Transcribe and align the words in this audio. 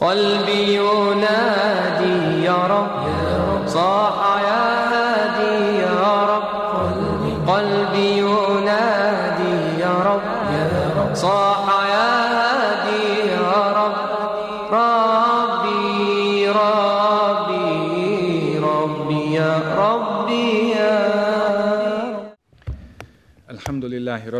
قلبي 0.00 0.74
ينادي 0.74 1.65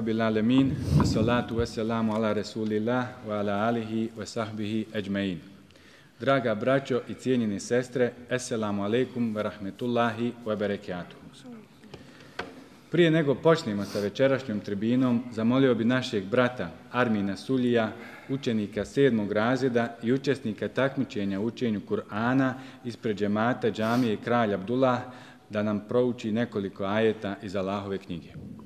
rabbil 0.06 0.22
alemin, 0.22 0.76
wa 0.98 1.04
salatu 1.04 1.56
wa 1.56 1.66
salamu 1.66 2.14
ala 2.14 2.34
rasulillah 2.34 3.08
wa 3.28 3.40
ala 3.40 3.66
alihi 3.66 4.10
wa 4.16 4.26
sahbihi 4.26 4.86
ajma'in. 4.94 5.38
Draga 6.20 6.54
braćo 6.54 7.00
i 7.08 7.14
cijenjeni 7.14 7.60
sestre, 7.60 8.12
assalamu 8.30 8.84
alaikum 8.84 9.34
wa 9.34 9.42
rahmetullahi 9.42 10.32
wa 10.44 10.56
barakatuh. 10.56 11.16
Prije 12.90 13.10
nego 13.10 13.34
počnemo 13.34 13.84
sa 13.84 14.00
večerašnjom 14.00 14.60
tribinom, 14.60 15.22
zamolio 15.32 15.74
bi 15.74 15.84
našeg 15.84 16.24
brata 16.24 16.70
Armina 16.92 17.36
Sulija, 17.36 17.92
učenika 18.28 18.84
sedmog 18.84 19.32
razreda 19.32 19.96
i 20.02 20.12
učesnika 20.12 20.68
takmičenja 20.68 21.40
učenju 21.40 21.80
Kur'ana 21.88 22.54
ispred 22.84 23.16
džemata 23.16 23.70
džamije 23.70 24.16
kralja 24.24 24.54
Abdullah, 24.54 25.00
da 25.50 25.62
nam 25.62 25.84
prouči 25.88 26.32
nekoliko 26.32 26.84
ajeta 26.84 27.36
iz 27.42 27.56
Allahove 27.56 27.98
knjige. 27.98 28.28
Allahove 28.28 28.38
knjige. 28.38 28.65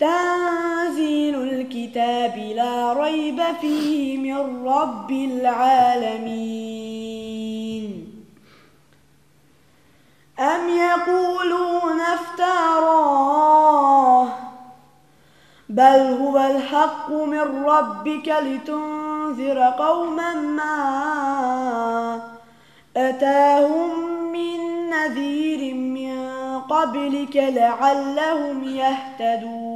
تنزيل 0.00 1.34
الكتاب 1.42 2.38
لا 2.56 2.92
ريب 2.92 3.42
فيه 3.60 4.18
من 4.18 4.66
رب 4.68 5.10
العالمين. 5.10 6.66
أم 10.40 10.68
يقولون 10.68 12.00
افتراه؟ 12.00 13.46
بل 15.68 16.16
هو 16.22 16.38
الحق 16.38 17.10
من 17.10 17.64
ربك 17.64 18.28
لتنذر 18.28 19.58
قوما 19.78 20.34
ما 20.34 20.76
أتاهم 22.96 23.90
من 24.32 24.90
نذير 24.90 25.74
من 25.74 26.18
قبلك 26.60 27.36
لعلهم 27.36 28.64
يهتدون. 28.64 29.75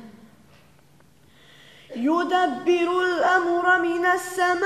يدبر 1.95 3.01
الأمر 3.01 3.81
من 3.81 4.05
السماء 4.05 4.61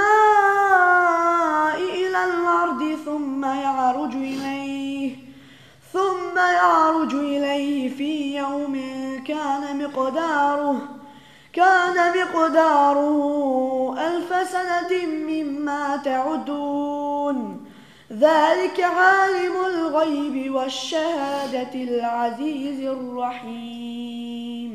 إلى 1.77 2.25
الأرض 2.25 2.97
ثم 3.05 3.45
يعرج 3.45 4.13
إليه 4.15 5.15
ثم 5.93 6.37
يعرج 6.37 7.13
إليه 7.13 7.89
في 7.89 8.37
يوم 8.37 8.75
كان 9.27 9.83
مقداره 9.83 10.81
كان 11.53 12.13
مقداره 12.19 13.15
ألف 14.07 14.49
سنة 14.49 15.05
مما 15.05 15.97
تعدون. 16.05 17.65
ذلك 18.11 18.79
عالم 18.79 19.55
الغيب 19.65 20.55
والشهادة 20.55 21.73
العزيز 21.73 22.79
الرحيم. 22.87 24.74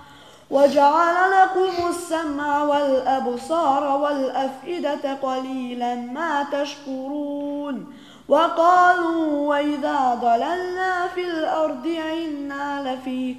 وجعل 0.51 1.31
لكم 1.31 1.87
السمع 1.89 2.63
والأبصار 2.63 3.97
والأفئدة 4.01 5.13
قليلا 5.13 5.95
ما 5.95 6.45
تشكرون 6.51 7.93
وقالوا 8.27 9.47
وإذا 9.47 10.19
ضللنا 10.21 11.07
في 11.15 11.21
الأرض 11.21 11.87
إنا 12.13 12.93
لفي 12.93 13.35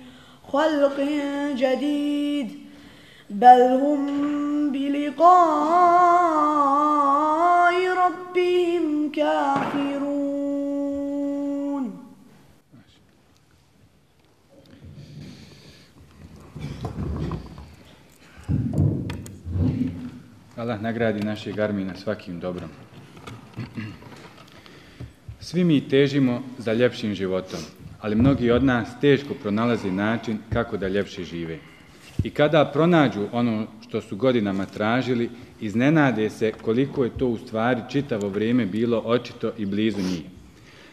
خلق 0.53 1.01
جديد 1.57 2.67
بل 3.31 3.81
هم 3.83 4.07
بلقاء 4.73 5.33
ربهم 7.89 9.13
كافرون 9.13 10.12
Allah 20.73 20.83
nagradi 20.83 21.21
našeg 21.21 21.59
Armina 21.59 21.95
svakim 21.95 22.41
dobrom. 22.41 22.71
Svi 25.41 25.65
mi 25.65 25.89
težimo 25.89 26.43
za 26.59 26.73
ljepšim 26.73 27.15
životom, 27.15 27.61
ali 28.01 28.17
mnogi 28.17 28.51
od 28.51 28.65
nas 28.65 28.89
teško 29.01 29.35
pronalazi 29.35 29.91
način 29.91 30.39
kako 30.53 30.77
da 30.77 30.89
ljepše 30.89 31.25
žive. 31.25 31.59
I 32.25 32.31
kada 32.31 32.65
pronađu 32.65 33.27
ono 33.33 33.67
što 33.89 34.01
su 34.01 34.17
godinama 34.17 34.67
tražili, 34.67 35.31
iznenade 35.61 36.31
se 36.31 36.53
koliko 36.53 37.05
je 37.05 37.19
to 37.19 37.27
u 37.27 37.39
stvari 37.39 37.81
čitavo 37.91 38.29
vrijeme 38.29 38.67
bilo 38.67 39.03
očito 39.05 39.53
i 39.59 39.67
blizu 39.67 40.01
njih. 40.01 40.25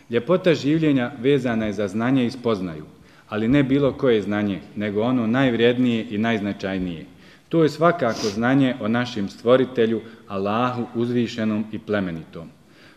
Ljepota 0.10 0.54
življenja 0.54 1.12
vezana 1.20 1.66
je 1.66 1.74
za 1.74 1.88
znanje 1.88 2.26
i 2.26 2.32
spoznaju, 2.32 2.86
ali 3.30 3.48
ne 3.48 3.64
bilo 3.64 3.94
koje 3.94 4.22
znanje, 4.22 4.60
nego 4.76 5.02
ono 5.02 5.28
najvrijednije 5.28 6.06
i 6.10 6.18
najznačajnije. 6.18 7.06
To 7.50 7.64
je 7.64 7.70
svakako 7.70 8.28
znanje 8.34 8.76
o 8.82 8.88
našem 8.88 9.30
stvoritelju, 9.30 10.02
Allahu 10.28 10.86
uzvišenom 10.96 11.66
i 11.72 11.80
plemenitom. 11.80 12.50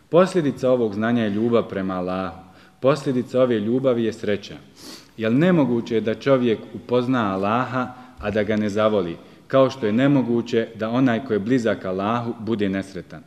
Posljedica 0.09 0.69
ovog 0.69 0.93
znanja 0.93 1.23
je 1.23 1.29
ljubav 1.29 1.69
prema 1.69 1.93
Allahu. 1.93 2.37
Posljedica 2.79 3.41
ove 3.41 3.59
ljubavi 3.59 4.03
je 4.03 4.13
sreća. 4.13 4.55
Jer 5.17 5.31
nemoguće 5.31 5.95
je 5.95 6.01
da 6.01 6.15
čovjek 6.15 6.59
upozna 6.73 7.33
Allaha, 7.33 7.87
a 8.19 8.31
da 8.31 8.43
ga 8.43 8.55
ne 8.55 8.69
zavoli, 8.69 9.17
kao 9.47 9.69
što 9.69 9.85
je 9.85 9.93
nemoguće 9.93 10.67
da 10.75 10.89
onaj 10.89 11.25
ko 11.25 11.33
je 11.33 11.39
blizak 11.39 11.85
Allahu 11.85 12.33
bude 12.39 12.69
nesretan. 12.69 13.23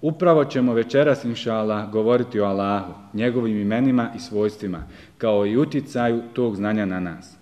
Upravo 0.00 0.44
ćemo 0.44 0.74
večeras, 0.74 1.24
inša 1.24 1.54
Allah, 1.54 1.90
govoriti 1.90 2.40
o 2.40 2.44
Allahu, 2.44 2.92
njegovim 3.14 3.60
imenima 3.60 4.10
i 4.16 4.20
svojstvima, 4.20 4.82
kao 5.18 5.46
i 5.46 5.56
uticaju 5.56 6.22
tog 6.32 6.56
znanja 6.56 6.86
na 6.86 7.00
nas. 7.00 7.37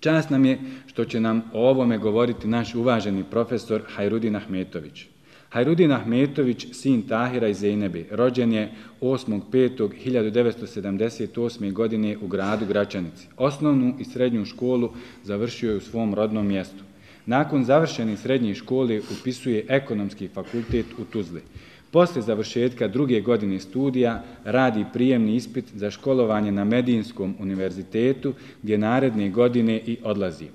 Čast 0.00 0.30
nam 0.30 0.44
je 0.44 0.58
što 0.86 1.04
će 1.04 1.20
nam 1.20 1.42
o 1.52 1.70
ovome 1.70 1.98
govoriti 1.98 2.48
naš 2.48 2.74
uvaženi 2.74 3.24
profesor 3.30 3.82
Hajrudin 3.94 4.36
Ahmetović. 4.36 5.06
Hajrudin 5.50 5.92
Ahmetović, 5.92 6.66
sin 6.72 7.02
Tahira 7.02 7.48
i 7.48 7.54
Zeynebi, 7.54 8.04
rođen 8.10 8.52
je 8.52 8.72
8.5.1978. 9.00 11.72
godine 11.72 12.16
u 12.22 12.26
gradu 12.26 12.66
Gračanici. 12.66 13.28
Osnovnu 13.36 13.94
i 13.98 14.04
srednju 14.04 14.44
školu 14.44 14.90
završio 15.24 15.70
je 15.70 15.76
u 15.76 15.80
svom 15.80 16.14
rodnom 16.14 16.46
mjestu. 16.46 16.84
Nakon 17.26 17.64
završene 17.64 18.16
srednje 18.16 18.54
škole 18.54 19.00
upisuje 19.20 19.64
ekonomski 19.68 20.28
fakultet 20.28 20.86
u 20.98 21.04
Tuzli. 21.04 21.42
Posle 21.90 22.22
završetka 22.22 22.88
druge 22.88 23.20
godine 23.20 23.60
studija 23.60 24.24
radi 24.44 24.84
prijemni 24.92 25.36
ispit 25.36 25.64
za 25.74 25.90
školovanje 25.90 26.52
na 26.52 26.64
Medinskom 26.64 27.34
univerzitetu 27.40 28.34
gdje 28.62 28.78
naredne 28.78 29.30
godine 29.30 29.80
i 29.86 29.98
odlazi. 30.02 30.46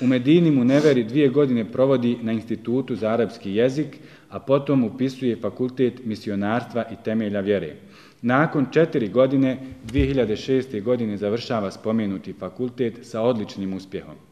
U 0.00 0.06
Medini 0.06 0.50
mu 0.50 0.64
neveri 0.64 1.04
dvije 1.04 1.28
godine 1.28 1.72
provodi 1.72 2.16
na 2.22 2.32
Institutu 2.32 2.96
za 2.96 3.08
arapski 3.08 3.54
jezik, 3.54 3.98
a 4.28 4.38
potom 4.38 4.84
upisuje 4.84 5.36
fakultet 5.36 6.04
misionarstva 6.04 6.84
i 6.92 6.94
temelja 7.04 7.40
vjere. 7.40 7.76
Nakon 8.22 8.66
četiri 8.72 9.08
godine, 9.08 9.58
2006. 9.92 10.82
godine, 10.82 11.16
završava 11.16 11.70
spomenuti 11.70 12.32
fakultet 12.32 12.98
sa 13.02 13.20
odličnim 13.20 13.74
uspjehom. 13.74 14.27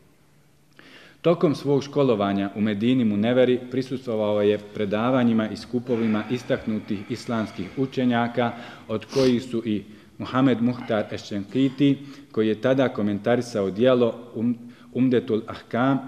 Tokom 1.26 1.54
svog 1.54 1.82
školovanja 1.82 2.50
u 2.54 2.60
Medini 2.60 3.04
mu 3.04 3.16
neveri 3.16 3.58
prisustovao 3.70 4.42
je 4.42 4.58
predavanjima 4.58 5.48
i 5.48 5.56
skupovima 5.56 6.24
istaknutih 6.30 6.98
islamskih 7.10 7.70
učenjaka, 7.76 8.52
od 8.88 9.04
kojih 9.04 9.42
su 9.42 9.62
i 9.64 9.82
Muhammed 10.18 10.62
Muhtar 10.62 11.04
Ešćenkiti, 11.10 11.98
koji 12.32 12.48
je 12.48 12.60
tada 12.60 12.88
komentarisao 12.88 13.70
dijelo 13.70 14.14
um, 14.34 14.58
Umdetul 14.92 15.42
Ahkam, 15.46 15.98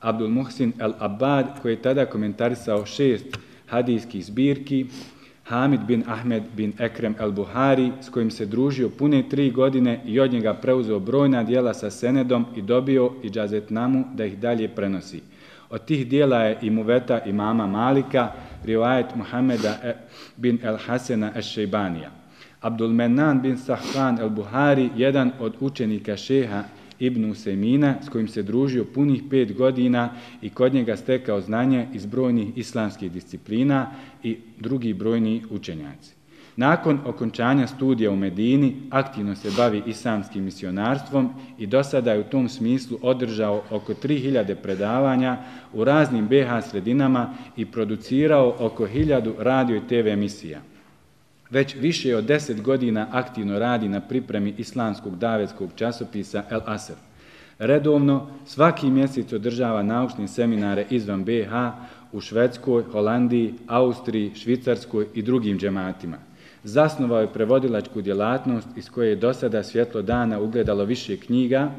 Abdul 0.00 0.28
Muhsin 0.28 0.72
el-Abad, 0.78 1.62
koji 1.62 1.72
je 1.72 1.82
tada 1.82 2.06
komentarisao 2.06 2.86
šest 2.86 3.38
hadijskih 3.66 4.24
zbirki, 4.24 4.86
Hamid 5.44 5.80
bin 5.86 6.04
Ahmed 6.08 6.42
bin 6.56 6.72
Ekrem 6.78 7.14
el-Buhari, 7.20 7.92
s 8.00 8.08
kojim 8.08 8.30
se 8.30 8.46
družio 8.46 8.88
pune 8.88 9.28
tri 9.28 9.50
godine 9.50 10.00
i 10.06 10.20
od 10.20 10.32
njega 10.32 10.54
preuzeo 10.54 10.98
brojna 10.98 11.42
dijela 11.42 11.74
sa 11.74 11.90
senedom 11.90 12.46
i 12.56 12.62
dobio 12.62 13.12
i 13.22 13.30
džazetnamu 13.30 14.04
da 14.14 14.24
ih 14.24 14.38
dalje 14.38 14.68
prenosi. 14.68 15.22
Od 15.70 15.84
tih 15.84 16.08
dijela 16.08 16.38
je 16.38 16.58
i 16.62 16.70
muveta 16.70 17.20
imama 17.26 17.66
Malika, 17.66 18.32
rivajet 18.64 19.16
Muhameda 19.16 19.78
e- 19.82 19.94
bin 20.36 20.58
el-Hasena 20.62 21.32
el-Šejbanija. 21.34 22.10
Abdul 22.60 22.90
Menan 22.90 23.42
bin 23.42 23.58
Sahran 23.58 24.18
el-Buhari, 24.18 24.90
jedan 24.96 25.32
od 25.40 25.54
učenika 25.60 26.16
šeha 26.16 26.64
Ibn 26.98 27.30
Usemina, 27.30 27.94
s 28.02 28.08
kojim 28.08 28.28
se 28.28 28.42
družio 28.42 28.84
punih 28.84 29.22
pet 29.30 29.56
godina 29.56 30.10
i 30.42 30.50
kod 30.50 30.74
njega 30.74 30.96
stekao 30.96 31.40
znanje 31.40 31.86
iz 31.92 32.06
brojnih 32.06 32.48
islamskih 32.56 33.12
disciplina 33.12 33.90
i 34.22 34.36
drugi 34.60 34.94
brojni 34.94 35.42
učenjaci. 35.50 36.14
Nakon 36.56 37.00
okončanja 37.04 37.66
studija 37.66 38.10
u 38.10 38.16
Medini, 38.16 38.76
aktivno 38.90 39.34
se 39.34 39.50
bavi 39.56 39.82
islamskim 39.86 40.44
misionarstvom 40.44 41.30
i 41.58 41.66
do 41.66 41.82
sada 41.82 42.12
je 42.12 42.20
u 42.20 42.24
tom 42.24 42.48
smislu 42.48 42.98
održao 43.02 43.62
oko 43.70 43.94
3000 43.94 44.54
predavanja 44.54 45.36
u 45.72 45.84
raznim 45.84 46.28
BH 46.28 46.70
sredinama 46.70 47.34
i 47.56 47.66
producirao 47.66 48.56
oko 48.58 48.86
1000 48.86 49.32
radio 49.38 49.76
i 49.76 49.86
TV 49.88 50.08
emisija 50.08 50.60
već 51.50 51.74
više 51.74 52.16
od 52.16 52.24
deset 52.24 52.62
godina 52.62 53.06
aktivno 53.10 53.58
radi 53.58 53.88
na 53.88 54.00
pripremi 54.00 54.54
islamskog 54.58 55.18
davetskog 55.18 55.70
časopisa 55.76 56.44
El 56.50 56.60
Aser. 56.66 56.96
Redovno 57.58 58.26
svaki 58.46 58.90
mjesec 58.90 59.32
održava 59.32 59.82
naučne 59.82 60.28
seminare 60.28 60.86
izvan 60.90 61.24
BH 61.24 61.52
u 62.12 62.20
Švedskoj, 62.20 62.82
Holandiji, 62.92 63.54
Austriji, 63.66 64.32
Švicarskoj 64.34 65.06
i 65.14 65.22
drugim 65.22 65.58
džematima. 65.58 66.16
Zasnovao 66.64 67.20
je 67.20 67.32
prevodilačku 67.32 68.02
djelatnost 68.02 68.68
iz 68.76 68.90
koje 68.90 69.08
je 69.08 69.16
do 69.16 69.34
sada 69.34 69.62
svjetlo 69.62 70.02
dana 70.02 70.40
ugledalo 70.40 70.84
više 70.84 71.16
knjiga, 71.16 71.70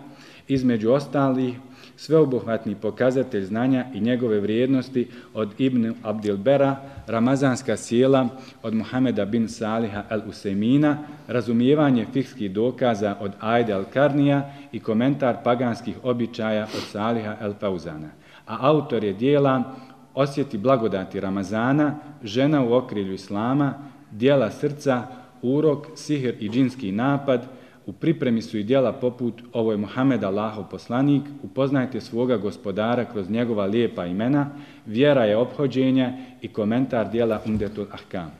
između 0.48 0.92
ostalih 0.92 1.56
sveobuhvatni 1.98 2.76
pokazatelj 2.76 3.44
znanja 3.44 3.86
i 3.94 4.00
njegove 4.00 4.40
vrijednosti 4.40 5.08
od 5.34 5.54
Ibn 5.58 5.94
Abdilbera, 6.04 6.76
Ramazanska 7.08 7.78
sjela 7.78 8.28
od 8.64 8.74
Muhameda 8.74 9.26
bin 9.26 9.50
Saliha 9.50 10.04
al-Usemina, 10.10 10.96
razumijevanje 11.28 12.06
fikskih 12.14 12.52
dokaza 12.52 13.16
od 13.20 13.32
Ajde 13.40 13.74
al-Karnija 13.74 14.42
i 14.72 14.80
komentar 14.80 15.38
paganskih 15.44 15.96
običaja 16.04 16.64
od 16.64 16.84
Saliha 16.92 17.36
al-Fauzana. 17.42 18.10
A 18.48 18.58
autor 18.60 19.04
je 19.04 19.14
dijela 19.14 19.76
Osjeti 20.16 20.58
blagodati 20.58 21.20
Ramazana, 21.20 21.96
Žena 22.24 22.64
u 22.64 22.74
okrilju 22.74 23.14
Islama, 23.14 23.74
Dijela 24.12 24.52
srca, 24.52 25.08
Urok, 25.42 25.88
Sihir 25.96 26.36
i 26.40 26.50
džinski 26.50 26.92
napad, 26.92 27.48
U 27.86 27.94
pripremi 27.94 28.42
su 28.42 28.58
i 28.58 28.64
dijela 28.64 28.94
poput 28.94 29.42
Ovo 29.54 29.72
je 29.72 29.78
Muhammed 29.78 30.24
Allahov 30.24 30.70
poslanik, 30.70 31.24
upoznajte 31.44 32.02
svoga 32.02 32.38
gospodara 32.38 33.06
kroz 33.06 33.30
njegova 33.30 33.66
lijepa 33.66 34.06
imena, 34.06 34.50
vjera 34.86 35.26
je 35.26 35.38
obhođenje 35.38 36.14
i 36.42 36.48
komentar 36.48 37.12
dijela 37.12 37.42
Umdetul 37.46 37.86
Ahkam. 37.92 38.32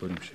Borim 0.00 0.16
še. 0.22 0.34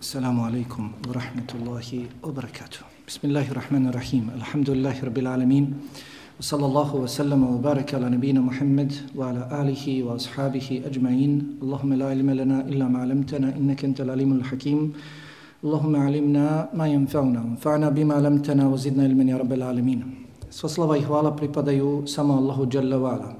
Assalamu 0.00 0.44
alaikum 0.44 0.92
wa 1.08 1.12
rahmatullahi 1.12 2.08
wa 2.22 2.32
barakatuh. 2.32 2.91
Bismillahirrahmanirrahim. 3.12 4.32
الله 4.32 5.04
الرحمن 5.04 5.28
alamin. 5.28 5.68
الحمد 6.40 6.70
لله 6.72 6.96
wa 6.96 7.06
sallama 7.06 7.46
wa 7.52 7.58
baraka 7.60 8.00
ala 8.00 8.08
وبارك 8.08 8.40
Muhammad 8.40 8.90
wa 9.14 9.28
ala 9.28 9.48
alihi 9.52 10.02
wa 10.02 10.16
ashabihi 10.16 10.80
ajma'in. 10.88 11.60
Allahumma 11.60 11.98
la 11.98 12.12
ilma 12.14 12.32
lana 12.32 12.64
illa 12.64 12.88
ma 12.88 13.04
'allamtana 13.04 13.52
innaka 13.52 13.84
antal 13.84 14.08
alimul 14.08 14.40
hakim. 14.42 14.94
Allahumma 15.62 16.08
'allimna 16.08 16.72
ma 16.72 16.86
ينفعنا 16.88 17.60
وانفعنا 17.60 17.92
bima 17.92 18.14
علمتنا 18.16 18.64
wa 18.64 18.76
zidna 18.80 19.04
ilman 19.04 19.28
ya 19.28 19.36
العالمين 19.36 19.60
alamin. 19.60 20.48
Sva 20.48 20.70
slava 20.70 20.96
i 20.96 21.02
hvala 21.04 21.36
pripadaju 21.36 22.08
samo 22.08 22.38
Allahu 22.40 22.64
Jalla 22.64 22.96
wa 22.96 23.12
ala. 23.12 23.36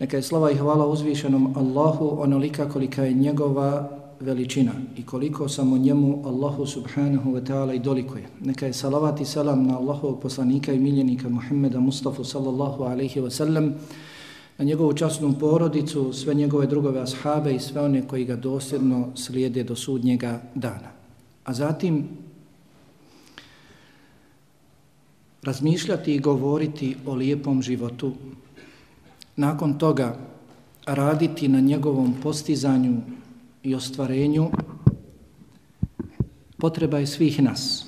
Neka 0.00 0.16
je 0.16 0.22
slava 0.22 0.50
i 0.50 0.56
hvala 0.56 0.88
uzvišenom 0.88 1.52
Allahu 1.60 2.22
onolika 2.24 2.64
kolika 2.64 3.04
je 3.04 3.12
njegova 3.12 4.07
veličina 4.20 4.72
i 4.96 5.06
koliko 5.06 5.48
samo 5.48 5.78
njemu 5.78 6.22
Allahu 6.26 6.66
subhanahu 6.66 7.32
wa 7.32 7.46
ta'ala 7.46 7.74
i 7.74 7.78
dolikuje. 7.78 8.28
Neka 8.40 8.66
je 8.66 8.72
salavat 8.72 9.20
i 9.20 9.24
salam 9.24 9.66
na 9.66 9.78
Allahovog 9.78 10.20
poslanika 10.20 10.72
i 10.72 10.78
miljenika 10.78 11.28
Muhammeda 11.28 11.80
Mustafa 11.80 12.24
sallallahu 12.24 12.84
alaihi 12.84 13.20
wa 13.20 13.30
sallam, 13.30 13.74
na 14.58 14.64
njegovu 14.64 14.92
časnu 14.92 15.34
porodicu, 15.40 16.12
sve 16.12 16.34
njegove 16.34 16.66
drugove 16.66 17.00
ashabe 17.00 17.54
i 17.54 17.58
sve 17.58 17.82
one 17.82 18.08
koji 18.08 18.24
ga 18.24 18.36
dosljedno 18.36 19.08
slijede 19.14 19.64
do 19.64 19.76
sudnjega 19.76 20.42
dana. 20.54 20.90
A 21.44 21.54
zatim 21.54 22.08
razmišljati 25.42 26.14
i 26.14 26.18
govoriti 26.18 26.96
o 27.06 27.14
lijepom 27.14 27.62
životu, 27.62 28.12
nakon 29.36 29.78
toga 29.78 30.16
raditi 30.86 31.48
na 31.48 31.60
njegovom 31.60 32.14
postizanju 32.22 32.96
i 33.62 33.74
ostvarenju 33.74 34.50
potreba 36.58 36.98
je 36.98 37.06
svih 37.06 37.42
nas, 37.42 37.86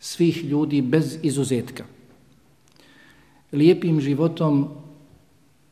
svih 0.00 0.44
ljudi 0.44 0.82
bez 0.82 1.18
izuzetka. 1.22 1.84
Lijepim 3.52 4.00
životom 4.00 4.68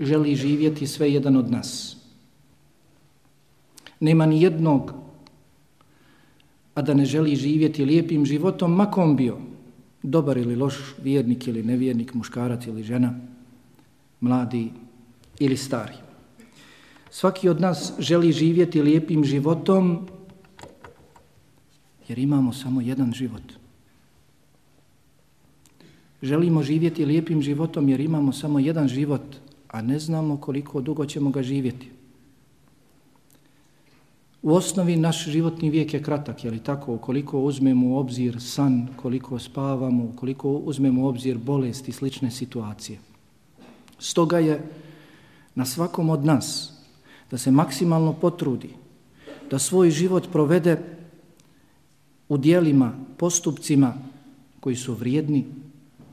želi 0.00 0.36
živjeti 0.36 0.86
sve 0.86 1.12
jedan 1.12 1.36
od 1.36 1.50
nas. 1.50 1.96
Nema 4.00 4.26
ni 4.26 4.42
jednog, 4.42 4.92
a 6.74 6.82
da 6.82 6.94
ne 6.94 7.04
želi 7.04 7.36
živjeti 7.36 7.84
lijepim 7.84 8.26
životom, 8.26 8.74
makom 8.74 9.16
bio, 9.16 9.38
dobar 10.02 10.36
ili 10.36 10.56
loš, 10.56 10.94
vjernik 11.02 11.46
ili 11.46 11.62
nevjernik, 11.62 12.14
muškarac 12.14 12.66
ili 12.66 12.82
žena, 12.82 13.14
mladi 14.20 14.70
ili 15.38 15.56
stari. 15.56 16.03
Svaki 17.14 17.48
od 17.48 17.60
nas 17.60 17.92
želi 17.98 18.32
živjeti 18.32 18.82
lijepim 18.82 19.24
životom 19.24 20.06
jer 22.08 22.18
imamo 22.18 22.52
samo 22.52 22.80
jedan 22.80 23.12
život. 23.12 23.42
Želimo 26.22 26.62
živjeti 26.62 27.04
lijepim 27.04 27.42
životom 27.42 27.88
jer 27.88 28.00
imamo 28.00 28.32
samo 28.32 28.58
jedan 28.58 28.88
život, 28.88 29.22
a 29.68 29.82
ne 29.82 29.98
znamo 29.98 30.36
koliko 30.36 30.80
dugo 30.80 31.06
ćemo 31.06 31.30
ga 31.30 31.42
živjeti. 31.42 31.90
U 34.42 34.54
osnovi 34.54 34.96
naš 34.96 35.24
životni 35.28 35.70
vijek 35.70 35.94
je 35.94 36.02
kratak, 36.02 36.44
je 36.44 36.50
li 36.50 36.58
tako? 36.58 36.98
Koliko 36.98 37.40
uzmemo 37.40 37.94
u 37.94 37.96
obzir 37.96 38.40
san, 38.40 38.88
koliko 38.96 39.38
spavamo, 39.38 40.12
koliko 40.16 40.50
uzmemo 40.50 41.02
u 41.02 41.06
obzir 41.06 41.38
bolest 41.38 41.88
i 41.88 41.92
slične 41.92 42.30
situacije. 42.30 42.98
Stoga 43.98 44.38
je 44.38 44.62
na 45.54 45.64
svakom 45.64 46.10
od 46.10 46.24
nas 46.24 46.73
da 47.34 47.38
se 47.38 47.50
maksimalno 47.50 48.12
potrudi 48.12 48.68
da 49.50 49.58
svoj 49.58 49.90
život 49.90 50.28
provede 50.32 50.78
u 52.28 52.36
dijelima, 52.38 52.92
postupcima 53.18 53.94
koji 54.60 54.76
su 54.76 54.94
vrijedni 54.94 55.44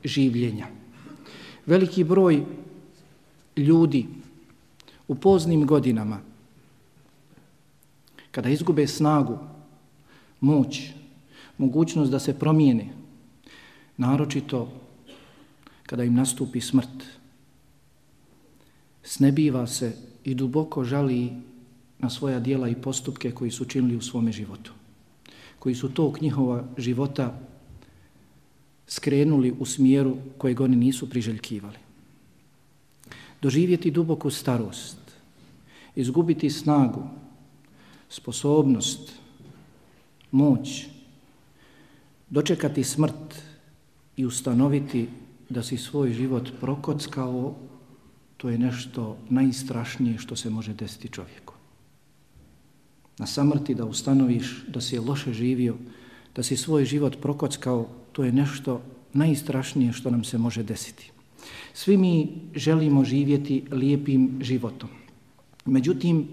življenja. 0.04 0.66
Veliki 1.66 2.04
broj 2.04 2.42
ljudi 3.56 4.06
u 5.08 5.14
poznim 5.14 5.62
godinama, 5.66 6.18
kada 8.30 8.50
izgube 8.50 8.86
snagu, 8.86 9.38
moć, 10.40 10.90
mogućnost 11.58 12.10
da 12.10 12.18
se 12.18 12.34
promijene, 12.38 12.88
naročito 13.96 14.68
kada 15.86 16.04
im 16.04 16.18
nastupi 16.18 16.60
smrt, 16.60 17.12
snebiva 19.04 19.66
se 19.66 20.11
i 20.24 20.34
duboko 20.34 20.84
žali 20.84 21.32
na 21.98 22.10
svoja 22.10 22.40
dijela 22.40 22.68
i 22.68 22.74
postupke 22.74 23.30
koji 23.30 23.50
su 23.50 23.64
činili 23.64 23.96
u 23.96 24.02
svome 24.02 24.32
životu, 24.32 24.72
koji 25.58 25.74
su 25.74 25.88
tog 25.88 26.22
njihova 26.22 26.64
života 26.78 27.38
skrenuli 28.86 29.54
u 29.58 29.66
smjeru 29.66 30.16
kojeg 30.38 30.60
oni 30.60 30.76
nisu 30.76 31.10
priželjkivali. 31.10 31.78
Doživjeti 33.42 33.90
duboku 33.90 34.30
starost, 34.30 34.98
izgubiti 35.96 36.50
snagu, 36.50 37.02
sposobnost, 38.08 39.12
moć, 40.30 40.86
dočekati 42.30 42.84
smrt 42.84 43.42
i 44.16 44.26
ustanoviti 44.26 45.08
da 45.48 45.62
si 45.62 45.76
svoj 45.76 46.12
život 46.12 46.48
prokockao, 46.60 47.54
to 48.42 48.50
je 48.50 48.58
nešto 48.58 49.16
najstrašnije 49.30 50.18
što 50.18 50.36
se 50.36 50.50
može 50.50 50.74
desiti 50.74 51.08
čovjeku. 51.08 51.54
Na 53.18 53.26
samrti 53.26 53.74
da 53.74 53.84
ustanoviš 53.84 54.64
da 54.66 54.80
si 54.80 54.98
loše 54.98 55.32
živio, 55.32 55.76
da 56.34 56.42
si 56.42 56.56
svoj 56.56 56.84
život 56.84 57.20
prokockao, 57.22 57.86
to 58.12 58.24
je 58.24 58.32
nešto 58.32 58.80
najstrašnije 59.12 59.92
što 59.92 60.10
nam 60.10 60.24
se 60.24 60.38
može 60.38 60.62
desiti. 60.62 61.10
Svi 61.74 61.96
mi 61.96 62.32
želimo 62.54 63.04
živjeti 63.04 63.62
lijepim 63.70 64.38
životom. 64.40 64.90
Međutim, 65.64 66.26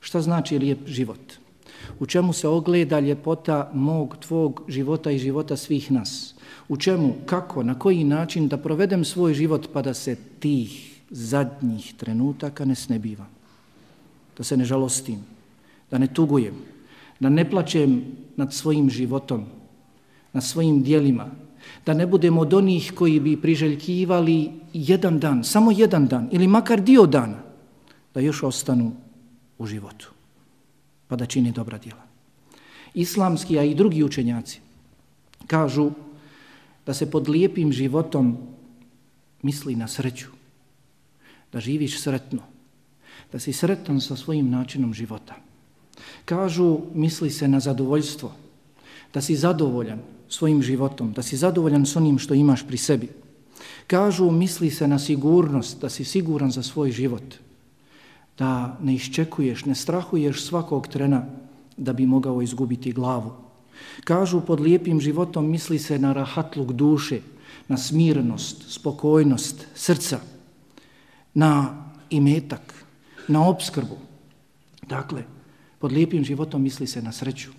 šta 0.00 0.22
znači 0.22 0.58
lijep 0.58 0.88
život? 0.88 1.36
U 1.98 2.06
čemu 2.06 2.32
se 2.32 2.48
ogleda 2.48 3.00
ljepota 3.00 3.70
mog, 3.74 4.16
tvog 4.24 4.64
života 4.68 5.10
i 5.10 5.18
života 5.18 5.56
svih 5.56 5.92
nas? 5.92 6.34
U 6.68 6.76
čemu, 6.76 7.14
kako, 7.26 7.62
na 7.62 7.78
koji 7.78 8.04
način 8.04 8.48
da 8.48 8.56
provedem 8.56 9.04
svoj 9.04 9.34
život 9.34 9.68
pa 9.72 9.82
da 9.82 9.94
se 9.94 10.16
tih 10.40 10.91
zadnjih 11.12 11.94
trenutaka 11.94 12.64
ne 12.64 12.74
snebivam? 12.74 13.28
Da 14.36 14.44
se 14.44 14.56
ne 14.56 14.64
žalostim, 14.64 15.20
da 15.90 15.98
ne 15.98 16.08
tugujem, 16.08 16.56
da 17.20 17.28
ne 17.28 17.44
plaćem 17.50 18.04
nad 18.36 18.54
svojim 18.54 18.90
životom, 18.90 19.44
nad 20.32 20.44
svojim 20.44 20.82
dijelima, 20.82 21.30
da 21.86 21.94
ne 21.94 22.06
budemo 22.06 22.40
od 22.40 22.54
onih 22.54 22.92
koji 22.96 23.20
bi 23.20 23.36
priželjkivali 23.36 24.50
jedan 24.72 25.18
dan, 25.18 25.44
samo 25.44 25.70
jedan 25.70 26.06
dan 26.06 26.28
ili 26.32 26.48
makar 26.48 26.80
dio 26.80 27.06
dana, 27.06 27.38
da 28.14 28.20
još 28.20 28.42
ostanu 28.42 28.92
u 29.58 29.66
životu, 29.66 30.10
pa 31.08 31.16
da 31.16 31.26
čini 31.26 31.52
dobra 31.52 31.78
djela. 31.78 32.02
Islamski, 32.94 33.58
a 33.58 33.62
i 33.62 33.74
drugi 33.74 34.02
učenjaci, 34.02 34.60
kažu 35.46 35.90
da 36.86 36.94
se 36.94 37.10
pod 37.10 37.28
lijepim 37.28 37.72
životom 37.72 38.36
misli 39.42 39.76
na 39.76 39.88
sreću, 39.88 40.41
da 41.52 41.60
živiš 41.60 42.00
sretno, 42.00 42.42
da 43.32 43.38
si 43.38 43.52
sretan 43.52 44.00
sa 44.00 44.16
svojim 44.16 44.50
načinom 44.50 44.94
života. 44.94 45.36
Kažu, 46.24 46.80
misli 46.94 47.30
se 47.30 47.48
na 47.48 47.60
zadovoljstvo, 47.60 48.32
da 49.14 49.20
si 49.20 49.36
zadovoljan 49.36 50.00
svojim 50.28 50.62
životom, 50.62 51.12
da 51.12 51.22
si 51.22 51.36
zadovoljan 51.36 51.86
s 51.86 51.96
onim 51.96 52.18
što 52.18 52.34
imaš 52.34 52.66
pri 52.66 52.76
sebi. 52.76 53.08
Kažu, 53.86 54.30
misli 54.30 54.70
se 54.70 54.88
na 54.88 54.98
sigurnost, 54.98 55.80
da 55.80 55.88
si 55.88 56.04
siguran 56.04 56.50
za 56.50 56.62
svoj 56.62 56.90
život, 56.90 57.34
da 58.38 58.78
ne 58.82 58.94
iščekuješ, 58.94 59.64
ne 59.64 59.74
strahuješ 59.74 60.44
svakog 60.44 60.88
trena 60.88 61.26
da 61.76 61.92
bi 61.92 62.06
mogao 62.06 62.42
izgubiti 62.42 62.92
glavu. 62.92 63.32
Kažu, 64.04 64.40
pod 64.40 64.60
lijepim 64.60 65.00
životom 65.00 65.50
misli 65.50 65.78
se 65.78 65.98
na 65.98 66.12
rahatluk 66.12 66.72
duše, 66.72 67.20
na 67.68 67.76
smirnost, 67.76 68.64
spokojnost 68.68 69.66
srca, 69.74 70.20
na 71.34 71.84
imetak, 72.10 72.84
na 73.28 73.48
obskrbu. 73.48 73.96
Dakle, 74.88 75.24
pod 75.78 75.92
lijepim 75.92 76.24
životom 76.24 76.62
misli 76.62 76.86
se 76.86 77.02
na 77.02 77.12
sreću, 77.12 77.50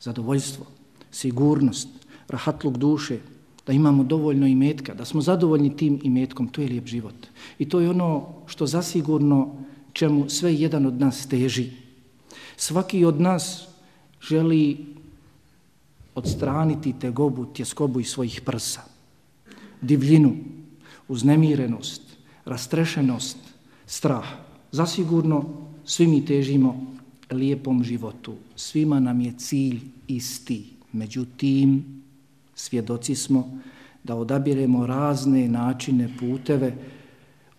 zadovoljstvo, 0.00 0.66
sigurnost, 1.10 1.88
rahatluk 2.28 2.76
duše, 2.76 3.18
da 3.66 3.72
imamo 3.72 4.04
dovoljno 4.04 4.46
imetka, 4.46 4.94
da 4.94 5.04
smo 5.04 5.20
zadovoljni 5.20 5.76
tim 5.76 6.00
imetkom, 6.02 6.48
to 6.48 6.60
je 6.60 6.68
lijep 6.68 6.86
život. 6.86 7.14
I 7.58 7.68
to 7.68 7.80
je 7.80 7.90
ono 7.90 8.28
što 8.46 8.66
zasigurno 8.66 9.54
čemu 9.92 10.28
sve 10.28 10.54
jedan 10.54 10.86
od 10.86 11.00
nas 11.00 11.26
teži. 11.26 11.70
Svaki 12.56 13.04
od 13.04 13.20
nas 13.20 13.66
želi 14.20 14.86
odstraniti 16.14 16.94
tegobu, 17.00 17.46
tjeskobu 17.46 18.00
iz 18.00 18.08
svojih 18.08 18.40
prsa, 18.44 18.80
divljinu, 19.80 20.36
uznemirenost, 21.08 22.02
rastrešenost, 22.46 23.38
strah. 23.86 24.26
Zasigurno 24.72 25.44
svi 25.84 26.06
mi 26.06 26.24
težimo 26.24 26.94
lijepom 27.30 27.84
životu. 27.84 28.34
Svima 28.56 29.00
nam 29.00 29.20
je 29.20 29.34
cilj 29.38 29.80
isti. 30.06 30.72
Međutim, 30.92 31.84
svjedoci 32.54 33.14
smo 33.14 33.60
da 34.04 34.14
odabiremo 34.14 34.86
razne 34.86 35.48
načine, 35.48 36.10
puteve 36.18 36.76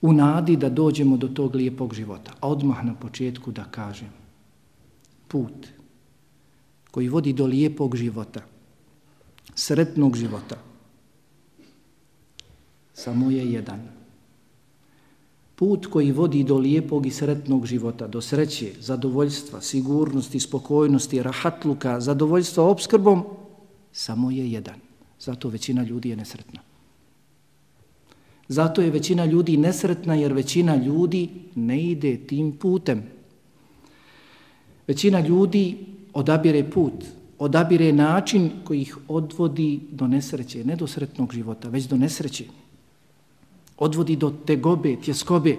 u 0.01 0.13
nadi 0.13 0.55
da 0.55 0.69
dođemo 0.69 1.17
do 1.17 1.27
tog 1.27 1.55
lijepog 1.55 1.93
života. 1.93 2.31
A 2.39 2.47
odmah 2.47 2.85
na 2.85 2.95
početku 2.95 3.51
da 3.51 3.63
kažem, 3.63 4.09
put 5.27 5.67
koji 6.91 7.09
vodi 7.09 7.33
do 7.33 7.45
lijepog 7.45 7.95
života, 7.95 8.41
sretnog 9.55 10.15
života, 10.15 10.57
samo 12.93 13.31
je 13.31 13.51
jedan. 13.51 13.97
Put 15.57 15.85
koji 15.85 16.11
vodi 16.11 16.43
do 16.43 16.57
lijepog 16.57 17.05
i 17.05 17.11
sretnog 17.11 17.65
života, 17.65 18.07
do 18.07 18.21
sreće, 18.21 18.71
zadovoljstva, 18.79 19.61
sigurnosti, 19.61 20.39
spokojnosti, 20.39 21.23
rahatluka, 21.23 21.99
zadovoljstva 21.99 22.63
obskrbom, 22.63 23.23
samo 23.91 24.31
je 24.31 24.51
jedan. 24.51 24.75
Zato 25.19 25.49
većina 25.49 25.83
ljudi 25.83 26.09
je 26.09 26.15
nesretna. 26.15 26.61
Zato 28.47 28.81
je 28.81 28.91
većina 28.91 29.25
ljudi 29.25 29.57
nesretna 29.57 30.15
jer 30.15 30.33
većina 30.33 30.75
ljudi 30.75 31.29
ne 31.55 31.81
ide 31.83 32.17
tim 32.17 32.51
putem. 32.51 33.03
Većina 34.87 35.19
ljudi 35.19 35.77
odabire 36.13 36.69
put, 36.69 36.93
odabire 37.39 37.93
način 37.93 38.51
koji 38.63 38.81
ih 38.81 38.97
odvodi 39.07 39.79
do 39.91 40.07
nesreće, 40.07 40.65
ne 40.65 40.75
do 40.75 40.87
sretnog 40.87 41.33
života, 41.33 41.69
već 41.69 41.85
do 41.85 41.97
nesreće. 41.97 42.45
Odvodi 43.77 44.15
do 44.15 44.31
tegobe, 44.45 44.95
tjeskobe, 44.95 45.57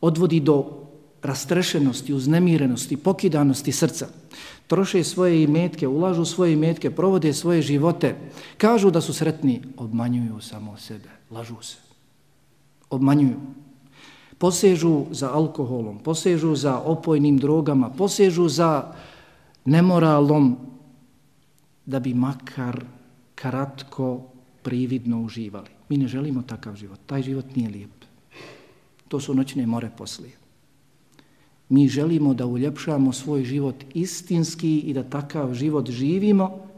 odvodi 0.00 0.40
do 0.40 0.86
rastrešenosti, 1.22 2.14
uznemirenosti, 2.14 2.96
pokidanosti 2.96 3.72
srca 3.72 4.08
troše 4.68 5.04
svoje 5.04 5.42
imetke, 5.42 5.88
ulažu 5.88 6.24
svoje 6.24 6.52
imetke, 6.52 6.92
provode 6.92 7.32
svoje 7.32 7.62
živote, 7.62 8.14
kažu 8.60 8.90
da 8.92 9.00
su 9.00 9.12
sretni, 9.12 9.62
obmanjuju 9.76 10.40
samo 10.40 10.76
sebe, 10.76 11.08
lažu 11.30 11.56
se. 11.62 11.76
Obmanjuju. 12.90 13.40
Posežu 14.38 15.06
za 15.10 15.32
alkoholom, 15.32 15.98
posežu 15.98 16.54
za 16.54 16.78
opojnim 16.78 17.38
drogama, 17.38 17.90
posežu 17.90 18.48
za 18.48 18.92
nemoralom 19.64 20.56
da 21.86 21.98
bi 21.98 22.14
makar 22.14 22.84
kratko, 23.34 24.20
prividno 24.62 25.24
uživali. 25.24 25.77
Mi 25.88 25.96
ne 25.96 26.08
želimo 26.08 26.42
takav 26.42 26.76
život. 26.76 26.98
Taj 27.06 27.22
život 27.22 27.56
nije 27.56 27.68
lijep. 27.68 27.90
To 29.08 29.20
su 29.20 29.34
noćne 29.34 29.66
more 29.66 29.90
poslije. 29.98 30.32
Mi 31.68 31.88
želimo 31.88 32.34
da 32.34 32.46
uljepšamo 32.46 33.12
svoj 33.12 33.44
život 33.44 33.76
istinski 33.94 34.78
i 34.78 34.92
da 34.92 35.02
takav 35.02 35.54
život 35.54 35.90
živimo 35.90 36.68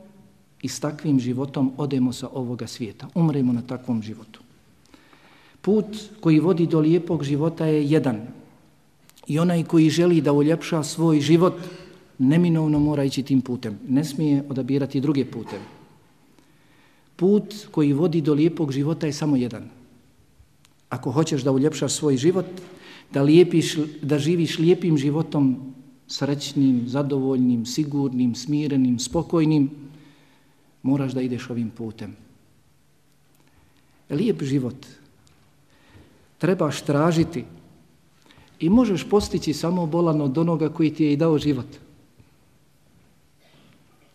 i 0.62 0.69
s 0.69 0.81
takvim 0.81 1.21
životom 1.21 1.73
odemo 1.76 2.12
sa 2.12 2.29
ovoga 2.33 2.67
svijeta. 2.67 3.09
Umremo 3.14 3.52
na 3.52 3.62
takvom 3.62 4.02
životu. 4.02 4.40
Put 5.61 5.87
koji 6.21 6.40
vodi 6.40 6.67
do 6.67 6.81
lijepog 6.81 7.25
života 7.25 7.67
je 7.67 7.90
jedan. 7.90 8.21
I 9.26 9.38
onaj 9.38 9.64
koji 9.64 9.90
želi 9.90 10.21
da 10.21 10.33
uljepša 10.33 10.83
svoj 10.83 11.21
život 11.21 11.55
neminovno 12.19 12.79
mora 12.79 13.05
ići 13.05 13.23
tim 13.23 13.40
putem. 13.40 13.79
Ne 13.88 14.05
smije 14.05 14.45
odabirati 14.49 15.00
druge 15.00 15.25
puteve. 15.25 15.80
Put 17.21 17.69
koji 17.71 17.93
vodi 17.93 18.21
do 18.25 18.33
lijepog 18.35 18.73
života 18.73 19.07
je 19.07 19.12
samo 19.12 19.37
jedan. 19.37 19.69
Ako 20.89 21.11
hoćeš 21.12 21.43
da 21.45 21.53
uljepšaš 21.53 21.93
svoj 21.93 22.17
život, 22.17 22.47
da, 23.12 23.23
lijepiš, 23.23 23.77
da 24.03 24.19
živiš 24.19 24.59
lijepim 24.59 24.97
životom, 24.99 25.75
srećnim, 26.09 26.89
zadovoljnim, 26.89 27.67
sigurnim, 27.67 28.35
smirenim, 28.35 28.99
spokojnim, 28.99 29.71
moraš 30.83 31.12
da 31.12 31.21
ideš 31.21 31.50
ovim 31.50 31.71
putem. 31.71 32.17
Lijep 34.11 34.43
život 34.43 34.87
trebaš 36.39 36.83
tražiti 36.83 37.45
i 38.61 38.69
možeš 38.69 39.05
postići 39.09 39.53
samo 39.53 39.87
bolan 39.87 40.21
od 40.21 40.39
onoga 40.39 40.69
koji 40.69 40.95
ti 40.95 41.05
je 41.05 41.12
i 41.12 41.17
dao 41.17 41.39
život. 41.39 41.90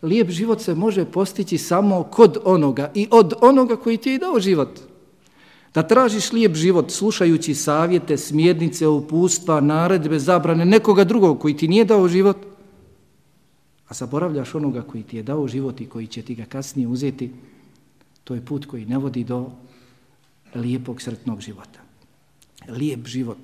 Lijep 0.05 0.29
život 0.29 0.61
se 0.61 0.75
može 0.75 1.05
postići 1.05 1.57
samo 1.57 2.03
kod 2.03 2.37
onoga 2.43 2.91
i 2.93 3.07
od 3.11 3.33
onoga 3.41 3.75
koji 3.75 3.97
ti 3.97 4.09
je 4.09 4.17
dao 4.17 4.39
život. 4.39 4.79
Da 5.73 5.83
tražiš 5.83 6.31
lijep 6.31 6.55
život 6.55 6.91
slušajući 6.91 7.55
savjete, 7.55 8.17
smjernice, 8.17 8.87
upustva, 8.87 9.59
naredbe, 9.61 10.19
zabrane 10.19 10.65
nekoga 10.65 11.03
drugog 11.03 11.39
koji 11.39 11.57
ti 11.57 11.67
nije 11.67 11.85
dao 11.85 12.07
život, 12.07 12.37
a 13.87 13.93
zaboravljaš 13.93 14.55
onoga 14.55 14.81
koji 14.81 15.03
ti 15.03 15.17
je 15.17 15.23
dao 15.23 15.47
život 15.47 15.81
i 15.81 15.89
koji 15.89 16.07
će 16.07 16.21
ti 16.21 16.35
ga 16.35 16.45
kasnije 16.45 16.87
uzeti, 16.87 17.31
to 18.23 18.35
je 18.35 18.45
put 18.45 18.65
koji 18.65 18.85
ne 18.85 18.97
vodi 18.97 19.23
do 19.23 19.49
lijepog 20.55 21.01
sretnog 21.01 21.41
života. 21.41 21.79
Lijep 22.69 23.07
život 23.07 23.37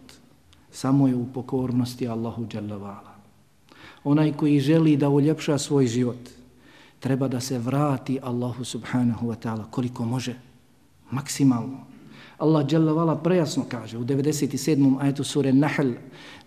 samo 0.72 1.08
je 1.08 1.16
u 1.16 1.26
pokornosti 1.34 2.08
Allahu 2.08 2.46
Đalavala. 2.46 3.16
Onaj 4.04 4.34
koji 4.34 4.60
želi 4.60 4.98
da 4.98 5.10
uljepša 5.10 5.58
svoj 5.58 5.88
život, 5.88 6.41
treba 7.02 7.28
da 7.28 7.40
se 7.40 7.60
vrati 7.60 8.20
Allahu 8.22 8.64
subhanahu 8.64 9.28
wa 9.28 9.36
ta'ala 9.36 9.66
koliko 9.72 10.06
može, 10.06 10.36
maksimalno. 11.12 11.78
Allah 12.38 12.66
dželle 12.66 12.94
vala 12.94 13.16
prejasno 13.16 13.66
kaže 13.70 13.98
u 13.98 14.04
97. 14.04 15.02
ajetu 15.02 15.24
sure 15.24 15.54
Nahl 15.54 15.92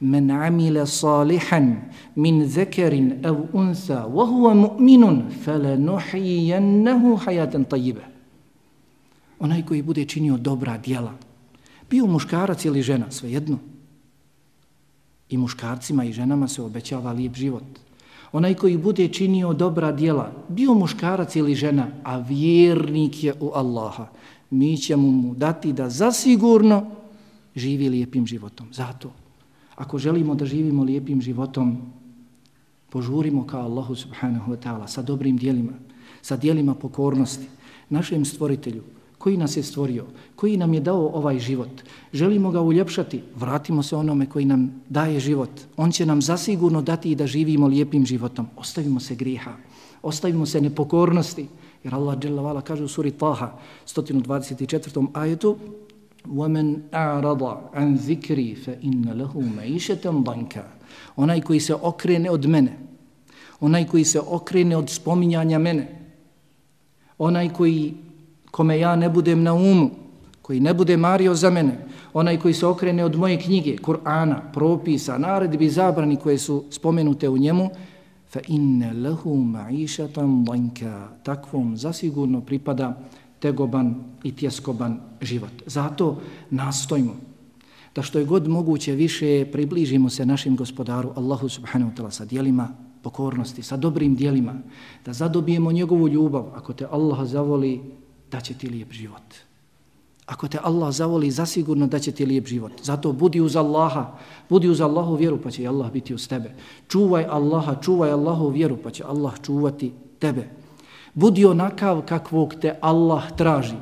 Men 0.00 0.30
amila 0.30 0.87
salihan 0.87 1.76
min 2.14 2.49
zekerin 2.49 3.23
aw 3.23 3.46
unsa 3.52 4.06
wa 4.06 4.26
huwa 4.26 4.54
mu'minun 4.54 5.30
falanuhyiyannahu 5.44 7.16
hayatan 7.16 7.64
tayyibah." 7.64 8.06
Onaj 9.38 9.62
koji 9.62 9.82
bude 9.82 10.04
činio 10.04 10.37
dobra 10.37 10.78
djela, 10.78 11.14
bio 11.90 12.06
muškarac 12.06 12.64
ili 12.64 12.82
žena, 12.82 13.11
svejedno. 13.11 13.58
I 15.30 15.37
muškarcima 15.37 16.04
i 16.04 16.12
ženama 16.12 16.49
se 16.49 16.62
obećava 16.62 17.12
lijep 17.12 17.34
život. 17.34 17.84
Onaj 18.35 18.55
koji 18.55 18.79
bude 18.79 19.09
činio 19.09 19.53
dobra 19.53 19.93
djela, 19.93 20.33
bio 20.49 20.75
muškarac 20.75 21.37
ili 21.37 21.55
žena, 21.55 21.87
a 22.03 22.19
vjernik 22.19 23.25
je 23.25 23.35
u 23.41 23.50
Allaha, 23.55 24.07
mi 24.50 24.76
ćemo 24.76 25.11
mu 25.11 25.35
dati 25.35 25.73
da 25.73 25.91
zasigurno 25.91 26.91
živi 27.57 27.88
lijepim 27.88 28.26
životom. 28.26 28.67
Zato, 28.73 29.11
ako 29.75 29.99
želimo 29.99 30.35
da 30.35 30.47
živimo 30.47 30.83
lijepim 30.83 31.23
životom, 31.23 31.79
požurimo 32.91 33.47
ka 33.47 33.59
Allahu 33.59 33.95
subhanahu 33.95 34.53
wa 34.53 34.59
ta'ala 34.59 34.87
sa 34.87 35.03
dobrim 35.03 35.37
dijelima, 35.37 35.73
sa 36.23 36.37
dijelima 36.37 36.75
pokornosti, 36.75 37.47
našem 37.88 38.25
stvoritelju, 38.25 38.83
koji 39.24 39.38
nas 39.38 39.58
je 39.58 39.63
stvorio, 39.63 40.05
koji 40.36 40.58
nam 40.58 40.74
je 40.74 40.79
dao 40.79 41.12
ovaj 41.13 41.39
život. 41.39 41.81
Želimo 42.13 42.51
ga 42.51 42.62
uljepšati, 42.62 43.22
vratimo 43.36 43.84
se 43.84 43.96
onome 43.96 44.25
koji 44.25 44.46
nam 44.46 44.81
daje 44.89 45.19
život. 45.19 45.50
On 45.77 45.91
će 45.91 46.05
nam 46.05 46.22
zasigurno 46.22 46.81
dati 46.81 47.12
i 47.12 47.15
da 47.15 47.27
živimo 47.27 47.67
lijepim 47.67 48.05
životom. 48.05 48.48
Ostavimo 48.58 49.00
se 49.00 49.15
griha, 49.15 49.53
ostavimo 50.01 50.46
se 50.46 50.62
nepokornosti, 50.62 51.48
Jer 51.84 51.96
Allah 51.96 52.19
dželle 52.19 52.41
vala 52.41 52.62
kaže 52.62 52.84
u 52.84 52.88
suri 52.88 53.12
Taha 53.12 53.55
124. 53.88 55.08
ajetu 55.13 55.58
وَمَنْ 56.27 56.91
أَعْرَضَ 56.93 57.43
عَنْ 57.74 57.96
ذِكْرِ 57.96 58.38
فَإِنَّ 58.65 59.08
لَهُ 59.08 59.34
مَيْشَةً 59.34 60.03
ضَنْكَ 60.03 60.62
Onaj 61.15 61.41
koji 61.41 61.60
se 61.60 61.74
okrene 61.74 62.31
od 62.31 62.46
mene, 62.46 62.77
onaj 63.60 63.88
koji 63.88 64.03
se 64.03 64.19
okrene 64.19 64.77
od 64.77 64.89
spominjanja 64.89 65.60
mene, 65.60 66.12
onaj 67.17 67.50
koji 67.50 67.93
kome 68.54 68.79
ja 68.79 68.94
ne 68.96 69.09
budem 69.11 69.42
na 69.42 69.55
umu, 69.55 69.90
koji 70.42 70.61
ne 70.61 70.74
bude 70.74 70.96
mario 70.96 71.35
za 71.35 71.50
mene, 71.50 71.79
onaj 72.12 72.38
koji 72.38 72.55
se 72.55 72.66
okrene 72.66 73.05
od 73.05 73.16
moje 73.16 73.40
knjige, 73.40 73.76
Kur'ana, 73.83 74.37
propisa, 74.52 75.18
naredbi, 75.18 75.70
zabrani 75.70 76.16
koje 76.16 76.38
su 76.38 76.64
spomenute 76.70 77.29
u 77.29 77.38
njemu, 77.38 77.70
fa 78.31 78.40
inne 78.48 78.92
lehu 78.92 79.35
ma'išatan 79.35 80.44
lanka. 80.48 81.09
Takvom 81.22 81.76
zasigurno 81.76 82.40
pripada 82.40 82.94
tegoban 83.38 83.94
i 84.22 84.33
tjeskoban 84.37 85.00
život. 85.20 85.62
Zato 85.66 86.20
nastojimo 86.50 87.16
da 87.94 88.02
što 88.02 88.18
je 88.18 88.24
god 88.24 88.48
moguće 88.48 88.92
više 88.92 89.46
približimo 89.52 90.11
se 90.11 90.26
našim 90.26 90.57
gospodaru 90.57 91.12
Allahu 91.16 91.48
subhanahu 91.48 91.90
wa 91.90 91.96
ta'ala 91.96 92.11
sa 92.11 92.24
dijelima 92.24 92.68
pokornosti, 93.02 93.62
sa 93.62 93.76
dobrim 93.76 94.14
dijelima, 94.14 94.55
da 95.05 95.12
zadobijemo 95.12 95.72
njegovu 95.72 96.09
ljubav. 96.09 96.44
Ako 96.55 96.72
te 96.72 96.87
Allah 96.90 97.26
zavoli, 97.26 97.81
da 98.35 98.40
će 98.40 98.55
ti 98.55 98.68
lijep 98.68 98.92
život. 98.92 99.35
Ako 100.27 100.49
te 100.49 100.59
Allah 100.62 100.90
zavoli, 100.94 101.31
zasigurno 101.31 101.87
da 101.87 101.99
će 101.99 102.12
ti 102.12 102.27
lijep 102.27 102.47
život. 102.49 102.73
Zato 102.83 103.12
budi 103.12 103.40
uz 103.40 103.57
Allaha, 103.57 104.16
budi 104.49 104.68
uz 104.68 104.81
Allahu 104.81 105.14
vjeru, 105.14 105.38
pa 105.42 105.51
će 105.51 105.62
i 105.62 105.68
Allah 105.68 105.92
biti 105.92 106.14
uz 106.14 106.27
tebe. 106.29 106.55
Čuvaj 106.88 107.29
Allaha, 107.31 107.77
čuvaj 107.83 108.11
Allahu 108.11 108.49
vjeru, 108.49 108.79
pa 108.83 108.90
će 108.90 109.05
Allah 109.05 109.35
čuvati 109.42 109.92
tebe. 110.18 110.49
Budi 111.14 111.44
onakav 111.44 112.03
kakvog 112.09 112.55
te 112.61 112.75
Allah 112.81 113.31
traži. 113.37 113.77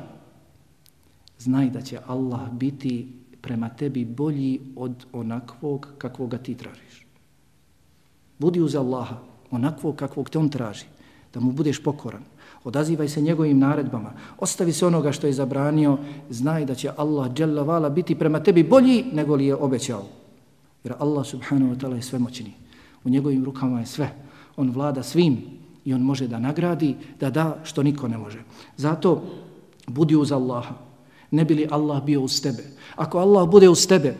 Znaj 1.39 1.69
da 1.69 1.81
će 1.81 1.99
Allah 2.07 2.51
biti 2.51 3.07
prema 3.41 3.69
tebi 3.69 4.05
bolji 4.05 4.59
od 4.75 5.05
onakvog 5.13 5.87
kakvoga 5.97 6.37
ti 6.37 6.55
tražiš. 6.55 7.05
Budi 8.37 8.61
uz 8.61 8.75
Allaha, 8.75 9.17
onakvog 9.51 9.95
kakvog 9.95 10.29
te 10.29 10.39
on 10.39 10.49
traži, 10.49 10.85
da 11.33 11.39
mu 11.39 11.51
budeš 11.51 11.81
pokoran 11.83 12.32
odazivaj 12.63 13.09
se 13.09 13.21
njegovim 13.21 13.59
naredbama, 13.59 14.13
ostavi 14.39 14.73
se 14.73 14.85
onoga 14.85 15.11
što 15.11 15.27
je 15.27 15.33
zabranio, 15.33 15.97
znaj 16.29 16.65
da 16.65 16.75
će 16.75 16.91
Allah 16.97 17.31
vala 17.65 17.89
biti 17.89 18.15
prema 18.15 18.43
tebi 18.43 18.63
bolji 18.63 19.05
nego 19.13 19.35
li 19.35 19.45
je 19.45 19.55
obećao. 19.55 20.03
Jer 20.83 20.93
Allah 20.99 21.25
subhanahu 21.25 21.73
wa 21.73 21.79
ta'ala 21.79 21.95
je 21.95 22.01
svemoćni. 22.01 22.53
U 23.03 23.09
njegovim 23.09 23.45
rukama 23.45 23.79
je 23.79 23.85
sve. 23.85 24.09
On 24.57 24.71
vlada 24.71 25.03
svim 25.03 25.37
i 25.85 25.93
on 25.93 26.01
može 26.01 26.27
da 26.27 26.39
nagradi, 26.39 26.95
da 27.19 27.29
da 27.29 27.57
što 27.63 27.83
niko 27.83 28.07
ne 28.07 28.17
može. 28.17 28.43
Zato 28.77 29.23
budi 29.87 30.15
uz 30.15 30.31
Allaha. 30.31 30.75
Ne 31.31 31.45
bi 31.45 31.53
li 31.53 31.67
Allah 31.71 32.03
bio 32.03 32.21
uz 32.21 32.41
tebe? 32.41 32.63
Ako 32.95 33.19
Allah 33.19 33.49
bude 33.49 33.69
uz 33.69 33.87
tebe, 33.87 34.15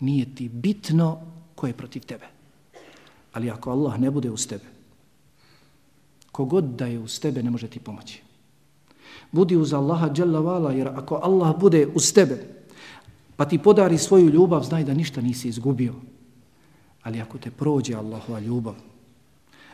nije 0.00 0.34
ti 0.34 0.48
bitno 0.48 1.20
ko 1.54 1.66
je 1.66 1.72
protiv 1.72 2.02
tebe. 2.02 2.26
Ali 3.32 3.50
ako 3.50 3.70
Allah 3.70 3.98
ne 3.98 4.10
bude 4.10 4.30
uz 4.30 4.46
tebe, 4.46 4.64
kogod 6.34 6.64
da 6.64 6.86
je 6.86 6.98
uz 6.98 7.20
tebe 7.20 7.42
ne 7.42 7.50
može 7.50 7.68
ti 7.70 7.78
pomoći. 7.78 8.22
Budi 9.32 9.56
uz 9.56 9.72
Allaha 9.72 10.08
dželle 10.10 10.40
vala 10.40 10.72
jer 10.72 10.88
ako 10.88 11.20
Allah 11.22 11.54
bude 11.60 11.86
uz 11.94 12.12
tebe 12.12 12.38
pa 13.36 13.44
ti 13.44 13.58
podari 13.58 13.98
svoju 13.98 14.30
ljubav, 14.30 14.62
znaj 14.62 14.84
da 14.84 14.94
ništa 14.94 15.20
nisi 15.20 15.48
izgubio. 15.48 15.94
Ali 17.02 17.20
ako 17.20 17.38
te 17.38 17.50
prođe 17.50 17.94
Allahova 17.94 18.40
ljubav, 18.40 18.74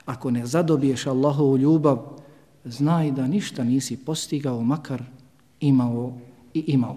ako 0.05 0.31
ne 0.31 0.46
zadobiješ 0.46 1.07
Allahovu 1.07 1.59
ljubav, 1.59 1.99
znaj 2.64 3.11
da 3.11 3.27
ništa 3.27 3.64
nisi 3.64 3.96
postigao, 3.96 4.62
makar 4.62 5.03
imao 5.61 6.12
i 6.55 6.64
imao. 6.66 6.96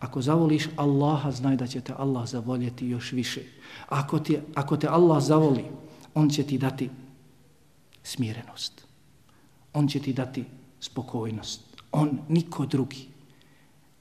Ako 0.00 0.22
zavoliš 0.22 0.68
Allaha, 0.76 1.30
znaj 1.30 1.56
da 1.56 1.66
će 1.66 1.80
te 1.80 1.92
Allah 1.96 2.28
zavoljeti 2.28 2.86
još 2.86 3.12
više. 3.12 3.42
Ako, 3.88 4.18
ti, 4.18 4.38
ako 4.54 4.76
te 4.76 4.88
Allah 4.88 5.22
zavoli, 5.22 5.64
On 6.14 6.30
će 6.30 6.42
ti 6.42 6.58
dati 6.58 6.90
smirenost 8.02 8.83
on 9.74 9.88
će 9.88 10.00
ti 10.00 10.12
dati 10.12 10.44
spokojnost. 10.80 11.60
On, 11.92 12.18
niko 12.28 12.66
drugi. 12.66 13.06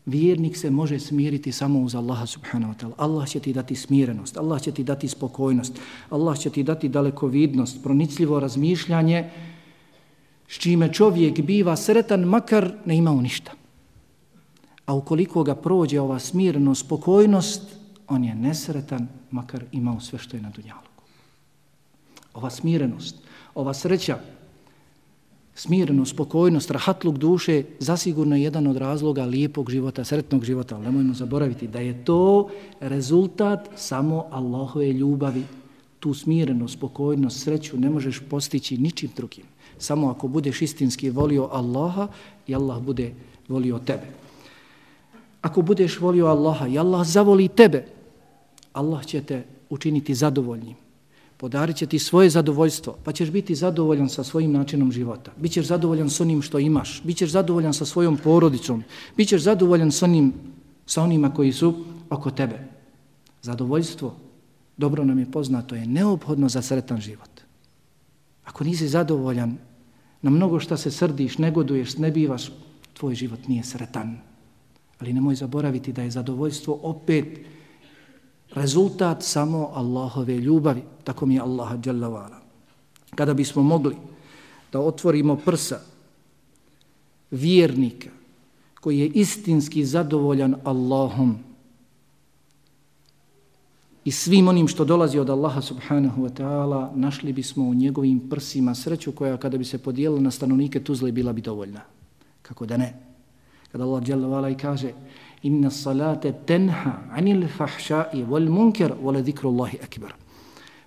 Vjernik 0.05 0.57
se 0.57 0.69
može 0.69 0.99
smiriti 0.99 1.51
samo 1.51 1.79
uz 1.79 1.95
Allaha 1.95 2.25
subhanahu 2.25 2.73
wa 2.73 2.77
ta'ala. 2.77 2.93
Allah 2.97 3.29
će 3.29 3.39
ti 3.39 3.53
dati 3.53 3.75
smirenost, 3.75 4.37
Allah 4.37 4.61
će 4.61 4.71
ti 4.71 4.83
dati 4.83 5.07
spokojnost, 5.07 5.79
Allah 6.09 6.39
će 6.39 6.49
ti 6.49 6.63
dati 6.63 6.89
dalekovidnost, 6.89 7.83
pronicljivo 7.83 8.39
razmišljanje, 8.39 9.29
s 10.47 10.59
čime 10.59 10.93
čovjek 10.93 11.41
biva 11.41 11.75
sretan, 11.75 12.23
makar 12.23 12.73
ne 12.85 12.97
imao 12.97 13.21
ništa. 13.21 13.51
A 14.85 14.93
ukoliko 14.93 15.43
ga 15.43 15.55
prođe 15.55 15.99
ova 15.99 16.19
smirenost, 16.19 16.85
spokojnost, 16.85 17.61
on 18.07 18.23
je 18.23 18.35
nesretan, 18.35 19.07
makar 19.31 19.63
imao 19.71 19.99
sve 19.99 20.19
što 20.19 20.37
je 20.37 20.41
na 20.41 20.49
dunjalu. 20.49 20.81
Ova 22.33 22.49
smirenost, 22.49 23.15
ova 23.55 23.73
sreća, 23.73 24.19
smireno, 25.55 26.05
spokojnost, 26.05 26.71
rahatluk 26.71 27.17
duše, 27.17 27.63
zasigurno 27.79 28.35
je 28.35 28.43
jedan 28.43 28.67
od 28.67 28.77
razloga 28.77 29.25
lijepog 29.25 29.69
života, 29.69 30.03
sretnog 30.03 30.45
života. 30.45 30.75
Ali 30.75 30.85
nemojmo 30.85 31.13
zaboraviti 31.13 31.67
da 31.67 31.79
je 31.79 32.05
to 32.05 32.49
rezultat 32.79 33.69
samo 33.75 34.25
Allahove 34.31 34.93
ljubavi. 34.93 35.43
Tu 35.99 36.13
smireno, 36.13 36.67
spokojnost, 36.67 37.43
sreću 37.43 37.77
ne 37.77 37.89
možeš 37.89 38.21
postići 38.29 38.77
ničim 38.77 39.09
drugim. 39.15 39.45
Samo 39.77 40.09
ako 40.09 40.27
budeš 40.27 40.61
istinski 40.61 41.09
volio 41.09 41.49
Allaha 41.51 42.07
i 42.47 42.55
Allah 42.55 42.81
bude 42.81 43.13
volio 43.47 43.79
tebe. 43.79 44.07
Ako 45.41 45.61
budeš 45.61 45.99
volio 45.99 46.25
Allaha 46.25 46.67
i 46.67 46.77
Allah 46.77 47.07
zavoli 47.07 47.47
tebe, 47.47 47.85
Allah 48.73 49.05
će 49.05 49.21
te 49.21 49.43
učiniti 49.69 50.15
zadovoljnim 50.15 50.82
Podarit 51.43 51.75
će 51.75 51.85
ti 51.85 51.99
svoje 51.99 52.29
zadovoljstvo, 52.29 52.95
pa 53.03 53.11
ćeš 53.11 53.29
biti 53.29 53.55
zadovoljan 53.55 54.09
sa 54.09 54.23
svojim 54.23 54.51
načinom 54.51 54.91
života. 54.91 55.31
Bićeš 55.37 55.65
zadovoljan 55.65 56.09
s 56.09 56.21
onim 56.21 56.41
što 56.41 56.59
imaš, 56.59 57.01
bićeš 57.03 57.31
zadovoljan 57.31 57.73
sa 57.73 57.85
svojom 57.85 58.17
porodicom, 58.17 58.83
bićeš 59.17 59.41
zadovoljan 59.41 59.91
s 59.91 60.03
onim, 60.03 60.33
sa 60.85 61.03
onima 61.03 61.33
koji 61.33 61.51
su 61.51 61.83
oko 62.09 62.31
tebe. 62.31 62.59
Zadovoljstvo, 63.41 64.15
dobro 64.77 65.03
nam 65.03 65.19
je 65.19 65.31
poznato, 65.31 65.75
je 65.75 65.85
neophodno 65.85 66.49
za 66.49 66.61
sretan 66.61 67.01
život. 67.01 67.41
Ako 68.43 68.63
nisi 68.63 68.87
zadovoljan, 68.87 69.57
na 70.21 70.29
mnogo 70.29 70.59
šta 70.59 70.77
se 70.77 70.91
srdiš, 70.91 71.37
negoduješ, 71.37 71.97
ne 71.97 72.11
bivaš, 72.11 72.51
tvoj 72.93 73.15
život 73.15 73.47
nije 73.47 73.63
sretan. 73.63 74.17
Ali 74.99 75.13
nemoj 75.13 75.35
zaboraviti 75.35 75.93
da 75.93 76.07
je 76.07 76.11
zadovoljstvo 76.11 76.79
opet 76.83 77.27
rezultat 78.55 79.23
samo 79.23 79.69
Allahove 79.73 80.37
ljubavi, 80.37 80.83
tako 81.03 81.25
mi 81.25 81.35
je 81.35 81.41
Allaha 81.41 81.77
djelavala. 81.77 82.41
Kada 83.15 83.33
bismo 83.33 83.63
mogli 83.63 83.95
da 84.71 84.79
otvorimo 84.79 85.35
prsa 85.35 85.79
vjernika 87.31 88.09
koji 88.81 88.99
je 88.99 89.07
istinski 89.07 89.85
zadovoljan 89.85 90.55
Allahom 90.63 91.37
i 94.05 94.11
svim 94.11 94.47
onim 94.47 94.67
što 94.67 94.85
dolazi 94.85 95.19
od 95.19 95.29
Allaha 95.29 95.61
subhanahu 95.61 96.23
wa 96.23 96.29
ta'ala, 96.29 96.91
našli 96.95 97.33
bismo 97.33 97.63
u 97.63 97.73
njegovim 97.73 98.29
prsima 98.29 98.75
sreću 98.75 99.11
koja 99.11 99.37
kada 99.37 99.57
bi 99.57 99.65
se 99.65 99.77
podijelila 99.77 100.21
na 100.21 100.31
stanovnike 100.31 100.83
Tuzle 100.83 101.11
bila 101.11 101.33
bi 101.33 101.41
dovoljna. 101.41 101.81
Kako 102.41 102.65
da 102.65 102.77
ne? 102.77 102.93
Kada 103.71 103.83
Allah 103.83 104.03
djelavala 104.03 104.49
i 104.49 104.57
kaže 104.57 104.91
inna 105.43 105.69
salate 105.69 106.31
tenha 106.45 106.93
anil 107.11 107.47
fahšai 107.47 108.23
wal 108.29 108.49
munker 108.49 108.95
wala 109.03 109.23
zikru 109.23 109.49
Allahi 109.49 109.77
akbar. 109.83 110.15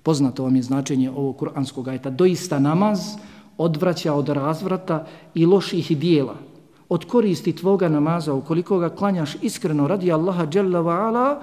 Poznato 0.02 0.42
vam 0.42 0.56
je 0.56 0.62
značenje 0.62 1.10
ovog 1.10 1.36
kuranskog 1.36 1.88
ajta. 1.88 2.10
Doista 2.10 2.58
namaz 2.58 3.00
odvraća 3.58 4.14
od 4.14 4.28
razvrata 4.28 5.06
i 5.34 5.46
loših 5.46 5.98
dijela. 5.98 6.34
Od 6.88 7.04
koristi 7.04 7.52
tvoga 7.52 7.88
namaza, 7.88 8.34
ukoliko 8.34 8.78
ga 8.78 8.88
klanjaš 8.88 9.36
iskreno 9.42 9.88
radi 9.88 10.12
Allaha 10.12 10.46
jalla 10.52 10.80
ve 10.80 10.92
ala, 10.92 11.42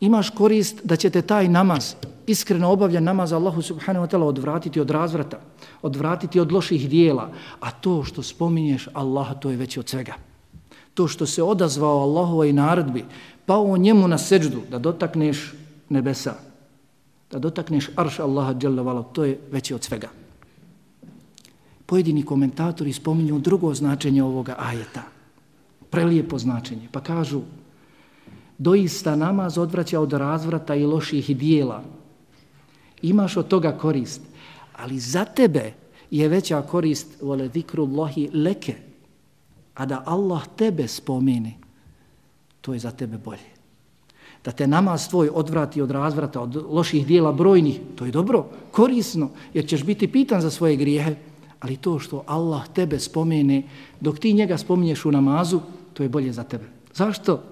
imaš 0.00 0.30
korist 0.30 0.80
da 0.84 0.96
će 0.96 1.10
te 1.10 1.22
taj 1.22 1.48
namaz, 1.48 1.94
iskreno 2.26 2.70
obavljan 2.70 3.04
namaz 3.04 3.32
Allahu 3.32 3.62
subhanahu 3.62 4.06
wa 4.06 4.10
ta'ala 4.10 4.24
odvratiti 4.24 4.80
od 4.80 4.90
razvrata, 4.90 5.40
odvratiti 5.82 6.40
od 6.40 6.52
loših 6.52 6.88
dijela. 6.88 7.30
A 7.60 7.70
to 7.70 8.04
što 8.04 8.22
spominješ 8.22 8.88
Allaha, 8.94 9.34
to 9.34 9.50
je 9.50 9.56
već 9.56 9.78
od 9.78 9.88
svega 9.88 10.27
to 10.98 11.06
što 11.08 11.26
se 11.26 11.42
odazvao 11.42 12.02
Allahovoj 12.02 12.52
naredbi, 12.52 13.04
pao 13.46 13.76
njemu 13.76 14.08
na 14.08 14.18
seđdu 14.18 14.64
da 14.70 14.78
dotakneš 14.78 15.54
nebesa, 15.88 16.34
da 17.30 17.38
dotakneš 17.38 17.90
arš 17.96 18.18
Allaha 18.18 18.54
dželavala, 18.54 19.02
to 19.02 19.24
je 19.24 19.38
veće 19.50 19.74
od 19.74 19.84
svega. 19.84 20.08
Pojedini 21.86 22.24
komentatori 22.24 22.92
spominju 22.92 23.38
drugo 23.38 23.74
značenje 23.74 24.22
ovoga 24.22 24.56
ajeta, 24.58 25.02
prelijepo 25.90 26.38
značenje, 26.38 26.88
pa 26.92 27.00
kažu 27.00 27.42
doista 28.58 29.16
namaz 29.16 29.58
odvraća 29.58 30.00
od 30.00 30.12
razvrata 30.12 30.74
i 30.74 30.86
loših 30.86 31.36
dijela. 31.36 31.82
Imaš 33.02 33.36
od 33.36 33.48
toga 33.48 33.72
korist, 33.78 34.20
ali 34.74 34.98
za 34.98 35.24
tebe 35.24 35.72
je 36.10 36.28
veća 36.28 36.62
korist 36.62 37.22
vole 37.22 37.48
zikrullahi 37.54 38.30
leke, 38.34 38.87
a 39.78 39.86
da 39.86 40.02
Allah 40.06 40.42
tebe 40.56 40.88
spomeni, 40.90 41.54
to 42.60 42.74
je 42.74 42.82
za 42.82 42.90
tebe 42.90 43.18
bolje. 43.18 43.46
Da 44.44 44.50
te 44.50 44.66
namaz 44.66 45.08
tvoj 45.08 45.30
odvrati 45.34 45.82
od 45.82 45.90
razvrata, 45.90 46.40
od 46.40 46.56
loših 46.70 47.06
dijela 47.06 47.32
brojnih, 47.32 47.80
to 47.94 48.04
je 48.04 48.12
dobro, 48.12 48.46
korisno, 48.70 49.30
jer 49.54 49.66
ćeš 49.66 49.84
biti 49.84 50.08
pitan 50.12 50.40
za 50.40 50.50
svoje 50.50 50.76
grijehe, 50.76 51.14
ali 51.60 51.76
to 51.76 51.98
što 51.98 52.24
Allah 52.26 52.68
tebe 52.68 52.98
spomene, 52.98 53.62
dok 54.00 54.18
ti 54.18 54.32
njega 54.32 54.58
spominješ 54.58 55.04
u 55.04 55.12
namazu, 55.12 55.60
to 55.94 56.02
je 56.02 56.08
bolje 56.08 56.32
za 56.32 56.42
tebe. 56.42 56.64
Zašto? 56.94 57.42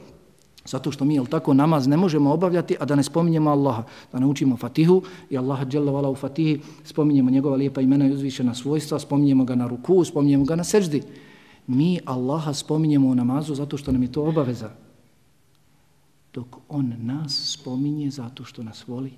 Zato 0.67 0.91
što 0.91 1.05
mi, 1.05 1.15
jel 1.15 1.27
tako, 1.27 1.55
namaz 1.55 1.87
ne 1.87 1.97
možemo 1.97 2.33
obavljati, 2.33 2.77
a 2.81 2.85
da 2.85 2.95
ne 2.95 3.03
spominjemo 3.03 3.51
Allaha, 3.51 3.83
da 4.13 4.19
ne 4.19 4.27
učimo 4.27 4.57
Fatihu 4.57 5.03
i 5.31 5.39
Allaha 5.39 5.65
dželavala 5.65 6.11
u 6.11 6.15
Fatihi, 6.15 6.61
spominjemo 6.85 7.31
njegova 7.31 7.57
lijepa 7.57 7.81
imena 7.81 8.07
i 8.07 8.13
uzvišena 8.13 8.55
svojstva, 8.55 8.99
spominjemo 8.99 9.45
ga 9.45 9.55
na 9.55 9.67
ruku, 9.67 10.05
spominjemo 10.05 10.45
ga 10.45 10.57
na 10.57 10.65
seždi 10.65 11.03
mi 11.67 12.01
Allaha 12.05 12.55
spominjemo 12.55 13.09
u 13.09 13.15
namazu 13.15 13.55
zato 13.55 13.77
što 13.77 13.93
nam 13.93 14.03
je 14.03 14.13
to 14.13 14.23
obaveza. 14.23 14.71
Dok 16.35 16.57
On 16.69 16.95
nas 16.99 17.57
spominje 17.61 18.11
zato 18.11 18.45
što 18.45 18.63
nas 18.63 18.89
voli. 18.89 19.13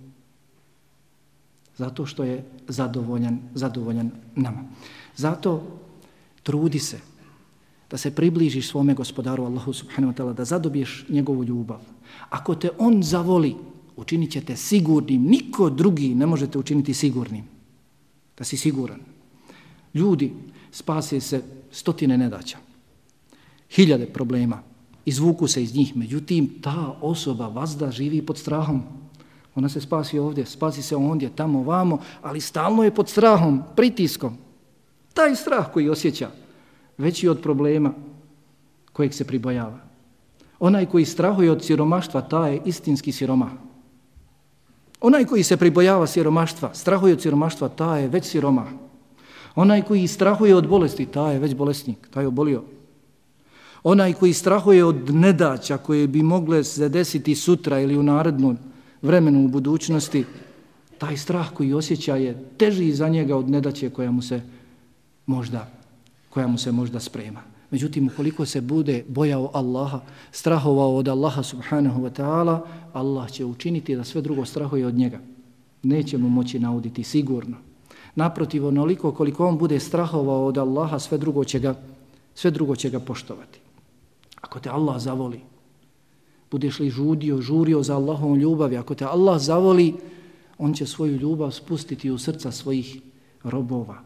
Zato 1.77 2.07
što 2.07 2.25
je 2.25 2.45
zadovoljan, 2.69 3.39
zadovoljan 3.55 4.11
nama. 4.35 4.65
Zato 5.17 5.63
trudi 6.43 6.79
se 6.79 7.01
da 7.91 7.97
se 7.97 8.15
približiš 8.15 8.69
svome 8.69 8.95
gospodaru 8.95 9.45
Allahu 9.45 9.73
subhanahu 9.73 10.13
wa 10.13 10.17
ta'ala, 10.17 10.33
da 10.35 10.45
zadobiješ 10.45 11.05
njegovu 11.09 11.45
ljubav. 11.45 11.81
Ako 12.31 12.55
te 12.55 12.71
On 12.79 13.03
zavoli, 13.03 13.57
učinit 13.97 14.33
će 14.33 14.41
te 14.41 14.57
sigurnim. 14.57 15.23
Niko 15.23 15.71
drugi 15.71 16.15
ne 16.15 16.27
možete 16.27 16.59
učiniti 16.59 16.95
sigurnim. 16.95 17.45
Da 18.39 18.45
si 18.45 18.57
siguran. 18.57 19.01
Ljudi 19.95 20.33
spase 20.71 21.21
se 21.21 21.43
stotine 21.71 22.19
nedaća, 22.19 22.59
hiljade 23.71 24.07
problema, 24.07 24.63
izvuku 25.05 25.47
se 25.49 25.63
iz 25.63 25.75
njih, 25.75 25.97
međutim, 25.97 26.49
ta 26.63 26.99
osoba 27.01 27.49
vazda 27.49 27.91
živi 27.91 28.23
pod 28.27 28.39
strahom. 28.39 28.83
Ona 29.55 29.69
se 29.69 29.81
spasi 29.81 30.19
ovdje, 30.19 30.47
spasi 30.47 30.83
se 30.83 30.97
ondje, 30.97 31.31
tamo, 31.37 31.63
vamo, 31.63 31.99
ali 32.23 32.41
stalno 32.41 32.85
je 32.85 32.95
pod 32.95 33.09
strahom, 33.09 33.63
pritiskom. 33.77 34.37
Taj 35.15 35.37
strah 35.37 35.73
koji 35.73 35.89
osjeća, 35.89 36.31
veći 36.99 37.29
od 37.29 37.41
problema 37.43 37.93
kojeg 38.93 39.15
se 39.15 39.25
pribojava. 39.25 39.79
Onaj 40.61 40.87
koji 40.87 41.05
strahuje 41.05 41.51
od 41.51 41.65
siromaštva, 41.65 42.21
ta 42.21 42.49
je 42.49 42.63
istinski 42.65 43.13
siroma. 43.13 43.51
Onaj 45.01 45.25
koji 45.25 45.43
se 45.43 45.57
pribojava 45.57 46.07
siromaštva, 46.07 46.75
strahuje 46.75 47.13
od 47.13 47.23
siromaštva, 47.23 47.69
ta 47.69 47.97
je 47.97 48.09
već 48.09 48.25
siroma. 48.25 48.67
Onaj 49.55 49.83
koji 49.83 50.07
strahuje 50.07 50.57
od 50.57 50.69
bolesti, 50.69 51.07
taj 51.07 51.35
je 51.35 51.39
već 51.39 51.55
bolesnik, 51.55 52.09
taj 52.11 52.25
je 52.25 52.29
obolio. 52.29 52.63
Onaj 53.83 54.13
koji 54.13 54.33
strahuje 54.33 54.85
od 54.85 55.15
nedaća 55.15 55.77
koje 55.77 56.07
bi 56.07 56.23
mogle 56.23 56.65
se 56.65 56.89
desiti 56.89 57.35
sutra 57.35 57.81
ili 57.81 57.97
u 57.97 58.03
narednom 58.03 58.59
vremenu 59.03 59.45
u 59.45 59.49
budućnosti, 59.49 60.25
taj 60.99 61.17
strah 61.17 61.53
koji 61.55 61.73
osjeća 61.73 62.17
je 62.17 62.45
teži 62.57 62.93
za 62.93 63.09
njega 63.09 63.37
od 63.37 63.51
nedaće 63.51 63.91
koja 63.91 64.11
mu 64.11 64.23
se 64.23 64.41
možda, 65.27 65.71
koja 66.31 66.47
mu 66.47 66.59
se 66.59 66.73
možda 66.73 67.01
sprema. 67.01 67.41
Međutim, 67.71 68.07
ukoliko 68.07 68.47
se 68.47 68.61
bude 68.61 69.05
bojao 69.09 69.51
Allaha, 69.55 70.01
strahovao 70.33 70.97
od 70.97 71.09
Allaha 71.09 71.43
subhanahu 71.43 72.03
wa 72.03 72.11
ta'ala, 72.11 72.61
Allah 72.93 73.31
će 73.31 73.45
učiniti 73.45 73.97
da 73.97 74.05
sve 74.05 74.23
drugo 74.23 74.45
strahuje 74.45 74.87
od 74.87 74.95
njega. 74.95 75.21
Neće 75.83 76.19
mu 76.19 76.29
moći 76.29 76.59
nauditi 76.59 77.05
sigurno. 77.05 77.57
Naprotiv, 78.19 78.67
onoliko 78.67 79.13
koliko 79.13 79.47
on 79.47 79.59
bude 79.59 79.79
strahovao 79.81 80.47
od 80.47 80.59
Allaha, 80.59 80.99
sve 80.99 81.19
drugo 81.19 81.45
će 81.45 81.59
ga, 81.59 81.75
sve 82.35 82.51
drugo 82.51 82.77
će 82.77 82.91
ga 82.91 83.01
poštovati. 83.01 83.61
Ako 84.41 84.61
te 84.61 84.71
Allah 84.71 84.99
zavoli, 84.99 85.41
budeš 86.51 86.81
li 86.81 86.91
žudio, 86.91 87.39
žurio 87.41 87.83
za 87.83 87.95
Allahom 87.95 88.35
ljubavi, 88.35 88.77
ako 88.77 88.95
te 88.95 89.05
Allah 89.05 89.39
zavoli, 89.41 89.95
on 90.59 90.75
će 90.75 90.87
svoju 90.87 91.17
ljubav 91.17 91.51
spustiti 91.51 92.11
u 92.11 92.19
srca 92.19 92.51
svojih 92.51 92.99
robova, 93.45 94.03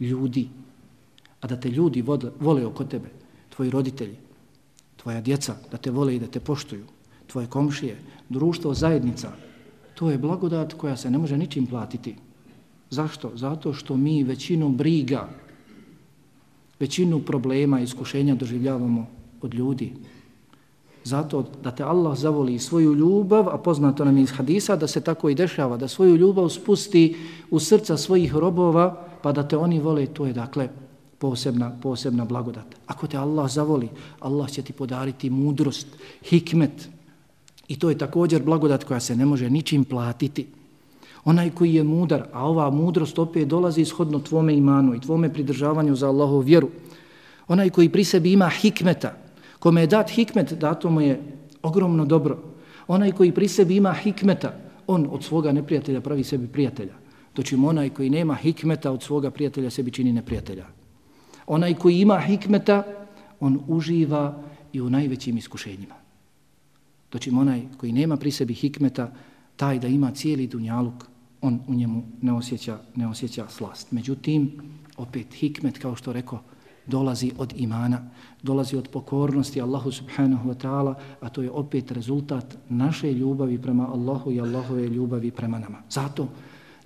ljudi. 0.00 0.48
A 1.40 1.46
da 1.46 1.56
te 1.56 1.70
ljudi 1.70 2.04
vole 2.40 2.66
oko 2.66 2.84
tebe, 2.84 3.08
tvoji 3.56 3.70
roditelji, 3.70 4.16
tvoja 4.96 5.20
djeca, 5.20 5.56
da 5.70 5.76
te 5.76 5.90
vole 5.90 6.16
i 6.16 6.20
da 6.20 6.26
te 6.26 6.40
poštuju, 6.40 6.84
tvoje 7.26 7.46
komšije, 7.46 7.96
društvo, 8.28 8.74
zajednica, 8.74 9.32
to 9.94 10.10
je 10.10 10.18
blagodat 10.18 10.72
koja 10.72 10.96
se 10.96 11.10
ne 11.10 11.18
može 11.18 11.38
ničim 11.38 11.66
platiti. 11.66 12.27
Zašto? 12.90 13.32
Zato 13.34 13.72
što 13.72 13.96
mi 13.96 14.22
većinu 14.22 14.68
briga, 14.68 15.28
većinu 16.80 17.20
problema 17.20 17.80
i 17.80 17.84
iskušenja 17.84 18.34
doživljavamo 18.34 19.06
od 19.42 19.54
ljudi. 19.54 19.92
Zato 21.04 21.44
da 21.62 21.70
te 21.70 21.82
Allah 21.82 22.18
zavoli 22.18 22.58
svoju 22.58 22.94
ljubav, 22.94 23.48
a 23.48 23.58
poznato 23.58 24.04
nam 24.04 24.16
je 24.16 24.22
iz 24.22 24.30
hadisa 24.30 24.76
da 24.76 24.86
se 24.86 25.00
tako 25.00 25.28
i 25.28 25.34
dešava, 25.34 25.76
da 25.76 25.88
svoju 25.88 26.16
ljubav 26.16 26.48
spusti 26.48 27.16
u 27.50 27.60
srca 27.60 27.96
svojih 27.96 28.34
robova, 28.34 29.04
pa 29.22 29.32
da 29.32 29.48
te 29.48 29.56
oni 29.56 29.80
vole, 29.80 30.06
to 30.06 30.26
je 30.26 30.32
dakle 30.32 30.68
posebna, 31.18 31.72
posebna 31.82 32.24
blagodat. 32.24 32.76
Ako 32.86 33.06
te 33.06 33.16
Allah 33.16 33.50
zavoli, 33.50 33.88
Allah 34.20 34.50
će 34.50 34.62
ti 34.62 34.72
podariti 34.72 35.30
mudrost, 35.30 35.86
hikmet. 36.22 36.88
I 37.68 37.78
to 37.78 37.90
je 37.90 37.98
također 37.98 38.42
blagodat 38.42 38.84
koja 38.84 39.00
se 39.00 39.16
ne 39.16 39.26
može 39.26 39.50
ničim 39.50 39.84
platiti. 39.84 40.46
Onaj 41.28 41.50
koji 41.50 41.74
je 41.74 41.82
mudar, 41.84 42.22
a 42.32 42.46
ova 42.48 42.70
mudrost 42.70 43.18
opet 43.18 43.48
dolazi 43.48 43.80
ishodno 43.80 44.18
tvome 44.18 44.54
imanu 44.56 44.94
i 44.94 45.00
tvome 45.00 45.28
pridržavanju 45.32 45.96
za 45.96 46.08
Allahov 46.08 46.40
vjeru. 46.40 46.70
Onaj 47.48 47.70
koji 47.70 47.88
pri 47.88 48.04
sebi 48.04 48.32
ima 48.32 48.48
hikmeta, 48.48 49.12
kome 49.58 49.80
je 49.80 49.86
dat 49.86 50.10
hikmet, 50.10 50.52
dato 50.52 50.90
mu 50.90 51.00
je 51.00 51.20
ogromno 51.62 52.04
dobro. 52.04 52.38
Onaj 52.86 53.12
koji 53.12 53.32
pri 53.32 53.48
sebi 53.48 53.76
ima 53.76 53.92
hikmeta, 53.92 54.54
on 54.86 55.04
od 55.10 55.24
svoga 55.24 55.52
neprijatelja 55.52 56.00
pravi 56.00 56.24
sebi 56.24 56.48
prijatelja. 56.48 56.94
Dočim 57.36 57.64
onaj 57.64 57.90
koji 57.90 58.10
nema 58.10 58.34
hikmeta 58.34 58.90
od 58.90 59.02
svoga 59.02 59.30
prijatelja 59.30 59.70
sebi 59.70 59.90
čini 59.90 60.12
neprijatelja. 60.12 60.64
Onaj 61.46 61.74
koji 61.74 62.00
ima 62.00 62.18
hikmeta, 62.20 62.82
on 63.40 63.60
uživa 63.68 64.42
i 64.72 64.80
u 64.80 64.90
najvećim 64.90 65.36
iskušenjima. 65.36 65.94
Dočim 67.12 67.38
onaj 67.38 67.62
koji 67.76 67.92
nema 67.92 68.16
pri 68.16 68.30
sebi 68.30 68.54
hikmeta, 68.54 69.12
taj 69.56 69.78
da 69.78 69.88
ima 69.88 70.10
cijeli 70.10 70.46
dunjaluk, 70.46 71.07
on 71.40 71.60
u 71.68 71.74
njemu 71.74 72.02
ne 72.22 72.32
osjeća, 72.32 72.78
ne 72.96 73.08
osjeća 73.08 73.46
slast. 73.48 73.92
Međutim, 73.92 74.52
opet 74.96 75.34
hikmet, 75.34 75.78
kao 75.78 75.96
što 75.96 76.12
rekao, 76.12 76.40
dolazi 76.86 77.32
od 77.38 77.54
imana, 77.56 78.10
dolazi 78.42 78.76
od 78.76 78.88
pokornosti 78.88 79.60
Allahu 79.60 79.92
subhanahu 79.92 80.48
wa 80.48 80.54
ta'ala, 80.54 80.94
a 81.20 81.28
to 81.28 81.42
je 81.42 81.50
opet 81.50 81.90
rezultat 81.90 82.56
naše 82.68 83.12
ljubavi 83.12 83.58
prema 83.62 83.88
Allahu 83.92 84.32
i 84.32 84.40
Allahove 84.40 84.88
ljubavi 84.88 85.30
prema 85.30 85.58
nama. 85.58 85.78
Zato 85.90 86.28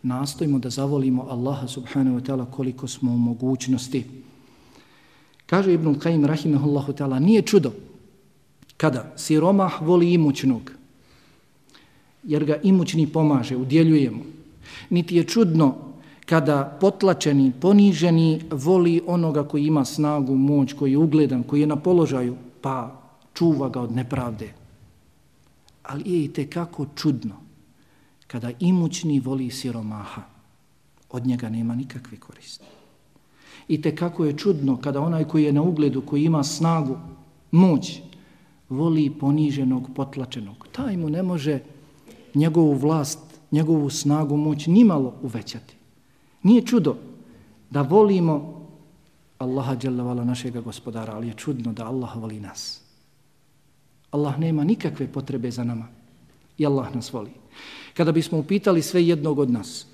nastojimo 0.02 0.58
da 0.58 0.70
zavolimo 0.70 1.26
Allaha 1.30 1.68
subhanahu 1.68 2.18
wa 2.18 2.22
ta'ala 2.22 2.50
koliko 2.50 2.88
smo 2.88 3.12
u 3.12 3.18
mogućnosti. 3.18 4.04
Kaže 5.46 5.74
Ibn 5.74 5.94
Qaim 5.94 6.26
rahimahullahu 6.26 6.92
ta'ala, 6.92 7.18
nije 7.18 7.42
čudo 7.42 7.72
kada 8.76 9.12
siromah 9.16 9.82
voli 9.82 10.12
imućnog, 10.12 10.72
jer 12.22 12.44
ga 12.44 12.56
imućni 12.62 13.06
pomaže, 13.06 13.56
udjeljujemo. 13.56 14.41
Niti 14.90 15.16
je 15.16 15.24
čudno 15.24 15.74
kada 16.26 16.78
potlačeni, 16.80 17.52
poniženi 17.60 18.40
voli 18.50 19.02
onoga 19.06 19.48
koji 19.48 19.66
ima 19.66 19.84
snagu, 19.84 20.36
moć, 20.36 20.72
koji 20.72 20.92
je 20.92 20.98
ugledan, 20.98 21.42
koji 21.42 21.60
je 21.60 21.66
na 21.66 21.76
položaju, 21.76 22.36
pa 22.60 23.02
čuva 23.34 23.68
ga 23.68 23.80
od 23.80 23.92
nepravde. 23.92 24.52
Ali 25.82 26.10
je 26.10 26.24
i 26.24 26.32
tekako 26.32 26.86
čudno 26.94 27.36
kada 28.26 28.50
imućni 28.60 29.20
voli 29.20 29.50
siromaha, 29.50 30.22
od 31.10 31.26
njega 31.26 31.48
nema 31.48 31.74
nikakve 31.74 32.16
koriste. 32.20 32.64
I 33.68 33.82
te 33.82 33.96
kako 33.96 34.24
je 34.24 34.36
čudno 34.36 34.76
kada 34.76 35.00
onaj 35.00 35.24
koji 35.24 35.44
je 35.44 35.52
na 35.52 35.62
ugledu, 35.62 36.00
koji 36.00 36.24
ima 36.24 36.44
snagu, 36.44 36.96
moć, 37.50 38.00
voli 38.68 39.10
poniženog, 39.20 39.90
potlačenog. 39.94 40.68
Taj 40.72 40.96
mu 40.96 41.10
ne 41.10 41.22
može 41.22 41.60
njegovu 42.34 42.74
vlast, 42.74 43.18
njegovu 43.52 43.90
snagu, 43.90 44.36
moć 44.36 44.66
nimalo 44.66 45.14
uvećati. 45.22 45.74
Nije 46.42 46.66
čudo 46.66 46.96
da 47.70 47.82
volimo 47.82 48.62
Allaha 49.38 49.76
dželavala 49.76 50.24
našega 50.24 50.60
gospodara, 50.60 51.14
ali 51.14 51.28
je 51.28 51.34
čudno 51.34 51.72
da 51.72 51.86
Allah 51.86 52.16
voli 52.16 52.40
nas. 52.40 52.80
Allah 54.10 54.38
nema 54.38 54.64
nikakve 54.64 55.12
potrebe 55.12 55.50
za 55.50 55.64
nama 55.64 55.88
i 56.58 56.66
Allah 56.66 56.94
nas 56.94 57.12
voli. 57.12 57.30
Kada 57.94 58.12
bismo 58.12 58.38
upitali 58.38 58.82
sve 58.82 59.06
jednog 59.06 59.38
od 59.38 59.50
nas, 59.50 59.86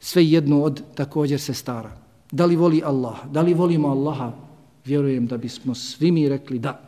sve 0.00 0.26
jedno 0.26 0.62
od 0.62 0.82
također 0.94 1.40
se 1.40 1.54
stara, 1.54 1.96
da 2.30 2.46
li 2.46 2.56
voli 2.56 2.82
Allah, 2.84 3.26
da 3.30 3.42
li 3.42 3.54
volimo 3.54 3.88
Allaha, 3.88 4.32
vjerujem 4.84 5.26
da 5.26 5.36
bismo 5.36 5.74
svi 5.74 6.12
mi 6.12 6.28
rekli 6.28 6.58
da, 6.58 6.80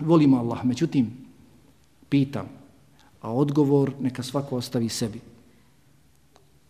volimo 0.00 0.38
Allah. 0.38 0.64
Međutim, 0.64 1.10
pitam, 2.08 2.48
a 3.22 3.32
odgovor 3.32 3.92
neka 4.00 4.22
svako 4.22 4.56
ostavi 4.56 4.88
sebi. 4.88 5.20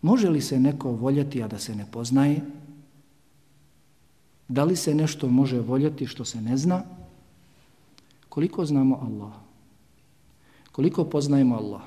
Može 0.01 0.29
li 0.29 0.41
se 0.41 0.59
neko 0.59 0.91
voljeti, 0.91 1.43
a 1.43 1.47
da 1.47 1.59
se 1.59 1.75
ne 1.75 1.85
poznaje? 1.91 2.41
Da 4.47 4.63
li 4.63 4.75
se 4.75 4.95
nešto 4.95 5.29
može 5.29 5.59
voljeti 5.59 6.07
što 6.07 6.25
se 6.25 6.41
ne 6.41 6.57
zna? 6.57 6.83
Koliko 8.29 8.65
znamo 8.65 8.99
Allah? 9.01 9.33
Koliko 10.71 11.03
poznajemo 11.03 11.55
Allah? 11.55 11.81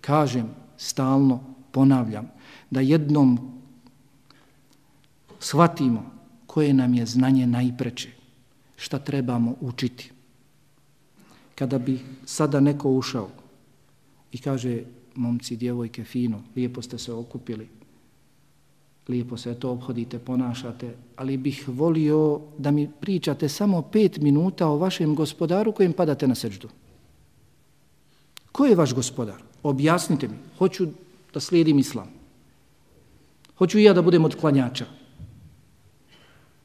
Kažem, 0.00 0.48
stalno 0.76 1.40
ponavljam, 1.72 2.28
da 2.70 2.80
jednom 2.80 3.38
shvatimo 5.40 6.10
koje 6.46 6.74
nam 6.74 6.94
je 6.94 7.06
znanje 7.06 7.46
najpreče, 7.46 8.10
šta 8.76 8.98
trebamo 8.98 9.54
učiti. 9.60 10.12
Kada 11.54 11.78
bi 11.78 12.00
sada 12.24 12.60
neko 12.60 12.90
ušao 12.90 13.28
i 14.36 14.38
kaže, 14.38 14.82
momci, 15.14 15.56
djevojke, 15.56 16.04
fino, 16.04 16.42
lijepo 16.56 16.82
ste 16.82 16.98
se 16.98 17.12
okupili, 17.12 17.68
lijepo 19.08 19.36
se 19.36 19.54
to 19.54 19.70
obhodite, 19.70 20.18
ponašate, 20.18 20.94
ali 21.16 21.36
bih 21.36 21.64
volio 21.68 22.40
da 22.58 22.70
mi 22.70 22.90
pričate 23.00 23.48
samo 23.48 23.82
pet 23.82 24.18
minuta 24.20 24.68
o 24.68 24.76
vašem 24.76 25.14
gospodaru 25.14 25.72
kojem 25.72 25.92
padate 25.92 26.28
na 26.28 26.34
seđdu. 26.34 26.68
Ko 28.52 28.66
je 28.66 28.76
vaš 28.76 28.94
gospodar? 28.94 29.40
Objasnite 29.62 30.28
mi. 30.28 30.36
Hoću 30.58 30.86
da 31.34 31.40
slijedim 31.40 31.78
islam. 31.78 32.08
Hoću 33.56 33.78
i 33.78 33.84
ja 33.84 33.92
da 33.92 34.02
budem 34.02 34.24
od 34.24 34.36
klanjača. 34.36 34.84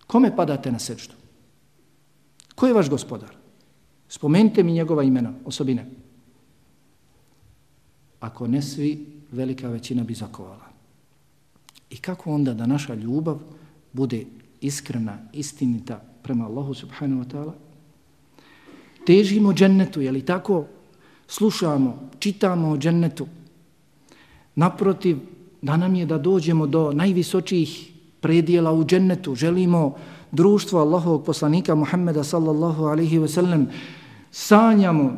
Kome 0.08 0.36
padate 0.36 0.72
na 0.72 0.80
seđdu? 0.80 1.14
Ko 2.56 2.68
je 2.68 2.74
vaš 2.74 2.90
gospodar? 2.90 3.36
Spomenite 4.10 4.64
mi 4.64 4.74
njegova 4.74 5.04
imena, 5.04 5.34
osobine 5.46 6.01
ako 8.22 8.48
ne 8.48 8.62
svi, 8.62 9.06
velika 9.32 9.68
većina 9.68 10.04
bi 10.04 10.14
zakovala. 10.14 10.66
I 11.90 11.98
kako 11.98 12.32
onda 12.32 12.54
da 12.54 12.66
naša 12.66 12.94
ljubav 12.94 13.40
bude 13.94 14.26
iskrena, 14.62 15.18
istinita 15.34 16.02
prema 16.24 16.46
Allahu 16.46 16.74
subhanahu 16.74 17.24
wa 17.24 17.28
ta'ala? 17.28 17.54
Težimo 19.06 19.54
džennetu, 19.54 20.02
je 20.02 20.12
li 20.12 20.22
tako? 20.26 20.66
Slušamo, 21.28 22.10
čitamo 22.20 22.70
o 22.70 22.78
džennetu. 22.78 23.28
Naprotiv, 24.56 25.18
da 25.62 25.78
nam 25.78 25.96
je 25.96 26.06
da 26.06 26.18
dođemo 26.18 26.68
do 26.68 26.92
najvisočijih 26.94 27.92
predijela 28.20 28.72
u 28.72 28.86
džennetu. 28.86 29.36
Želimo 29.36 29.96
društvo 30.32 30.80
Allahovog 30.80 31.26
poslanika 31.26 31.76
Muhammeda 31.76 32.24
sallallahu 32.24 32.84
alaihi 32.84 33.20
wa 33.20 33.28
sallam. 33.28 33.68
Sanjamo, 34.32 35.18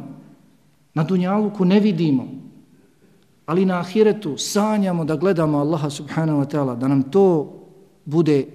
na 0.94 1.04
dunjaluku 1.04 1.66
ne 1.66 1.80
vidimo, 1.80 2.28
ali 3.46 3.66
na 3.66 3.80
ahiretu 3.80 4.38
sanjamo 4.38 5.06
da 5.06 5.16
gledamo 5.16 5.60
Allaha 5.60 5.90
subhanahu 5.90 6.40
wa 6.40 6.46
ta'ala, 6.46 6.76
da 6.76 6.88
nam 6.88 7.04
to 7.04 7.54
bude 8.06 8.46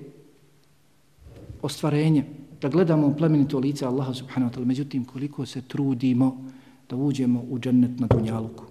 ostvarenje, 1.63 2.25
da 2.61 2.69
gledamo 2.69 3.15
plemenito 3.17 3.59
lice 3.59 3.87
Allaha 3.87 4.15
subhanahu 4.15 4.51
wa 4.51 4.55
ta'ala. 4.55 4.67
Međutim, 4.67 5.05
koliko 5.05 5.47
se 5.47 5.61
trudimo 5.61 6.37
da 6.89 6.97
uđemo 6.97 7.45
u 7.51 7.59
džennet 7.59 8.01
na 8.01 8.07
dunjaluku. 8.07 8.65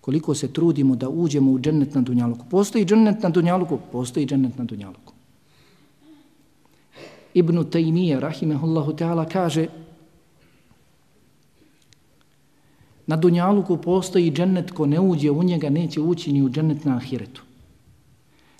Koliko 0.00 0.34
se 0.34 0.52
trudimo 0.52 0.96
da 0.96 1.08
uđemo 1.08 1.52
u 1.52 1.58
džennet 1.58 1.94
na 1.94 2.00
dunjaluku. 2.00 2.44
Postoji 2.50 2.84
džennet 2.84 3.22
na 3.22 3.28
dunjaluku? 3.28 3.78
Postoji 3.92 4.26
džennet 4.26 4.58
na 4.58 4.64
dunjaluku. 4.64 5.12
Ibn 7.34 7.64
Taymiye, 7.70 8.20
rahimehullahu 8.20 8.92
ta'ala, 8.92 9.28
kaže 9.28 9.68
Na 13.10 13.16
Dunjaluku 13.16 13.76
postoji 13.76 14.30
džennet 14.30 14.70
ko 14.70 14.86
ne 14.86 15.00
uđe 15.00 15.30
u 15.30 15.42
njega, 15.42 15.70
neće 15.70 16.00
ući 16.00 16.32
ni 16.32 16.42
u 16.42 16.50
džennet 16.50 16.84
na 16.84 16.96
ahiretu. 16.96 17.42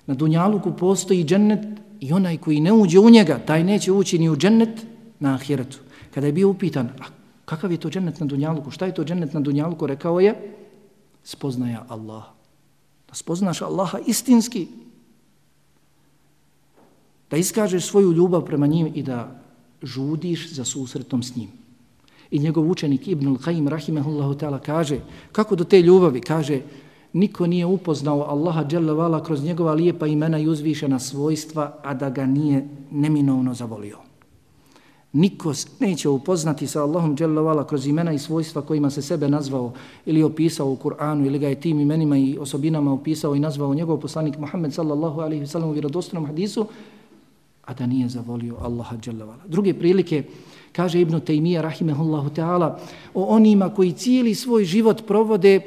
Na 0.07 0.13
Dunjaluku 0.13 0.73
postoji 0.75 1.23
džennet 1.23 1.63
i 1.99 2.11
onaj 2.13 2.37
koji 2.37 2.59
ne 2.59 2.73
uđe 2.73 2.99
u 2.99 3.09
njega, 3.09 3.37
taj 3.45 3.63
neće 3.63 3.91
ući 3.91 4.19
ni 4.19 4.29
u 4.29 4.35
džennet 4.35 4.83
na 5.19 5.35
ahiretu. 5.35 5.79
Kada 6.13 6.27
je 6.27 6.33
bio 6.33 6.49
upitan, 6.49 6.89
a 6.99 7.07
kakav 7.45 7.71
je 7.71 7.77
to 7.77 7.89
džennet 7.89 8.19
na 8.19 8.25
Dunjaluku, 8.25 8.71
šta 8.71 8.85
je 8.85 8.93
to 8.93 9.05
džennet 9.05 9.33
na 9.33 9.39
Dunjaluku, 9.39 9.87
rekao 9.87 10.19
je, 10.19 10.35
spoznaja 11.23 11.85
Allah. 11.87 12.23
Da 13.07 13.15
spoznaš 13.15 13.61
Allaha 13.61 14.03
istinski, 14.07 14.67
da 17.29 17.37
iskažeš 17.37 17.87
svoju 17.87 18.11
ljubav 18.11 18.45
prema 18.45 18.67
njim 18.67 18.91
i 18.95 19.03
da 19.03 19.31
žudiš 19.83 20.51
za 20.51 20.65
susretom 20.65 21.23
s 21.23 21.35
njim. 21.35 21.60
I 22.31 22.39
njegov 22.39 22.69
učenik 22.69 23.07
Ibn 23.07 23.27
al-Qaim 23.27 23.67
rahimehullahu 23.67 24.33
ta'ala 24.33 24.59
kaže, 24.59 24.99
kako 25.31 25.55
do 25.55 25.63
te 25.63 25.81
ljubavi? 25.81 26.21
Kaže, 26.21 26.61
niko 27.13 27.47
nije 27.47 27.65
upoznao 27.65 28.21
Allaha 28.21 28.63
dželle 28.63 29.23
kroz 29.23 29.43
njegova 29.43 29.73
lijepa 29.73 30.07
imena 30.07 30.39
i 30.39 30.47
uzvišena 30.47 30.99
svojstva, 30.99 31.77
a 31.83 31.93
da 31.93 32.09
ga 32.09 32.25
nije 32.25 32.67
neminovno 32.91 33.53
zavolio. 33.53 33.97
Niko 35.13 35.53
neće 35.79 36.09
upoznati 36.09 36.67
sa 36.67 36.83
Allahom 36.83 37.15
dželle 37.15 37.67
kroz 37.67 37.87
imena 37.87 38.13
i 38.13 38.19
svojstva 38.19 38.61
kojima 38.61 38.89
se 38.89 39.01
sebe 39.01 39.29
nazvao 39.29 39.73
ili 40.05 40.23
opisao 40.23 40.71
u 40.71 40.75
Kur'anu 40.75 41.25
ili 41.25 41.39
ga 41.39 41.47
je 41.47 41.59
tim 41.61 41.79
imenima 41.79 42.17
i 42.17 42.37
osobinama 42.39 42.93
opisao 42.93 43.35
i 43.35 43.39
nazvao 43.39 43.73
njegov 43.73 43.99
poslanik 43.99 44.37
Muhammed 44.37 44.73
sallallahu 44.73 45.21
alaihi 45.21 45.47
sallam 45.47 45.69
u 45.69 45.73
vjerodostojnom 45.73 46.25
hadisu, 46.25 46.67
a 47.65 47.73
da 47.73 47.85
nije 47.85 48.09
zavolio 48.09 48.55
Allaha 48.61 48.97
dželle 48.97 49.25
Druge 49.47 49.73
prilike, 49.73 50.23
kaže 50.71 51.01
Ibn 51.01 51.19
Taymiye 51.19 51.61
rahimehullahu 51.61 52.29
ta'ala 52.29 52.79
o 53.13 53.23
onima 53.23 53.69
koji 53.69 53.93
cijeli 53.93 54.35
svoj 54.35 54.65
život 54.65 55.07
provode 55.07 55.61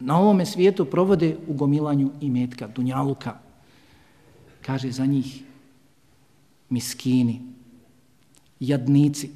na 0.00 0.18
ovome 0.18 0.46
svijetu 0.46 0.84
provode 0.84 1.36
u 1.48 1.52
gomilanju 1.52 2.10
imetka, 2.20 2.68
dunjaluka. 2.68 3.38
Kaže 4.62 4.90
za 4.90 5.06
njih 5.06 5.42
miskini, 6.70 7.40
jadnici, 8.60 9.30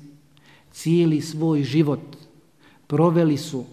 cijeli 0.72 1.20
svoj 1.20 1.62
život 1.62 2.00
proveli 2.86 3.36
su 3.36 3.64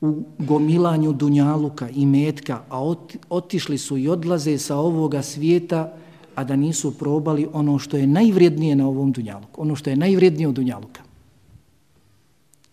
u 0.00 0.22
gomilanju 0.38 1.12
dunjaluka 1.12 1.88
i 1.88 2.06
metka, 2.06 2.62
a 2.70 2.94
otišli 3.28 3.78
su 3.78 3.96
i 3.98 4.08
odlaze 4.08 4.58
sa 4.58 4.76
ovoga 4.76 5.22
svijeta, 5.22 5.96
a 6.38 6.44
da 6.44 6.56
nisu 6.56 6.94
probali 6.98 7.48
ono 7.52 7.78
što 7.78 7.96
je 7.96 8.06
najvrijednije 8.06 8.76
na 8.76 8.86
ovom 8.86 9.12
dunjaluku, 9.12 9.62
ono 9.62 9.74
što 9.76 9.90
je 9.90 9.96
najvrijednije 9.96 10.48
od 10.48 10.54
dunjaluka. 10.54 11.02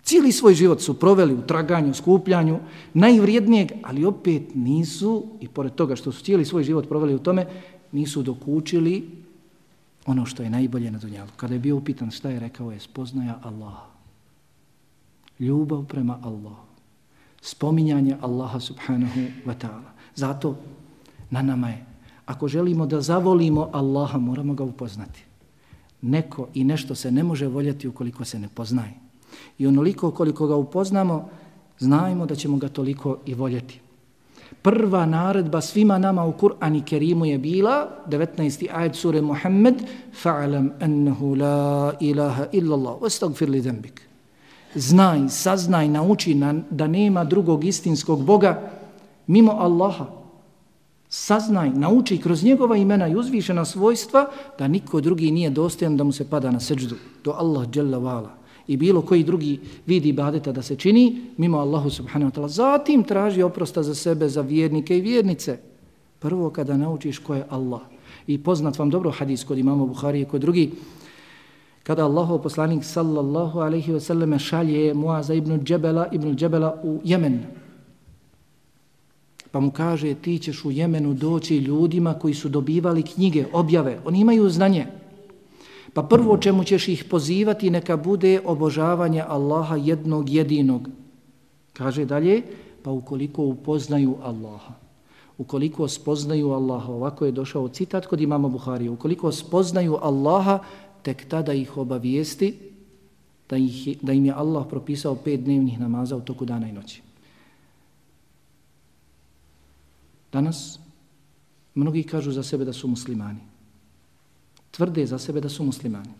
Cijeli 0.03 0.31
svoj 0.31 0.53
život 0.53 0.81
su 0.81 0.93
proveli 0.99 1.33
u 1.33 1.41
traganju, 1.41 1.93
skupljanju, 1.93 2.59
najvrijednijeg, 2.93 3.71
ali 3.83 4.05
opet 4.05 4.53
nisu, 4.55 5.25
i 5.41 5.47
pored 5.47 5.73
toga 5.73 5.95
što 5.95 6.11
su 6.11 6.23
cijeli 6.23 6.45
svoj 6.45 6.63
život 6.63 6.87
proveli 6.87 7.15
u 7.15 7.19
tome, 7.19 7.47
nisu 7.91 8.21
dokučili 8.23 9.09
ono 10.05 10.25
što 10.25 10.43
je 10.43 10.49
najbolje 10.49 10.91
na 10.91 10.99
dunjalu. 10.99 11.29
Kada 11.35 11.53
je 11.53 11.59
bio 11.59 11.77
upitan 11.77 12.11
šta 12.11 12.29
je 12.29 12.39
rekao 12.39 12.71
je 12.71 12.79
spoznaja 12.79 13.39
Allaha. 13.43 13.89
Ljubav 15.39 15.85
prema 15.85 16.19
Allahu. 16.21 16.69
Spominjanje 17.41 18.17
Allaha 18.21 18.59
subhanahu 18.59 19.19
wa 19.45 19.57
ta'ala. 19.57 19.89
Zato 20.15 20.55
na 21.29 21.41
nama 21.41 21.69
je, 21.69 21.94
ako 22.25 22.47
želimo 22.47 22.85
da 22.85 23.01
zavolimo 23.01 23.69
Allaha, 23.73 24.17
moramo 24.17 24.53
ga 24.53 24.63
upoznati. 24.63 25.23
Neko 26.01 26.47
i 26.53 26.63
nešto 26.63 26.95
se 26.95 27.11
ne 27.11 27.23
može 27.23 27.47
voljeti 27.47 27.87
ukoliko 27.87 28.25
se 28.25 28.39
ne 28.39 28.47
poznaje. 28.47 28.93
I 29.57 29.67
onoliko 29.67 30.11
koliko 30.11 30.47
ga 30.47 30.55
upoznamo, 30.55 31.29
znajmo 31.79 32.25
da 32.25 32.35
ćemo 32.35 32.57
ga 32.57 32.69
toliko 32.69 33.17
i 33.25 33.33
voljeti. 33.33 33.79
Prva 34.61 35.05
naredba 35.05 35.61
svima 35.61 35.97
nama 35.97 36.25
u 36.25 36.33
Kur'ani 36.33 36.83
Kerimu 36.83 37.25
je 37.25 37.37
bila, 37.37 37.89
19. 38.07 38.67
ajed 38.73 38.95
sure 38.95 39.21
Muhammed, 39.21 39.75
fa'alam 40.23 40.69
ennehu 40.79 41.35
la 41.35 41.93
ilaha 41.99 42.45
illallah, 42.51 43.01
ostagfir 43.01 43.49
li 43.49 43.61
dembik. 43.61 44.01
Znaj, 44.75 45.29
saznaj, 45.29 45.87
nauči 45.87 46.33
na, 46.35 46.53
da 46.69 46.87
nema 46.87 47.23
drugog 47.23 47.63
istinskog 47.63 48.23
Boga 48.23 48.71
mimo 49.27 49.51
Allaha. 49.51 50.24
Saznaj, 51.15 51.69
nauči 51.69 52.17
kroz 52.17 52.43
njegova 52.43 52.77
imena 52.77 53.07
i 53.07 53.15
uzvišena 53.15 53.65
svojstva 53.65 54.27
da 54.59 54.67
niko 54.67 55.01
drugi 55.01 55.31
nije 55.31 55.49
dostojan 55.49 55.97
da 55.97 56.03
mu 56.03 56.11
se 56.11 56.29
pada 56.29 56.51
na 56.51 56.59
seđdu. 56.59 56.95
Do 57.23 57.31
Allah 57.31 57.67
djela 57.67 57.97
vala 57.97 58.35
i 58.67 58.77
bilo 58.77 59.01
koji 59.01 59.23
drugi 59.23 59.59
vidi 59.85 60.09
ibadeta 60.09 60.51
da 60.51 60.61
se 60.61 60.75
čini 60.75 61.21
mimo 61.37 61.57
Allahu 61.57 61.89
subhanahu 61.89 62.31
wa 62.31 62.35
ta'ala. 62.35 62.47
Zatim 62.47 63.03
traži 63.03 63.43
oprosta 63.43 63.83
za 63.83 63.95
sebe, 63.95 64.29
za 64.29 64.41
vjernike 64.41 64.97
i 64.97 65.01
vjernice. 65.01 65.57
Prvo 66.19 66.49
kada 66.49 66.77
naučiš 66.77 67.19
ko 67.19 67.35
je 67.35 67.47
Allah. 67.49 67.81
I 68.27 68.37
poznat 68.37 68.77
vam 68.79 68.89
dobro 68.89 69.11
hadis 69.11 69.43
kod 69.43 69.57
imama 69.57 69.85
Buhari 69.85 70.21
i 70.21 70.25
kod 70.25 70.41
drugi. 70.41 70.71
Kada 71.83 72.05
Allahov 72.05 72.41
poslanik 72.41 72.83
sallallahu 72.83 73.59
alaihi 73.59 73.91
wa 73.91 73.99
sallam 73.99 74.39
šalje 74.39 74.93
Muaza 74.93 75.33
ibn 75.33 75.63
Džebela, 75.63 76.07
ibn 76.11 76.35
Džebela 76.35 76.79
u 76.83 76.99
Jemen. 77.03 77.64
Pa 79.55 79.63
mu 79.63 79.71
kaže 79.71 80.11
ti 80.19 80.35
ćeš 80.39 80.65
u 80.65 80.71
Jemenu 80.71 81.13
doći 81.13 81.57
ljudima 81.57 82.13
koji 82.13 82.33
su 82.33 82.49
dobivali 82.49 83.03
knjige, 83.03 83.45
objave. 83.53 83.99
Oni 84.05 84.19
imaju 84.19 84.49
znanje. 84.49 84.87
Pa 85.93 86.03
prvo 86.03 86.37
čemu 86.37 86.63
ćeš 86.63 86.87
ih 86.87 87.03
pozivati 87.03 87.69
neka 87.69 87.97
bude 87.97 88.41
obožavanje 88.45 89.23
Allaha 89.27 89.75
jednog 89.75 90.29
jedinog. 90.29 90.89
Kaže 91.73 92.05
dalje, 92.05 92.41
pa 92.83 92.91
ukoliko 92.91 93.43
upoznaju 93.43 94.17
Allaha, 94.23 94.73
ukoliko 95.37 95.87
spoznaju 95.87 96.51
Allaha, 96.51 96.91
ovako 96.91 97.25
je 97.25 97.31
došao 97.31 97.67
citat 97.67 98.05
kod 98.05 98.21
imama 98.21 98.47
Buharije, 98.47 98.89
ukoliko 98.89 99.31
spoznaju 99.31 99.95
Allaha, 100.01 100.59
tek 101.01 101.25
tada 101.29 101.53
ih 101.53 101.77
obavijesti 101.77 102.59
da, 103.49 103.57
ih, 103.57 103.97
da 104.01 104.13
im 104.13 104.25
je 104.25 104.33
Allah 104.33 104.65
propisao 104.69 105.15
pet 105.15 105.43
dnevnih 105.43 105.79
namaza 105.79 106.15
u 106.15 106.21
toku 106.21 106.45
dana 106.45 106.69
i 106.69 106.71
noći. 106.71 107.04
Danas 110.35 110.79
mnogi 111.75 112.03
kažu 112.03 112.31
za 112.35 112.43
sebe 112.43 112.67
da 112.67 112.73
su 112.73 112.87
muslimani 112.87 113.55
tvrde 114.75 115.05
za 115.07 115.19
sebe 115.19 115.41
da 115.41 115.49
su 115.49 115.63
muslimani. 115.63 116.11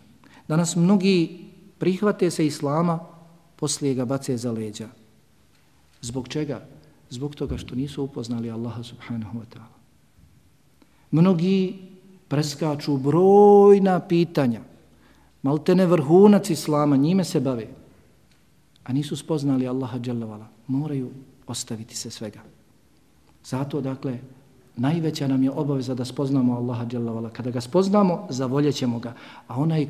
Danas 0.48 0.76
mnogi 0.76 1.44
prihvate 1.78 2.30
se 2.30 2.46
islama, 2.46 2.98
poslije 3.56 3.94
ga 3.94 4.04
bace 4.04 4.36
za 4.36 4.52
leđa. 4.52 4.88
Zbog 6.00 6.28
čega? 6.28 6.64
Zbog 7.10 7.34
toga 7.34 7.58
što 7.58 7.74
nisu 7.74 8.04
upoznali 8.04 8.50
Allaha 8.50 8.82
subhanahu 8.82 9.38
wa 9.38 9.44
ta'ala. 9.44 9.76
Mnogi 11.10 11.76
preskaču 12.28 12.96
brojna 12.96 14.00
pitanja, 14.00 14.60
maltene 15.42 15.86
vrhunac 15.86 16.50
islama, 16.50 16.96
njime 16.96 17.24
se 17.24 17.40
bave, 17.40 17.68
a 18.84 18.92
nisu 18.92 19.16
spoznali 19.16 19.68
Allaha 19.68 19.98
dželavala. 19.98 20.48
Moraju 20.66 21.10
ostaviti 21.46 21.96
se 21.96 22.10
svega. 22.10 22.40
Zato, 23.46 23.80
dakle, 23.80 24.18
najveća 24.76 25.28
nam 25.28 25.42
je 25.42 25.50
obaveza 25.50 25.94
da 25.94 26.04
spoznamo 26.04 26.56
Allaha 26.56 26.86
dželavala. 26.86 27.30
Kada 27.30 27.50
ga 27.50 27.60
spoznamo, 27.60 28.26
zavoljećemo 28.30 28.98
ga. 28.98 29.14
A 29.46 29.60
onaj 29.60 29.86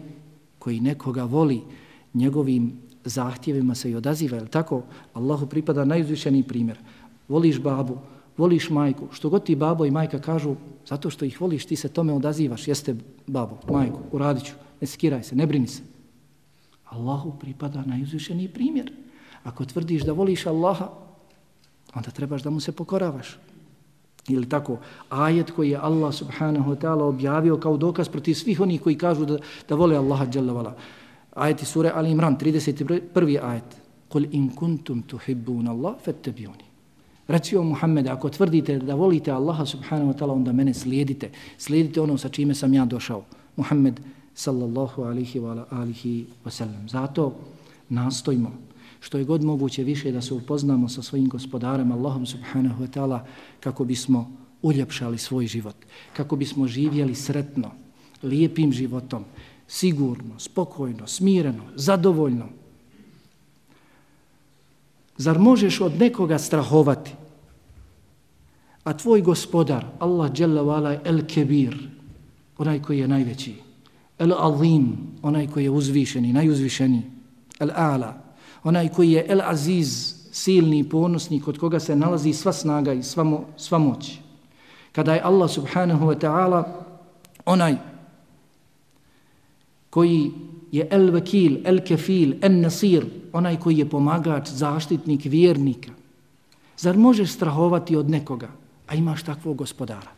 koji 0.59 0.81
nekoga 0.81 1.25
voli 1.25 1.63
njegovim 2.15 2.73
zahtjevima 3.05 3.75
se 3.75 3.91
i 3.91 3.95
odaziva, 3.95 4.37
je 4.37 4.47
tako? 4.47 4.83
Allahu 5.15 5.47
pripada 5.47 5.85
najuzvišeniji 5.85 6.43
primjer. 6.43 6.79
Voliš 7.29 7.61
babu, 7.61 7.99
voliš 8.37 8.71
majku, 8.71 9.09
što 9.13 9.31
god 9.31 9.45
ti 9.45 9.57
babo 9.57 9.87
i 9.87 9.91
majka 9.91 10.21
kažu, 10.21 10.57
zato 10.87 11.11
što 11.11 11.25
ih 11.25 11.41
voliš, 11.41 11.67
ti 11.67 11.77
se 11.77 11.89
tome 11.89 12.13
odazivaš, 12.13 12.69
jeste 12.69 12.97
babo, 13.27 13.59
majku, 13.73 13.99
uradit 14.13 14.45
ću, 14.45 14.53
ne 14.81 14.87
skiraj 14.87 15.23
se, 15.23 15.37
ne 15.37 15.47
brini 15.47 15.67
se. 15.67 15.83
Allahu 16.85 17.39
pripada 17.41 17.85
najuzvišeniji 17.87 18.49
primjer. 18.49 18.93
Ako 19.45 19.65
tvrdiš 19.65 20.03
da 20.03 20.13
voliš 20.13 20.47
Allaha, 20.47 21.06
onda 21.97 22.11
trebaš 22.11 22.43
da 22.43 22.51
mu 22.51 22.61
se 22.61 22.73
pokoravaš 22.73 23.39
ili 24.29 24.49
tako 24.49 24.79
ajet 25.11 25.51
koji 25.51 25.71
je 25.71 25.79
Allah 25.83 26.15
subhanahu 26.15 26.71
wa 26.71 26.77
ta'ala 26.77 27.03
objavio 27.03 27.57
kao 27.57 27.77
dokaz 27.77 28.09
protiv 28.09 28.35
svih 28.35 28.61
onih 28.61 28.83
koji 28.83 28.99
kažu 28.99 29.25
da, 29.25 29.39
da 29.69 29.75
vole 29.75 29.97
Allaha 29.97 30.27
jalla 30.35 30.53
vala. 30.53 30.75
Ajeti 31.35 31.65
sure 31.65 31.91
Ali 31.95 32.11
Imran, 32.11 32.37
31. 32.37 33.39
ajet. 33.43 33.77
Kul 34.09 34.25
in 34.31 34.51
kuntum 34.55 35.03
tuhibbun 35.03 35.69
Allah, 35.69 35.95
fattabiuni. 36.05 36.65
Reci 37.29 37.57
o 37.57 37.63
Muhammede, 37.63 38.11
ako 38.11 38.29
tvrdite 38.29 38.79
da 38.79 38.95
volite 38.95 39.31
Allaha 39.31 39.67
subhanahu 39.67 40.13
wa 40.13 40.19
ta'ala, 40.19 40.33
onda 40.33 40.53
mene 40.53 40.75
slijedite. 40.75 41.31
Slijedite 41.59 42.01
ono 42.01 42.19
sa 42.19 42.29
čime 42.29 42.55
sam 42.55 42.75
ja 42.75 42.85
došao. 42.85 43.25
Muhammed 43.57 44.01
sallallahu 44.35 45.03
alihi 45.03 45.41
wa 45.41 45.65
alihi 45.71 46.27
wa 46.45 46.51
sallam. 46.51 46.89
Zato 46.89 47.33
nastojimo 47.89 48.66
što 49.07 49.19
je 49.19 49.25
god 49.25 49.45
moguće 49.45 49.85
više 49.85 50.11
da 50.13 50.21
se 50.23 50.35
upoznamo 50.35 50.89
sa 50.89 51.03
svojim 51.03 51.29
gospodarem 51.29 51.93
Allahom 51.93 52.27
subhanahu 52.27 52.83
wa 52.85 52.89
ta'ala 52.91 53.21
kako 53.61 53.85
bismo 53.85 54.31
uljepšali 54.63 55.19
svoj 55.19 55.47
život, 55.47 55.77
kako 56.17 56.37
bismo 56.37 56.67
živjeli 56.67 57.15
sretno, 57.15 57.71
lijepim 58.23 58.73
životom, 58.73 59.25
sigurno, 59.69 60.39
spokojno, 60.39 61.07
smireno, 61.07 61.63
zadovoljno. 61.75 62.49
Zar 65.17 65.39
možeš 65.39 65.81
od 65.81 65.99
nekoga 65.99 66.39
strahovati? 66.39 67.15
A 68.85 68.97
tvoj 68.97 69.23
gospodar, 69.23 69.87
Allah 69.99 70.31
Jalla 70.35 70.63
wala 70.63 70.99
El 71.05 71.23
Kebir, 71.27 71.79
onaj 72.59 72.83
koji 72.83 72.99
je 72.99 73.09
najveći, 73.09 73.55
El 74.19 74.33
Azim, 74.35 74.97
onaj 75.23 75.47
koji 75.47 75.65
je 75.65 75.71
uzvišeni, 75.71 76.33
najuzvišeniji, 76.33 77.03
El 77.61 77.71
A'la, 77.71 78.26
onaj 78.67 78.89
koji 78.89 79.13
je 79.13 79.25
El 79.29 79.41
Aziz, 79.47 80.15
silni 80.33 80.83
ponosni, 80.89 81.41
kod 81.41 81.59
koga 81.59 81.81
se 81.81 81.97
nalazi 81.97 82.33
sva 82.33 82.53
snaga 82.53 82.93
i 82.93 83.03
sva, 83.03 83.25
mo, 83.25 83.45
sva 83.57 83.79
moć. 83.79 84.19
Kada 84.93 85.15
je 85.15 85.23
Allah 85.23 85.51
subhanahu 85.51 86.09
wa 86.11 86.19
ta'ala 86.19 86.63
onaj 87.47 87.77
koji 89.91 90.33
je 90.73 90.89
El 90.91 91.13
Vakil, 91.15 91.61
El 91.65 91.79
Kefil, 91.87 92.35
El 92.43 92.59
Nasir, 92.61 93.07
onaj 93.33 93.61
koji 93.61 93.79
je 93.79 93.89
pomagač, 93.89 94.51
zaštitnik, 94.51 95.25
vjernika. 95.25 95.95
Zar 96.79 96.99
možeš 96.99 97.31
strahovati 97.33 97.97
od 97.97 98.11
nekoga, 98.11 98.51
a 98.87 98.95
imaš 98.95 99.23
takvog 99.23 99.57
gospodara? 99.57 100.11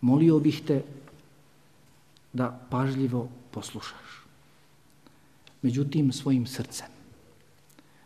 Molio 0.00 0.38
bih 0.38 0.60
te 0.66 0.82
da 2.32 2.50
pažljivo 2.70 3.28
poslušaš 3.50 4.25
međutim 5.62 6.12
svojim 6.12 6.46
srcem. 6.46 6.86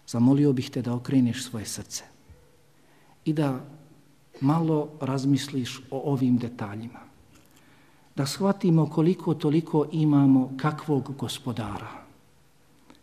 Zamolio 0.06 0.52
bih 0.52 0.70
te 0.70 0.82
da 0.82 0.94
okreneš 0.94 1.44
svoje 1.44 1.66
srce 1.66 2.04
i 3.24 3.32
da 3.32 3.64
malo 4.40 4.88
razmisliš 5.00 5.80
o 5.90 6.12
ovim 6.12 6.38
detaljima. 6.38 7.00
Da 8.16 8.26
shvatimo 8.26 8.86
koliko 8.90 9.34
toliko 9.34 9.86
imamo 9.92 10.52
kakvog 10.56 11.14
gospodara, 11.18 12.04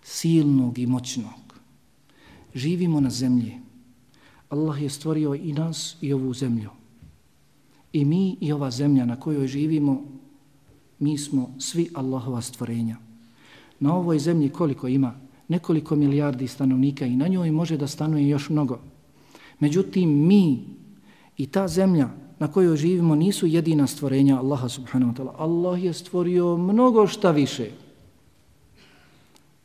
silnog 0.03 0.79
i 0.79 0.85
moćnog. 0.85 1.59
Živimo 2.55 2.99
na 2.99 3.09
zemlji. 3.09 3.57
Allah 4.49 4.81
je 4.81 4.89
stvorio 4.89 5.35
i 5.35 5.53
nas 5.53 5.95
i 6.01 6.13
ovu 6.13 6.33
zemlju. 6.33 6.69
I 7.93 8.05
mi 8.05 8.37
i 8.41 8.51
ova 8.51 8.71
zemlja 8.71 9.05
na 9.05 9.19
kojoj 9.19 9.47
živimo, 9.47 10.01
mi 10.99 11.17
smo 11.17 11.55
svi 11.59 11.89
Allahova 11.93 12.41
stvorenja. 12.41 13.06
Na 13.79 13.95
ovoj 13.95 14.19
zemlji 14.19 14.49
koliko 14.49 14.87
ima 14.87 15.13
nekoliko 15.47 15.95
milijardi 15.95 16.47
stanovnika 16.47 17.05
i 17.05 17.15
na 17.15 17.27
njoj 17.27 17.51
može 17.51 17.77
da 17.77 17.87
stanuje 17.87 18.27
još 18.29 18.49
mnogo. 18.49 18.79
Međutim, 19.59 20.27
mi 20.27 20.63
i 21.37 21.45
ta 21.47 21.67
zemlja 21.67 22.09
na 22.39 22.51
kojoj 22.51 22.77
živimo 22.77 23.15
nisu 23.15 23.47
jedina 23.47 23.87
stvorenja 23.87 24.37
Allaha 24.37 24.69
subhanahu 24.69 25.11
wa 25.11 25.17
ta'ala. 25.17 25.33
Allah 25.37 25.83
je 25.83 25.93
stvorio 25.93 26.57
mnogo 26.57 27.07
šta 27.07 27.31
više. 27.31 27.71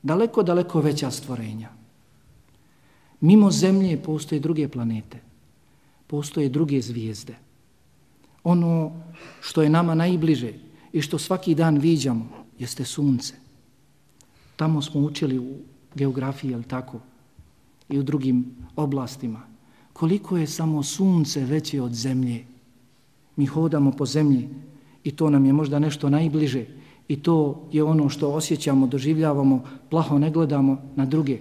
Daleko, 0.02 0.42
daleko 0.42 0.80
veća 0.80 1.10
stvorenja. 1.10 1.68
Mimo 3.20 3.50
zemlje 3.50 4.02
postoje 4.02 4.40
druge 4.40 4.68
planete. 4.68 5.18
Postoje 6.06 6.48
druge 6.48 6.80
zvijezde. 6.80 7.34
Ono 8.44 8.92
što 9.40 9.62
je 9.62 9.70
nama 9.70 9.94
najbliže 9.94 10.52
i 10.92 11.02
što 11.02 11.18
svaki 11.18 11.54
dan 11.54 11.78
viđamo 11.78 12.28
jeste 12.58 12.84
sunce. 12.84 13.41
Tamo 14.62 14.82
smo 14.82 15.00
učili 15.00 15.38
u 15.38 15.54
geografiji, 15.94 16.50
je 16.50 16.62
tako? 16.62 17.00
I 17.88 17.98
u 17.98 18.02
drugim 18.02 18.44
oblastima. 18.76 19.40
Koliko 19.92 20.36
je 20.36 20.46
samo 20.46 20.82
sunce 20.82 21.44
veće 21.44 21.82
od 21.82 21.94
zemlje? 21.94 22.44
Mi 23.36 23.46
hodamo 23.46 23.90
po 23.90 24.06
zemlji 24.06 24.48
i 25.04 25.10
to 25.10 25.30
nam 25.30 25.46
je 25.46 25.52
možda 25.52 25.78
nešto 25.78 26.10
najbliže 26.10 26.66
i 27.08 27.16
to 27.16 27.66
je 27.72 27.82
ono 27.82 28.08
što 28.08 28.30
osjećamo, 28.30 28.86
doživljavamo, 28.86 29.64
plaho 29.90 30.18
ne 30.18 30.30
gledamo 30.30 30.78
na 30.96 31.06
druge. 31.06 31.38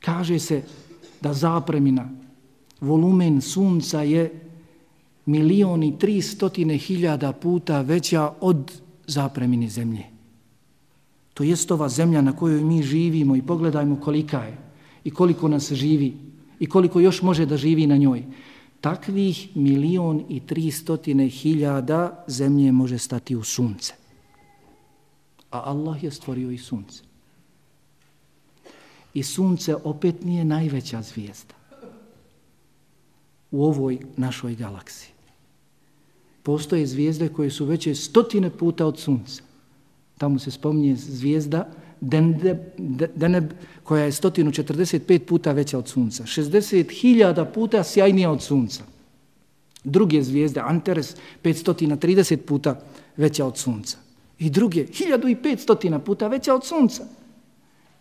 Kaže 0.00 0.38
se 0.38 0.62
da 1.20 1.34
zapremina, 1.34 2.08
volumen 2.80 3.40
sunca 3.40 4.02
je 4.02 4.30
milioni 5.26 5.98
tri 5.98 6.22
stotine 6.22 6.78
hiljada 6.78 7.32
puta 7.32 7.80
veća 7.80 8.32
od 8.40 8.80
zapremini 9.06 9.68
zemlje. 9.68 10.13
To 11.34 11.42
jest 11.42 11.70
ova 11.70 11.88
zemlja 11.88 12.22
na 12.22 12.36
kojoj 12.36 12.64
mi 12.64 12.82
živimo 12.82 13.36
i 13.36 13.42
pogledajmo 13.42 14.00
kolika 14.00 14.42
je 14.42 14.58
i 15.04 15.10
koliko 15.10 15.48
nas 15.48 15.72
živi 15.72 16.14
i 16.60 16.66
koliko 16.66 17.00
još 17.00 17.22
može 17.22 17.46
da 17.46 17.56
živi 17.56 17.86
na 17.86 17.96
njoj. 17.96 18.24
Takvih 18.80 19.56
milion 19.56 20.24
i 20.28 20.40
tri 20.40 20.70
stotine 20.70 21.28
hiljada 21.28 22.24
zemlje 22.28 22.72
može 22.72 22.98
stati 22.98 23.36
u 23.36 23.42
sunce. 23.42 23.94
A 25.50 25.62
Allah 25.70 26.04
je 26.04 26.10
stvorio 26.10 26.50
i 26.50 26.58
sunce. 26.58 27.02
I 29.14 29.22
sunce 29.22 29.76
opet 29.84 30.24
nije 30.24 30.44
najveća 30.44 31.02
zvijezda 31.02 31.54
u 33.50 33.64
ovoj 33.64 33.98
našoj 34.16 34.54
galaksiji. 34.54 35.10
Postoje 36.42 36.86
zvijezde 36.86 37.28
koje 37.28 37.50
su 37.50 37.64
veće 37.64 37.94
stotine 37.94 38.50
puta 38.50 38.86
od 38.86 38.98
sunca. 38.98 39.42
Tamo 40.24 40.38
se 40.38 40.50
spominje 40.50 40.96
zvijezda 40.96 41.68
Deneb, 42.00 42.58
Deneb 43.14 43.44
koja 43.82 44.04
je 44.04 44.12
145 44.12 45.18
puta 45.18 45.52
veća 45.52 45.78
od 45.78 45.88
sunca. 45.88 46.22
60.000 46.22 47.44
puta 47.54 47.82
sjajnija 47.84 48.30
od 48.30 48.42
sunca. 48.42 48.84
Druge 49.84 50.22
zvijezde, 50.22 50.60
Antares, 50.60 51.16
530 51.42 52.36
puta 52.36 52.80
veća 53.16 53.46
od 53.46 53.58
sunca. 53.58 53.98
I 54.38 54.50
druge, 54.50 54.86
1500 54.86 55.98
puta 55.98 56.28
veća 56.28 56.54
od 56.54 56.64
sunca. 56.64 57.04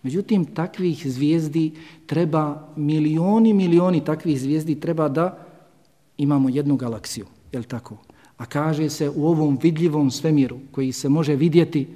Međutim, 0.04 0.46
takvih 0.46 1.08
zvijezdi 1.12 1.72
treba, 2.06 2.70
milioni, 2.76 3.54
milioni 3.54 4.06
takvih 4.06 4.40
zvijezdi 4.42 4.80
treba 4.80 5.10
da 5.10 5.46
imamo 6.18 6.50
jednu 6.50 6.76
galaksiju. 6.76 7.26
Je 7.52 7.64
tako? 7.64 7.98
A 8.38 8.46
kaže 8.46 8.90
se 8.90 9.10
u 9.10 9.28
ovom 9.28 9.60
vidljivom 9.62 10.12
svemiru 10.12 10.60
koji 10.72 10.92
se 10.92 11.10
može 11.10 11.36
vidjeti 11.36 11.88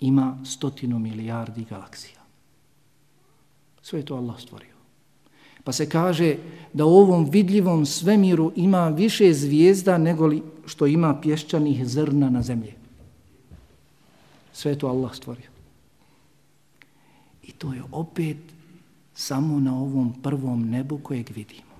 ima 0.00 0.38
stotinu 0.44 0.98
milijardi 0.98 1.64
galaksija. 1.64 2.20
Sve 3.82 3.98
je 3.98 4.04
to 4.04 4.14
Allah 4.16 4.40
stvorio. 4.40 4.74
Pa 5.64 5.72
se 5.72 5.88
kaže 5.88 6.36
da 6.72 6.84
u 6.84 6.96
ovom 6.96 7.30
vidljivom 7.30 7.86
svemiru 7.86 8.52
ima 8.56 8.88
više 8.88 9.34
zvijezda 9.34 9.98
nego 9.98 10.26
li 10.26 10.42
što 10.66 10.86
ima 10.86 11.20
pješčanih 11.20 11.86
zrna 11.86 12.30
na 12.30 12.42
zemlji. 12.42 12.74
Sve 14.52 14.72
je 14.72 14.78
to 14.78 14.88
Allah 14.88 15.14
stvorio. 15.14 15.50
I 17.42 17.52
to 17.52 17.72
je 17.72 17.82
opet 17.92 18.36
samo 19.14 19.60
na 19.60 19.76
ovom 19.80 20.22
prvom 20.22 20.70
nebu 20.70 20.98
kojeg 20.98 21.30
vidimo. 21.34 21.70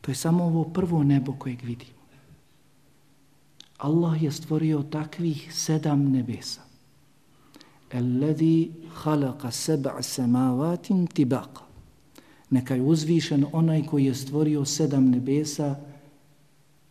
To 0.00 0.10
je 0.10 0.14
samo 0.14 0.44
ovo 0.44 0.64
prvo 0.64 1.02
nebo 1.04 1.32
kojeg 1.32 1.62
vidimo. 1.62 1.99
Allah 3.80 4.22
je 4.22 4.32
stvorio 4.32 4.82
takvih 4.82 5.48
sedam 5.54 6.12
nebesa. 6.12 6.60
Alladhi 7.92 8.70
khalaqa 9.02 9.50
sab'a 9.50 10.02
samavatin 10.02 11.06
tibaqa. 11.06 11.64
Neka 12.50 12.74
je 12.74 12.82
uzvišen 12.82 13.46
onaj 13.52 13.86
koji 13.86 14.04
je 14.04 14.14
stvorio 14.14 14.64
sedam 14.64 15.10
nebesa 15.10 15.76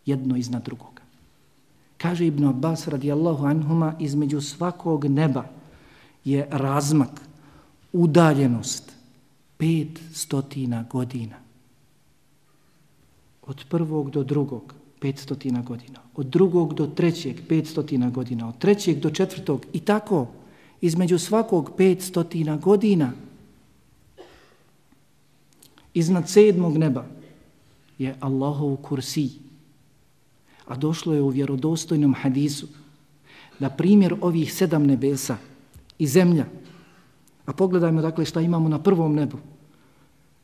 jedno 0.05 0.35
iznad 0.35 0.65
drugoga. 0.65 1.01
Kaže 1.97 2.27
Ibn 2.27 2.45
Abbas 2.45 2.87
radijallahu 2.87 3.45
anhuma 3.45 3.95
između 3.99 4.41
svakog 4.41 5.05
neba 5.05 5.43
je 6.25 6.47
razmak, 6.51 7.21
udaljenost 7.93 8.91
pet 9.57 9.99
stotina 10.13 10.85
godina 10.91 11.35
od 13.41 13.65
prvog 13.69 14.11
do 14.11 14.23
drugog 14.23 14.73
500 15.01 15.63
godina, 15.63 15.99
od 16.15 16.25
drugog 16.25 16.73
do 16.73 16.87
trećeg 16.87 17.41
500 17.49 18.11
godina, 18.11 18.49
od 18.49 18.57
trećeg 18.57 18.99
do 18.99 19.09
četvrtog 19.09 19.65
i 19.73 19.79
tako 19.79 20.27
između 20.81 21.19
svakog 21.19 21.71
500 21.77 22.59
godina 22.59 23.11
iznad 25.93 26.29
sedmog 26.29 26.77
neba 26.77 27.05
je 27.97 28.15
Allahov 28.19 28.75
kursi. 28.75 29.29
A 30.67 30.77
došlo 30.77 31.13
je 31.13 31.21
u 31.21 31.29
vjerodostojnom 31.29 32.13
hadisu 32.13 32.67
da 33.59 33.69
primjer 33.69 34.15
ovih 34.21 34.53
sedam 34.53 34.85
nebesa 34.85 35.37
i 35.99 36.07
zemlja, 36.07 36.45
a 37.45 37.53
pogledajmo 37.53 38.01
dakle 38.01 38.25
šta 38.25 38.41
imamo 38.41 38.69
na 38.69 38.79
prvom 38.79 39.15
nebu, 39.15 39.37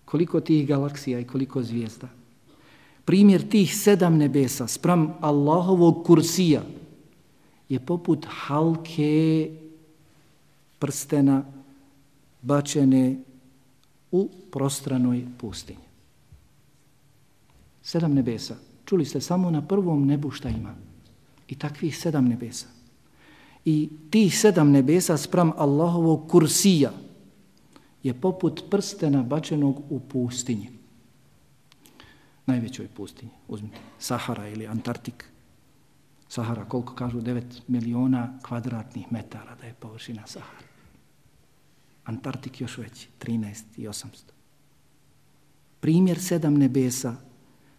koliko 0.06 0.40
tih 0.40 0.68
galaksija 0.68 1.20
i 1.20 1.28
koliko 1.28 1.64
zvijezda, 1.64 2.08
primjer 3.06 3.50
tih 3.50 3.76
sedam 3.78 4.18
nebesa 4.18 4.68
sprem 4.68 5.10
Allahovog 5.22 6.04
kursija 6.06 6.62
je 7.70 7.80
poput 7.80 8.26
halke 8.30 9.50
prstena 10.80 11.44
bačene 12.42 13.16
u 14.12 14.30
prostranoj 14.52 15.26
pustinji. 15.38 15.86
Sedam 17.82 18.14
nebesa. 18.14 18.56
Čuli 18.86 19.06
ste 19.06 19.22
samo 19.22 19.52
na 19.52 19.62
prvom 19.62 20.06
nebu 20.06 20.32
šta 20.32 20.50
ima. 20.50 20.76
I 21.48 21.56
takvih 21.56 21.98
sedam 21.98 22.26
nebesa. 22.26 22.68
I 23.66 23.90
tih 24.10 24.40
sedam 24.40 24.72
nebesa 24.72 25.18
sprem 25.18 25.52
Allahovog 25.58 26.30
kursija 26.30 26.92
je 28.04 28.14
poput 28.14 28.64
prstena 28.70 29.24
bačenog 29.24 29.82
u 29.90 30.00
pustinji 30.00 30.75
najvećoj 32.46 32.88
pustinji. 32.88 33.32
Uzmite 33.48 33.78
Sahara 34.00 34.48
ili 34.48 34.68
Antarktik. 34.68 35.26
Sahara, 36.28 36.66
koliko 36.66 36.94
kažu, 36.94 37.22
9 37.22 37.42
miliona 37.68 38.40
kvadratnih 38.44 39.12
metara 39.12 39.56
da 39.56 39.68
je 39.68 39.74
površina 39.74 40.28
Sahara. 40.28 40.68
Antarktik 42.06 42.62
još 42.62 42.78
veći, 42.78 43.10
13 43.20 43.64
i 43.78 43.88
800. 43.88 44.06
Primjer 45.80 46.20
sedam 46.20 46.54
nebesa 46.54 47.16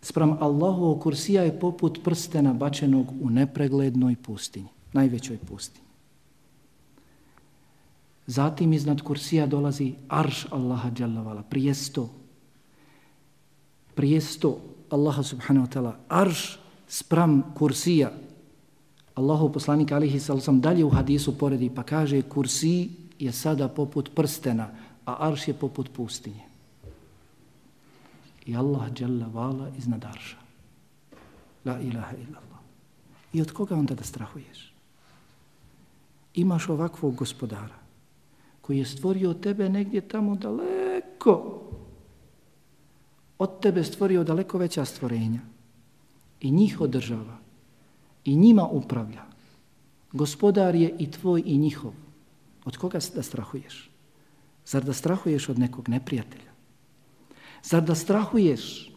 sprem 0.02 0.36
Allahovog 0.40 1.00
kursija 1.02 1.42
je 1.42 1.60
poput 1.60 2.00
prstena 2.04 2.52
bačenog 2.52 3.12
u 3.20 3.30
nepreglednoj 3.30 4.16
pustinji, 4.22 4.68
najvećoj 4.92 5.38
pustinji. 5.38 5.86
Zatim 8.26 8.72
iznad 8.72 9.02
kursija 9.02 9.46
dolazi 9.46 9.94
arš 10.08 10.46
Allaha 10.50 10.90
dželavala, 10.90 11.42
prijesto 11.42 12.10
prijesto 13.96 14.60
Allaha 14.92 15.24
subhanahu 15.24 15.66
wa 15.66 15.72
ta'ala, 15.72 15.92
arš 16.08 16.58
spram 16.88 17.42
kursija. 17.56 18.12
Allahu 19.16 19.52
poslanik 19.52 19.92
alihi 19.92 20.20
sallam 20.20 20.60
dalje 20.60 20.84
u 20.84 20.90
hadisu 20.92 21.38
poredi 21.38 21.70
pa 21.74 21.82
kaže 21.82 22.22
kursi 22.22 22.90
je 23.18 23.32
sada 23.32 23.68
poput 23.68 24.12
prstena, 24.14 24.68
a 25.06 25.16
arš 25.28 25.48
je 25.48 25.54
poput 25.54 25.88
pustinje. 25.92 26.44
I 28.46 28.56
Allah 28.56 28.92
jalla 29.00 29.26
vala 29.32 29.70
iznad 29.78 30.04
arša. 30.04 30.36
La 31.64 31.80
ilaha 31.80 32.14
illallah. 32.16 32.60
I 33.32 33.42
od 33.42 33.52
koga 33.52 33.74
onda 33.74 33.94
da 33.94 34.04
strahuješ? 34.04 34.72
Imaš 36.34 36.68
ovakvog 36.68 37.14
gospodara 37.14 37.74
koji 38.60 38.78
je 38.78 38.84
stvorio 38.84 39.34
tebe 39.34 39.68
negdje 39.68 40.00
tamo 40.00 40.36
daleko 40.36 41.65
od 43.38 43.60
tebe 43.60 43.84
stvorio 43.84 44.24
daleko 44.24 44.58
veća 44.58 44.84
stvorenja 44.84 45.40
i 46.40 46.50
njih 46.50 46.80
održava 46.80 47.36
i 48.24 48.36
njima 48.36 48.68
upravlja. 48.68 49.22
Gospodar 50.12 50.74
je 50.74 50.94
i 50.98 51.10
tvoj 51.10 51.42
i 51.46 51.58
njihov. 51.58 51.92
Od 52.64 52.76
koga 52.76 52.98
da 53.14 53.22
strahuješ? 53.22 53.90
Zar 54.66 54.84
da 54.84 54.92
strahuješ 54.92 55.48
od 55.48 55.58
nekog 55.58 55.88
neprijatelja? 55.88 56.50
Zar 57.62 57.82
da 57.82 57.94
strahuješ, 57.94 58.92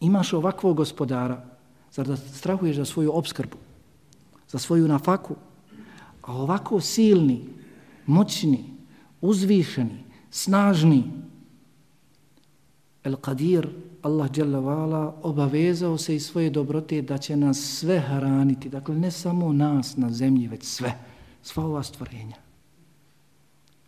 imaš 0.00 0.32
ovakvog 0.32 0.76
gospodara, 0.76 1.44
zar 1.92 2.06
da 2.06 2.16
strahuješ 2.16 2.76
za 2.76 2.84
svoju 2.84 3.16
obskrbu, 3.16 3.56
za 4.48 4.58
svoju 4.58 4.88
nafaku, 4.88 5.36
a 6.22 6.32
ovako 6.32 6.80
silni, 6.80 7.44
moćni, 8.06 8.64
uzvišeni, 9.20 10.04
snažni, 10.30 11.04
El 13.04 13.16
Qadir, 13.16 13.68
Allah 14.02 14.30
dželle 14.30 14.60
Vala, 14.60 15.14
obavezao 15.22 15.98
se 15.98 16.16
i 16.16 16.20
svoje 16.20 16.50
dobrote 16.50 17.02
da 17.02 17.18
će 17.18 17.36
nas 17.36 17.58
sve 17.58 18.00
hraniti. 18.00 18.68
Dakle, 18.68 18.94
ne 18.94 19.10
samo 19.10 19.52
nas 19.52 19.96
na 19.96 20.10
zemlji, 20.10 20.48
već 20.48 20.64
sve. 20.64 20.98
Sva 21.42 21.64
ova 21.64 21.82
stvorenja. 21.82 22.36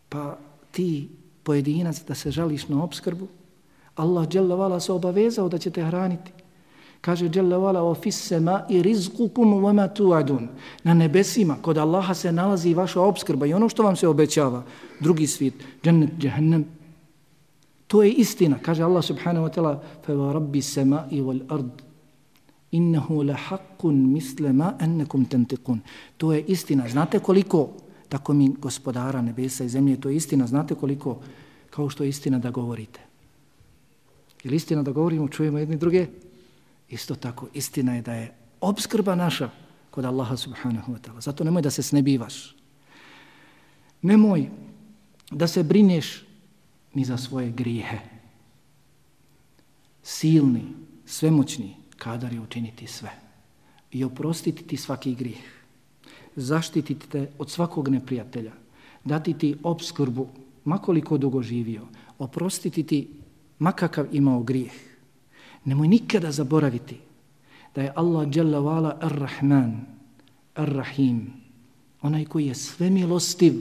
Pa 0.08 0.38
ti 0.70 1.08
pojedinac 1.42 2.04
da 2.08 2.14
se 2.14 2.30
žališ 2.30 2.68
na 2.68 2.82
obskrbu, 2.84 3.28
Allah 3.96 4.28
dželle 4.28 4.56
Vala 4.56 4.80
se 4.80 4.92
obavezao 4.92 5.48
da 5.48 5.58
će 5.58 5.70
te 5.70 5.84
hraniti. 5.84 6.32
Kaže 7.00 7.28
dželle 7.28 7.56
Vala, 7.56 7.82
o 7.82 7.94
fissema 7.94 8.64
i 8.68 8.82
rizkukum 8.82 9.62
vama 9.64 9.88
tuadun. 9.88 10.48
Na 10.84 10.94
nebesima, 10.94 11.56
kod 11.62 11.78
Allaha 11.78 12.14
se 12.14 12.32
nalazi 12.32 12.74
vaša 12.74 13.00
obskrba 13.00 13.46
i 13.46 13.54
ono 13.54 13.68
što 13.68 13.82
vam 13.82 13.96
se 13.96 14.08
obećava. 14.08 14.62
Drugi 15.00 15.26
svijet, 15.26 15.54
džennet, 15.82 16.10
džahnem, 16.18 16.64
To 17.86 18.02
je 18.02 18.10
istina, 18.12 18.58
kaže 18.58 18.82
Allah 18.82 19.04
subhanahu 19.04 19.46
wa 19.46 19.52
ta'ala, 19.52 19.82
fa 20.02 20.12
wa 20.12 20.32
rabbi 20.34 20.62
sama'i 20.62 21.22
wal 21.22 21.42
ard, 21.48 21.82
innahu 22.72 23.22
la 23.22 23.36
haqqun 23.38 23.94
misle 23.94 24.52
ma 24.52 24.74
ennekum 24.80 25.24
tentikun. 25.24 25.80
To 26.18 26.32
je 26.32 26.42
istina. 26.42 26.88
Znate 26.88 27.18
koliko, 27.18 27.70
tako 28.08 28.32
mi 28.32 28.48
gospodara 28.58 29.22
nebesa 29.22 29.64
i 29.64 29.68
zemlje, 29.68 30.00
to 30.00 30.08
je 30.08 30.16
istina. 30.16 30.46
Znate 30.46 30.74
koliko, 30.74 31.20
kao 31.70 31.88
što 31.88 32.04
je 32.04 32.08
istina 32.08 32.38
da 32.38 32.50
govorite. 32.50 33.00
Ili 34.44 34.56
istina 34.56 34.82
da 34.82 34.90
govorimo, 34.92 35.28
čujemo 35.28 35.58
jedni 35.58 35.76
druge? 35.76 36.06
Isto 36.88 37.14
tako, 37.14 37.48
istina 37.54 37.94
je 37.94 38.02
da 38.02 38.14
je 38.14 38.34
obskrba 38.60 39.14
naša 39.14 39.50
kod 39.90 40.04
Allaha 40.04 40.36
subhanahu 40.36 40.92
wa 40.92 40.98
ta'ala. 40.98 41.20
Zato 41.20 41.44
nemoj 41.44 41.62
da 41.62 41.70
se 41.70 41.82
snebivaš. 41.82 42.54
Nemoj 44.02 44.50
da 45.30 45.46
se 45.46 45.62
brineš 45.62 46.25
ni 46.96 47.04
za 47.04 47.16
svoje 47.16 47.50
grijehe. 47.50 47.98
Silni, 50.02 50.64
svemoćni, 51.04 51.76
kadar 51.96 52.32
je 52.32 52.40
učiniti 52.40 52.86
sve. 52.86 53.10
I 53.92 54.04
oprostiti 54.04 54.64
ti 54.64 54.76
svaki 54.76 55.14
grijeh. 55.14 55.44
Zaštititi 56.36 57.08
te 57.08 57.30
od 57.38 57.50
svakog 57.50 57.88
neprijatelja. 57.88 58.52
Dati 59.04 59.34
ti 59.34 59.56
obskrbu, 59.62 60.28
makoliko 60.64 61.18
dugo 61.18 61.42
živio. 61.42 61.86
Oprostiti 62.18 62.82
ti 62.82 63.08
makakav 63.58 64.06
imao 64.12 64.42
grijeh. 64.42 64.72
Nemoj 65.64 65.88
nikada 65.88 66.32
zaboraviti 66.32 66.96
da 67.74 67.82
je 67.82 67.92
Allah 67.96 68.28
Jalla 68.32 68.58
Vala 68.58 68.98
Ar-Rahman, 69.00 69.80
Ar-Rahim, 70.54 71.26
onaj 72.02 72.24
koji 72.24 72.46
je 72.46 72.54
svemilostiv, 72.54 73.52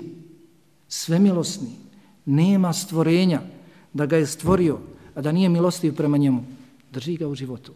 svemilosni, 0.87 1.84
nema 2.25 2.73
stvorenja 2.73 3.41
da 3.93 4.05
ga 4.05 4.17
je 4.17 4.25
stvorio, 4.25 4.79
a 5.15 5.21
da 5.21 5.31
nije 5.31 5.49
milostiv 5.49 5.95
prema 5.95 6.17
njemu. 6.17 6.43
Drži 6.91 7.17
ga 7.17 7.27
u 7.27 7.35
životu. 7.35 7.73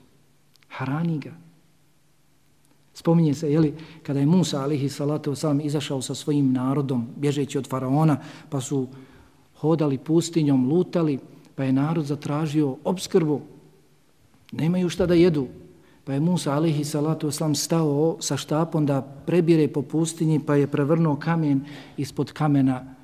Harani 0.68 1.20
ga. 1.20 1.32
Spominje 2.93 3.34
se, 3.34 3.52
jeli, 3.52 3.74
kada 4.04 4.20
je 4.20 4.26
Musa, 4.26 4.62
alihi 4.62 4.89
salatu 4.89 5.36
sam, 5.36 5.62
izašao 5.62 6.02
sa 6.02 6.16
svojim 6.16 6.52
narodom, 6.54 7.08
bježeći 7.16 7.58
od 7.58 7.68
faraona, 7.68 8.18
pa 8.50 8.62
su 8.62 8.88
hodali 9.56 9.97
pustinjom, 9.97 10.70
lutali, 10.70 11.20
pa 11.56 11.64
je 11.64 11.74
narod 11.74 12.06
zatražio 12.06 12.76
obskrbu. 12.84 13.41
Nemaju 14.52 14.89
šta 14.89 15.06
da 15.06 15.14
jedu. 15.14 15.47
Pa 16.04 16.14
je 16.14 16.20
Musa, 16.20 16.54
alihi 16.54 16.84
salatu 16.84 17.28
oslam, 17.28 17.56
stao 17.56 18.18
sa 18.20 18.38
štapom 18.38 18.86
da 18.86 19.02
prebire 19.02 19.68
po 19.68 19.82
pustinji, 19.82 20.39
pa 20.39 20.56
je 20.56 20.68
prevrnuo 20.68 21.16
kamen 21.16 21.66
ispod 21.97 22.32
kamena 22.32 22.95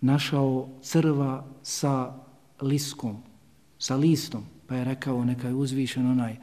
našao 0.00 0.68
crva 0.82 1.44
sa 1.62 2.14
liskom, 2.60 3.16
sa 3.78 3.96
listom, 3.96 4.44
pa 4.66 4.74
je 4.74 4.84
rekao 4.84 5.24
neka 5.24 5.48
je 5.48 5.54
uzvišen 5.54 6.10
onaj 6.10 6.36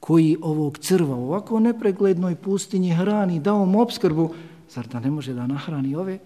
koji 0.00 0.36
ovog 0.42 0.78
crva 0.78 1.16
u 1.16 1.24
ovako 1.24 1.60
nepreglednoj 1.60 2.34
pustinji 2.34 2.94
hrani, 2.94 3.40
dao 3.40 3.66
mu 3.66 3.80
obskrbu, 3.80 4.30
zar 4.70 4.86
da 4.86 5.00
ne 5.00 5.10
može 5.10 5.34
da 5.34 5.46
nahrani 5.46 5.94
ove? 5.94 6.18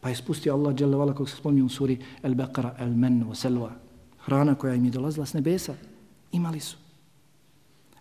Pa 0.00 0.08
je 0.08 0.16
spustio 0.16 0.54
Allah 0.54 0.74
dželevala, 0.74 1.12
kako 1.12 1.26
se 1.26 1.36
spomnio 1.36 1.64
u 1.64 1.68
suri 1.68 1.98
El 2.22 2.34
Beqara, 2.34 2.74
El 2.78 2.94
Men, 2.96 3.24
Selva. 3.34 3.70
Hrana 4.24 4.54
koja 4.54 4.74
im 4.74 4.84
je 4.84 4.90
dolazila 4.90 5.26
s 5.26 5.34
nebesa, 5.34 5.74
imali 6.32 6.60
su. 6.60 6.76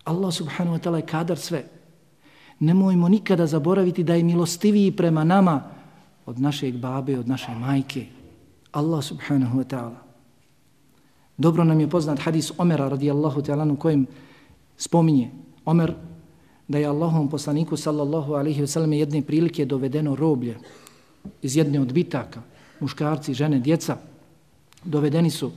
Allah 0.03 0.33
subhanahu 0.33 0.77
wa 0.77 0.81
ta'ala 0.81 0.97
je 0.97 1.05
kadar 1.05 1.37
sve. 1.37 1.63
Nemojmo 2.59 3.09
nikada 3.09 3.47
zaboraviti 3.47 4.03
da 4.03 4.15
je 4.15 4.23
milostiviji 4.23 4.91
prema 4.91 5.23
nama, 5.23 5.61
od 6.25 6.39
našeg 6.39 6.77
babe, 6.77 7.19
od 7.19 7.27
naše 7.27 7.51
majke. 7.51 8.05
Allah 8.71 9.03
subhanahu 9.03 9.59
wa 9.59 9.67
ta'ala. 9.67 9.99
Dobro 11.37 11.63
nam 11.63 11.79
je 11.79 11.89
poznat 11.89 12.19
hadis 12.19 12.51
Omera 12.57 12.89
radijallahu 12.89 13.41
ta'ala 13.41 13.71
u 13.71 13.75
kojem 13.75 14.05
spominje 14.77 15.31
Omer 15.65 15.93
da 16.67 16.77
je 16.77 16.87
Allahom 16.87 17.29
poslaniku 17.29 17.77
sallallahu 17.77 18.33
alaihi 18.33 18.61
wa 18.61 18.67
sallam 18.67 18.93
jedne 18.93 19.21
prilike 19.21 19.65
dovedeno 19.65 20.15
roblje 20.15 20.57
iz 21.41 21.55
jedne 21.55 21.81
od 21.81 21.93
bitaka, 21.93 22.41
muškarci, 22.79 23.33
žene, 23.33 23.59
djeca, 23.59 23.97
dovedeni 24.83 25.29
su. 25.29 25.51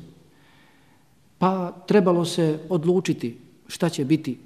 Pa 1.38 1.72
trebalo 1.86 2.24
se 2.24 2.58
odlučiti 2.68 3.38
šta 3.68 3.88
će 3.88 4.04
biti 4.04 4.38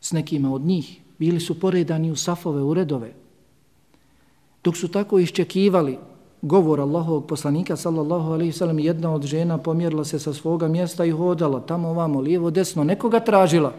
s 0.00 0.12
nekima 0.12 0.52
od 0.52 0.62
njih. 0.62 1.00
Bili 1.18 1.40
su 1.40 1.60
poredani 1.60 2.10
u 2.10 2.16
safove, 2.16 2.62
u 2.62 2.74
redove, 2.74 3.12
Dok 4.66 4.76
su 4.76 4.88
tako 4.90 5.20
iščekivali 5.22 5.98
govor 6.42 6.80
Allahovog 6.82 7.26
poslanika, 7.30 7.76
sallallahu 7.76 8.32
alaihi 8.34 8.52
sallam, 8.52 8.78
jedna 8.82 9.12
od 9.14 9.22
žena 9.22 9.58
pomjerila 9.58 10.04
se 10.04 10.18
sa 10.18 10.32
svoga 10.34 10.68
mjesta 10.68 11.04
i 11.04 11.10
hodala 11.10 11.60
tamo 11.60 11.88
ovamo, 11.88 12.20
lijevo, 12.20 12.50
desno, 12.50 12.84
nekoga 12.84 13.20
tražila. 13.20 13.72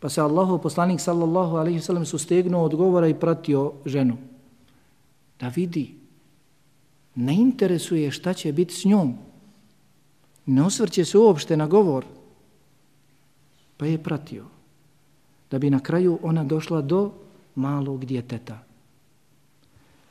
Pa 0.00 0.08
se 0.08 0.20
Allahov 0.20 0.58
poslanik, 0.58 1.00
sallallahu 1.00 1.56
alaihi 1.56 1.80
sallam, 1.80 2.04
sustegnuo 2.04 2.64
od 2.64 2.74
govora 2.74 3.08
i 3.08 3.14
pratio 3.14 3.72
ženu. 3.86 4.16
Da 5.40 5.48
vidi, 5.48 5.94
ne 7.14 7.34
interesuje 7.34 8.10
šta 8.10 8.34
će 8.34 8.52
biti 8.52 8.74
s 8.74 8.84
njom. 8.84 9.14
Ne 10.46 10.62
osvrće 10.62 11.04
se 11.04 11.18
uopšte 11.18 11.56
na 11.56 11.66
govor. 11.66 12.04
Pa 13.76 13.86
je 13.86 14.02
pratio. 14.02 14.44
Da 15.50 15.58
bi 15.58 15.70
na 15.70 15.80
kraju 15.80 16.18
ona 16.22 16.44
došla 16.44 16.80
do 16.82 17.10
malog 17.54 18.04
djeteta 18.04 18.71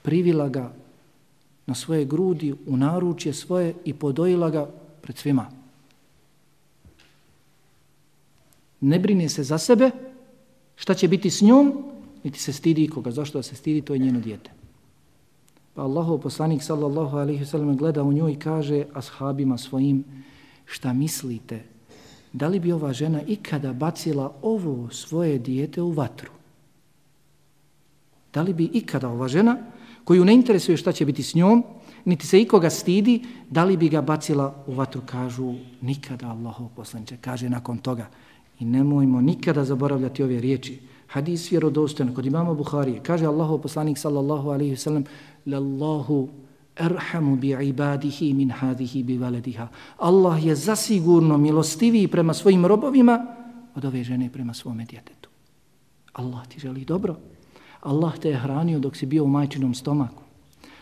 privila 0.02 0.50
ga 0.50 0.74
na 1.66 1.76
svoje 1.76 2.06
grudi, 2.06 2.54
u 2.68 2.78
naručje 2.78 3.34
svoje 3.34 3.74
i 3.86 3.94
podojila 3.94 4.50
ga 4.50 4.70
pred 5.02 5.18
svima. 5.18 5.52
Ne 8.82 9.00
brine 9.00 9.30
se 9.30 9.44
za 9.44 9.58
sebe, 9.58 9.92
šta 10.76 10.94
će 10.94 11.08
biti 11.08 11.30
s 11.30 11.42
njom, 11.42 11.74
niti 12.24 12.40
se 12.40 12.54
stidi 12.54 12.88
koga. 12.88 13.12
Zašto 13.12 13.40
da 13.40 13.44
se 13.44 13.56
stidi, 13.56 13.82
to 13.82 13.94
je 13.94 14.00
njeno 14.00 14.20
dijete. 14.20 14.52
Pa 15.74 15.82
Allahov 15.82 16.18
poslanik 16.18 16.64
sallallahu 16.64 17.18
alaihi 17.18 17.46
sallam 17.46 17.78
gleda 17.78 18.04
u 18.04 18.14
nju 18.14 18.30
i 18.30 18.36
kaže 18.36 18.86
ashabima 18.94 19.58
svojim 19.58 20.04
šta 20.66 20.94
mislite, 20.94 21.64
da 22.34 22.48
li 22.48 22.60
bi 22.60 22.72
ova 22.72 22.94
žena 22.94 23.22
ikada 23.22 23.74
bacila 23.74 24.34
ovo 24.42 24.90
svoje 24.90 25.40
dijete 25.40 25.82
u 25.82 25.92
vatru? 25.92 26.32
Da 28.34 28.42
li 28.42 28.54
bi 28.54 28.70
ikada 28.74 29.10
ova 29.10 29.28
žena 29.28 29.58
koju 30.04 30.26
ne 30.26 30.34
interesuje 30.34 30.78
šta 30.78 30.92
će 30.92 31.06
biti 31.06 31.24
s 31.24 31.36
njom, 31.36 31.64
niti 32.06 32.28
se 32.28 32.42
ikoga 32.42 32.70
stidi, 32.70 33.22
da 33.50 33.64
li 33.64 33.78
bi 33.78 33.90
ga 33.90 34.02
bacila 34.02 34.64
u 34.68 34.74
vatru, 34.74 35.02
kažu 35.06 35.54
nikada 35.82 36.28
Allahov 36.28 36.70
poslanče, 36.76 37.18
kaže 37.22 37.50
nakon 37.50 37.78
toga. 37.78 38.08
I 38.60 38.66
nemojmo 38.66 39.22
nikada 39.22 39.66
zaboravljati 39.66 40.24
ove 40.24 40.42
riječi. 40.42 40.80
Hadis 41.08 41.52
vjerodostojan 41.52 42.14
kod 42.14 42.26
imama 42.26 42.54
Buharije, 42.54 43.00
kaže 43.04 43.26
Allahov 43.26 43.58
poslanik 43.62 43.98
sallallahu 43.98 44.50
alaihi 44.50 44.76
sallam, 44.76 45.04
lallahu 45.46 46.30
erhamu 46.76 47.36
bi 47.36 47.50
ibadihi 47.50 48.34
min 48.34 48.50
hadihi 48.50 49.04
bi 49.04 49.18
valediha. 49.18 49.68
Allah 49.98 50.46
je 50.46 50.56
zasigurno 50.56 51.38
milostiviji 51.38 52.08
prema 52.08 52.34
svojim 52.34 52.66
robovima 52.66 53.26
od 53.76 53.86
ove 53.86 54.04
žene 54.04 54.30
prema 54.30 54.54
svome 54.54 54.86
djetetu. 54.86 55.30
Allah 56.14 56.48
ti 56.48 56.60
želi 56.60 56.86
dobro. 56.86 57.16
Allah 57.82 58.18
te 58.18 58.30
je 58.30 58.38
hranio 58.38 58.80
dok 58.80 58.96
si 58.96 59.06
bio 59.06 59.24
u 59.24 59.28
majčinom 59.28 59.74
stomaku. 59.74 60.24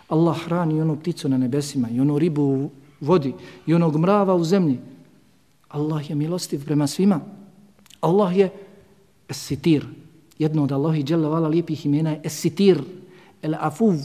Allah 0.08 0.38
hrani 0.45 0.82
onu 0.82 0.95
pticu 0.95 1.30
na 1.30 1.38
nebesima 1.38 1.89
i 1.89 2.00
onu 2.00 2.20
ribu 2.20 2.41
u 2.41 2.70
vodi 3.02 3.34
i 3.66 3.74
onog 3.74 3.97
mrava 3.97 4.36
u 4.36 4.43
zemlji. 4.43 4.80
Allah 5.70 6.10
je 6.10 6.16
milostiv 6.16 6.66
prema 6.66 6.88
svima. 6.88 7.20
Allah 8.02 8.38
je 8.38 8.50
esitir. 9.30 9.86
Jedno 10.39 10.64
od 10.64 10.72
Allahi 10.72 11.04
dželle 11.04 11.28
vala 11.28 11.47
lijepih 11.47 11.86
imena 11.86 12.10
je 12.10 12.22
esitir, 12.24 12.82
el 13.41 13.56
afuv, 13.60 13.95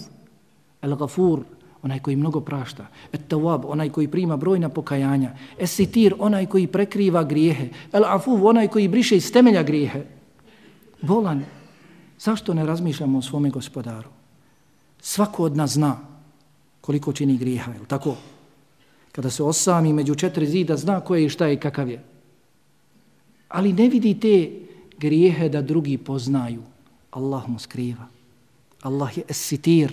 El 0.85 0.97
Gafur, 0.97 1.41
onaj 1.83 1.99
koji 1.99 2.17
mnogo 2.17 2.41
prašta. 2.41 2.87
Et 3.13 3.21
Tawab, 3.29 3.65
onaj 3.67 3.91
koji 3.91 4.09
prima 4.09 4.37
brojna 4.37 4.69
pokajanja. 4.69 5.33
Es 5.59 5.71
Sitir, 5.71 6.15
onaj 6.19 6.47
koji 6.47 6.67
prekriva 6.67 7.25
grijehe. 7.25 7.69
el 7.93 8.05
afuv, 8.05 8.47
onaj 8.47 8.69
koji 8.69 8.89
briše 8.89 9.17
iz 9.17 9.33
temelja 9.33 9.63
grijehe. 9.63 10.05
Volan, 11.03 11.45
zašto 12.25 12.55
ne 12.55 12.67
razmišljamo 12.67 13.19
o 13.19 13.23
svome 13.23 13.51
gospodaru? 13.51 14.09
Svako 15.01 15.45
od 15.45 15.57
nas 15.57 15.71
zna 15.71 15.97
koliko 16.81 17.13
čini 17.13 17.37
grijeha, 17.37 17.73
je 17.73 17.79
tako? 17.89 18.17
Kada 19.13 19.31
se 19.31 19.43
osami 19.43 19.93
među 19.93 20.15
četiri 20.15 20.47
zida, 20.47 20.77
zna 20.77 21.01
ko 21.01 21.15
je 21.15 21.25
i 21.25 21.29
šta 21.29 21.47
je 21.47 21.55
i 21.55 21.61
kakav 21.61 21.89
je. 21.89 22.03
Ali 23.49 23.73
ne 23.73 23.89
vidi 23.89 24.15
te 24.21 24.51
grijehe 24.99 25.49
da 25.49 25.63
drugi 25.63 25.99
poznaju. 25.99 26.63
Allah 27.11 27.49
mu 27.49 27.59
skriva. 27.59 28.07
Allah 28.83 29.19
je 29.19 29.23
esitir, 29.29 29.93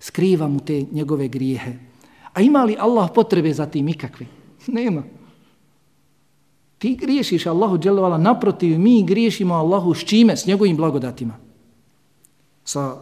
skriva 0.00 0.48
mu 0.48 0.60
te 0.60 0.84
njegove 0.92 1.28
grijehe. 1.28 1.74
A 2.32 2.40
ima 2.40 2.64
li 2.64 2.76
Allah 2.78 3.10
potrebe 3.14 3.52
za 3.54 3.66
tim 3.66 3.88
ikakve? 3.88 4.26
Nema. 4.66 5.02
Ti 6.78 6.96
griješiš 7.00 7.46
Allahu 7.46 7.78
dželovala, 7.78 8.18
naprotiv, 8.18 8.78
mi 8.78 9.04
griješimo 9.04 9.54
Allahu 9.54 9.94
s 9.94 10.04
čime? 10.04 10.36
S 10.36 10.46
njegovim 10.46 10.76
blagodatima. 10.76 11.43
Sa 12.64 12.96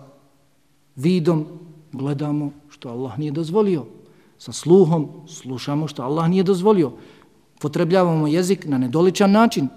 vidom 0.97 1.47
gledamo 1.93 2.53
što 2.69 2.89
Allah 2.89 3.19
nije 3.19 3.33
dozvolio. 3.33 3.85
Sa 4.39 4.53
sluhom 4.53 5.09
slušamo 5.27 5.89
što 5.89 6.03
Allah 6.03 6.29
nije 6.29 6.43
dozvolio. 6.43 6.93
Potrebljavamo 7.61 8.27
jezik 8.27 8.67
na 8.67 8.79
nedoličan 8.79 9.31
način. 9.31 9.69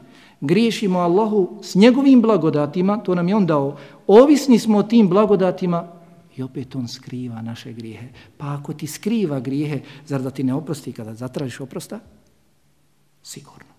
Griješimo 0.41 0.99
Allahu 0.99 1.59
s 1.61 1.75
njegovim 1.75 2.21
blagodatima, 2.21 2.97
to 2.97 3.15
nam 3.15 3.27
je 3.27 3.35
on 3.35 3.45
dao. 3.45 3.77
Ovisni 4.07 4.59
smo 4.59 4.77
o 4.77 4.83
tim 4.83 5.09
blagodatima 5.09 5.87
i 6.35 6.43
opet 6.43 6.75
on 6.75 6.87
skriva 6.87 7.41
naše 7.41 7.73
grijehe. 7.73 8.07
Pa 8.37 8.53
ako 8.53 8.73
ti 8.73 8.87
skriva 8.87 9.39
grijehe, 9.39 9.81
zar 10.05 10.21
da 10.21 10.29
ti 10.29 10.43
ne 10.43 10.53
oprosti 10.53 10.91
kada 10.91 11.13
zatražiš 11.13 11.59
oprosta? 11.59 11.99
Sigurno. 13.23 13.75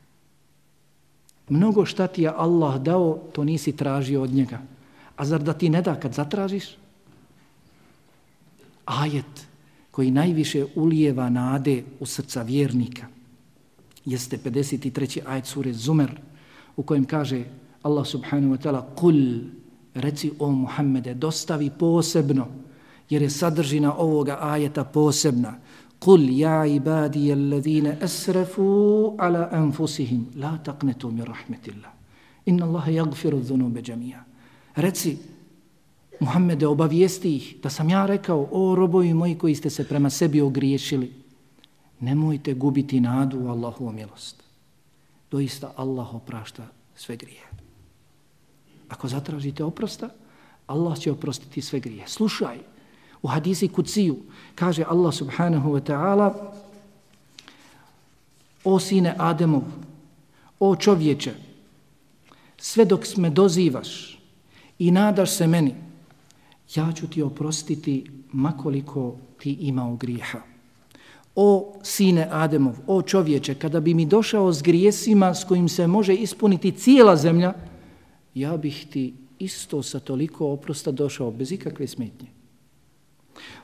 Mnogo 1.48 1.84
šta 1.84 2.07
ti 2.07 2.22
je 2.22 2.32
Allah 2.36 2.80
dao, 2.80 3.18
to 3.32 3.44
nisi 3.44 3.76
tražio 3.76 4.22
od 4.22 4.30
njega. 4.30 4.59
A 5.16 5.24
zar 5.24 5.42
da 5.42 5.52
ti 5.52 5.68
ne 5.68 5.82
da 5.82 5.94
kad 6.00 6.14
zatražiš? 6.14 6.76
Ajet 8.84 9.46
koji 9.90 10.10
najviše 10.10 10.66
ulijeva 10.74 11.28
nade 11.30 11.84
u 12.00 12.06
srca 12.06 12.42
vjernika 12.42 13.06
jeste 14.04 14.38
53. 14.38 15.20
ajet 15.26 15.46
sure 15.46 15.72
Zumer 15.72 16.20
u 16.76 16.82
kojem 16.82 17.04
kaže 17.04 17.44
Allah 17.82 18.06
subhanahu 18.06 18.54
wa 18.54 18.60
ta'ala 18.62 18.82
kul 18.94 19.40
reci 19.94 20.32
o 20.38 20.50
Muhammede 20.50 21.14
dostavi 21.14 21.70
posebno 21.78 22.46
jer 23.10 23.22
je 23.22 23.30
sadržina 23.30 23.94
ovoga 23.98 24.38
ajeta 24.40 24.84
posebna 24.84 25.54
kul 25.98 26.20
ja 26.30 26.66
ibadi 26.66 27.32
alladhina 27.32 27.96
asrafu 28.02 29.14
ala 29.18 29.48
anfusihim 29.52 30.26
la 30.36 30.58
taqnetu 30.58 31.10
min 31.10 31.24
rahmetillah 31.24 31.90
inna 32.46 32.66
Allaha 32.66 32.90
yaghfiru 32.90 33.40
dhunuba 33.40 33.80
jami'a 33.80 34.26
reci 34.77 35.18
Muhammede 36.20 36.66
obavijesti 36.66 37.37
ih 37.37 37.57
da 37.62 37.70
sam 37.70 37.91
ja 37.91 38.07
rekao 38.07 38.49
o 38.51 38.74
robovi 38.74 39.14
moji 39.14 39.39
koji 39.39 39.55
ste 39.55 39.70
se 39.70 39.89
prema 39.89 40.11
sebi 40.11 40.41
ogriješili 40.41 41.12
nemojte 42.01 42.55
gubiti 42.55 43.01
nadu 43.01 43.39
u 43.39 43.49
Allahovu 43.49 43.93
milost 43.93 44.43
doista 45.31 45.72
Allah 45.77 46.14
oprašta 46.14 46.66
sve 46.97 47.16
grije. 47.16 47.43
Ako 48.89 49.09
zatražite 49.09 49.64
oprosta, 49.64 50.09
Allah 50.66 50.99
će 50.99 51.12
oprostiti 51.12 51.62
sve 51.62 51.81
grije. 51.81 52.09
Slušaj, 52.09 52.59
u 53.22 53.29
hadisi 53.29 53.68
kuciju 53.68 54.16
kaže 54.55 54.85
Allah 54.89 55.14
subhanahu 55.14 55.70
wa 55.70 55.83
ta'ala 55.83 56.53
O 58.66 58.81
sine 58.81 59.14
Ademov, 59.18 59.62
o 60.61 60.77
čovječe, 60.77 61.35
sve 62.59 62.85
dok 62.85 63.07
me 63.16 63.31
dozivaš 63.31 64.15
i 64.79 64.91
nadaš 64.91 65.31
se 65.31 65.47
meni, 65.47 65.74
ja 66.74 66.93
ću 66.93 67.07
ti 67.07 67.22
oprostiti 67.22 68.05
makoliko 68.33 69.16
ti 69.39 69.53
imao 69.53 69.97
grijeha. 69.97 70.41
O 71.35 71.74
sine 71.83 72.29
Ademov, 72.31 72.74
o 72.87 73.03
čovječe, 73.03 73.55
kada 73.55 73.81
bi 73.81 73.95
mi 73.95 74.07
došao 74.07 74.53
s 74.53 74.62
grijesima 74.62 75.35
s 75.35 75.45
kojim 75.45 75.68
se 75.68 75.87
može 75.87 76.14
ispuniti 76.14 76.72
cijela 76.72 77.16
zemlja, 77.16 77.53
ja 78.35 78.57
bih 78.57 78.87
ti 78.91 79.14
isto 79.39 79.83
sa 79.83 80.01
toliko 80.01 80.53
oprosta 80.53 80.91
došao 80.91 81.31
bez 81.31 81.53
ikakve 81.53 81.87
smetnje. 81.87 82.29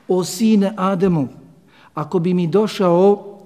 O 0.07 0.23
sine 0.23 0.73
Ademov, 0.77 1.27
ako 1.93 2.19
bi 2.19 2.33
mi 2.33 2.47
došao 2.47 3.39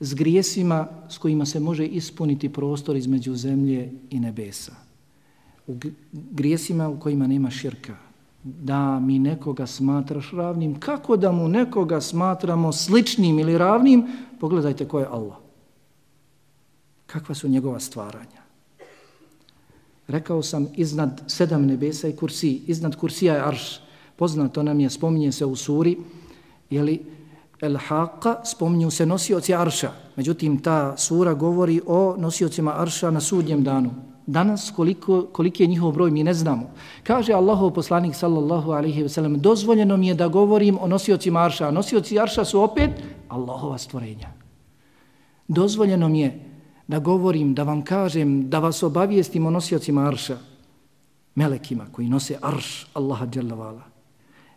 s 0.00 0.14
grijesima 0.14 0.88
s 1.08 1.18
kojima 1.18 1.46
se 1.46 1.60
može 1.60 1.86
ispuniti 1.86 2.48
prostor 2.48 2.96
između 2.96 3.34
zemlje 3.34 3.92
i 4.10 4.20
nebesa, 4.20 4.72
u 5.66 5.76
grijesima 6.12 6.88
u 6.88 7.00
kojima 7.00 7.26
nema 7.26 7.50
širka, 7.50 7.96
da 8.44 9.00
mi 9.00 9.18
nekoga 9.18 9.66
smatraš 9.66 10.30
ravnim, 10.32 10.80
kako 10.80 11.16
da 11.16 11.32
mu 11.32 11.48
nekoga 11.48 12.00
smatramo 12.00 12.72
sličnim 12.72 13.38
ili 13.38 13.58
ravnim, 13.58 14.06
pogledajte 14.40 14.88
ko 14.88 15.00
je 15.00 15.06
Allah. 15.06 15.36
Kakva 17.06 17.34
su 17.34 17.48
njegova 17.48 17.80
stvaranja. 17.80 18.46
Rekao 20.08 20.42
sam 20.42 20.68
iznad 20.74 21.22
sedam 21.26 21.66
nebesa 21.66 22.08
i 22.08 22.16
kursi, 22.16 22.62
iznad 22.66 22.96
kursija 22.96 23.34
je 23.34 23.48
arš. 23.48 23.80
Poznato 24.16 24.62
nam 24.62 24.80
je, 24.80 24.90
spominje 24.90 25.32
se 25.32 25.44
u 25.44 25.56
suri, 25.56 25.98
jeli, 26.70 27.02
El 27.60 27.76
Haqa, 27.76 28.44
spominju 28.44 28.90
se 28.90 29.06
nosioci 29.06 29.54
arša. 29.54 29.90
Međutim, 30.16 30.58
ta 30.58 30.96
sura 30.96 31.34
govori 31.34 31.80
o 31.86 32.16
nosiocima 32.18 32.80
arša 32.80 33.10
na 33.10 33.20
sudnjem 33.20 33.64
danu. 33.64 33.90
Danas 34.26 34.72
koliko, 34.76 35.26
koliki 35.32 35.62
je 35.62 35.66
njihov 35.66 35.92
broj 35.92 36.10
mi 36.10 36.24
ne 36.24 36.34
znamo. 36.34 36.70
Kaže 37.02 37.32
Allahov 37.32 37.70
poslanik 37.70 38.14
sallallahu 38.14 38.70
alaihi 38.70 39.02
ve 39.02 39.08
sellem 39.08 39.38
dozvoljeno 39.40 39.96
mi 39.96 40.08
je 40.08 40.14
da 40.14 40.28
govorim 40.28 40.78
o 40.80 40.88
nosiocima 40.88 41.40
arša. 41.40 41.70
Nosioci 41.70 42.18
arša 42.18 42.44
su 42.44 42.60
opet 42.60 42.90
Allahova 43.28 43.78
stvorenja. 43.78 44.28
Dozvoljeno 45.48 46.08
mi 46.08 46.20
je 46.20 46.40
da 46.88 46.98
govorim, 46.98 47.54
da 47.54 47.62
vam 47.62 47.84
kažem, 47.84 48.50
da 48.50 48.58
vas 48.58 48.82
obavijestim 48.82 49.46
o 49.46 49.50
nosiocima 49.50 50.08
arša. 50.08 50.38
Melekima 51.34 51.86
koji 51.92 52.08
nose 52.08 52.38
arš 52.42 52.86
Allaha 52.94 53.26
dželavala. 53.26 53.82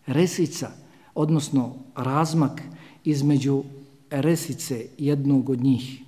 Resica, 0.08 0.72
odnosno 1.16 1.76
razmak 1.96 2.62
između 3.04 3.64
resice 4.10 4.86
jednog 4.98 5.50
od 5.50 5.64
njih 5.64 6.02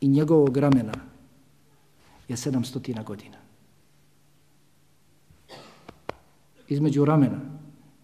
i 0.00 0.08
njegovog 0.08 0.56
ramena 0.56 0.94
je 2.28 2.36
700 2.36 3.04
godina. 3.04 3.36
Između 6.68 7.04
ramena 7.04 7.40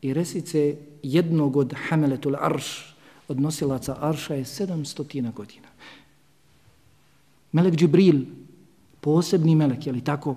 i 0.03 0.15
resice 0.15 0.77
jednog 1.03 1.57
od 1.57 1.75
hameletul 1.89 2.37
arš, 2.37 2.97
od 3.29 3.41
nosilaca 3.41 3.97
arša 4.01 4.35
je 4.35 4.45
700 4.45 5.33
godina. 5.33 5.69
Melek 7.53 7.75
Džibril, 7.75 8.25
posebni 9.01 9.55
melek, 9.55 9.87
je 9.87 9.93
li 9.93 10.01
tako? 10.01 10.37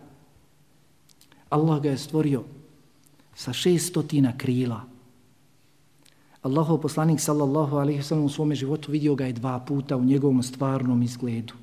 Allah 1.49 1.81
ga 1.81 1.89
je 1.89 1.97
stvorio 1.97 2.43
sa 3.35 3.53
600 3.53 4.37
krila. 4.37 4.81
Allahov 6.41 6.81
poslanik 6.81 7.19
sallallahu 7.19 7.77
alaihi 7.77 8.03
sallam 8.03 8.25
u 8.25 8.29
svome 8.29 8.55
životu 8.55 8.91
vidio 8.91 9.15
ga 9.15 9.25
je 9.25 9.33
dva 9.33 9.59
puta 9.59 9.97
u 9.97 10.03
njegovom 10.03 10.43
stvarnom 10.43 11.03
izgledu. 11.03 11.53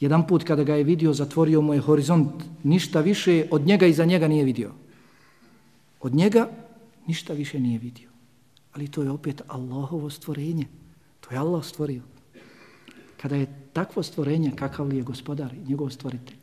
Jedan 0.00 0.26
put 0.26 0.44
kada 0.44 0.64
ga 0.64 0.74
je 0.74 0.84
vidio, 0.84 1.12
zatvorio 1.12 1.60
mu 1.60 1.74
je 1.74 1.80
horizont, 1.80 2.44
ništa 2.62 3.00
više 3.00 3.46
od 3.50 3.66
njega 3.66 3.86
i 3.86 3.92
za 3.92 4.04
njega 4.04 4.28
nije 4.28 4.44
vidio. 4.44 4.72
Od 6.00 6.14
njega 6.14 6.48
ništa 7.06 7.32
više 7.32 7.60
nije 7.60 7.78
vidio. 7.78 8.08
Ali 8.72 8.88
to 8.88 9.02
je 9.02 9.10
opet 9.10 9.42
Allahovo 9.46 10.10
stvorenje. 10.10 10.66
To 11.20 11.34
je 11.34 11.38
Allah 11.38 11.64
stvorio. 11.64 12.02
Kada 13.16 13.36
je 13.36 13.46
takvo 13.72 14.02
stvorenje, 14.02 14.52
kakav 14.56 14.86
li 14.86 14.96
je 14.96 15.02
gospodar 15.02 15.54
i 15.54 15.68
njegov 15.68 15.90
stvoritelj? 15.90 16.36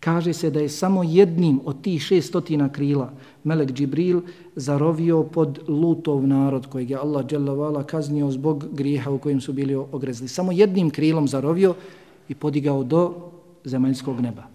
Kaže 0.00 0.32
se 0.32 0.50
da 0.50 0.60
je 0.60 0.68
samo 0.68 1.02
jednim 1.02 1.60
od 1.64 1.82
tih 1.82 2.02
šestotina 2.02 2.68
krila 2.72 3.12
Melek 3.44 3.70
Džibril 3.72 4.20
zarovio 4.56 5.22
pod 5.22 5.60
lutov 5.68 6.26
narod 6.26 6.66
kojeg 6.66 6.90
je 6.90 6.96
Allah 6.96 7.86
kaznio 7.86 8.30
zbog 8.30 8.66
grijeha 8.72 9.10
u 9.10 9.18
kojim 9.18 9.40
su 9.40 9.52
bili 9.52 9.74
ogrezli. 9.74 10.28
Samo 10.28 10.52
jednim 10.52 10.90
krilom 10.90 11.28
zarovio 11.28 11.74
i 12.28 12.34
podigao 12.34 12.84
do 12.84 13.30
zemaljskog 13.64 14.20
neba. 14.20 14.46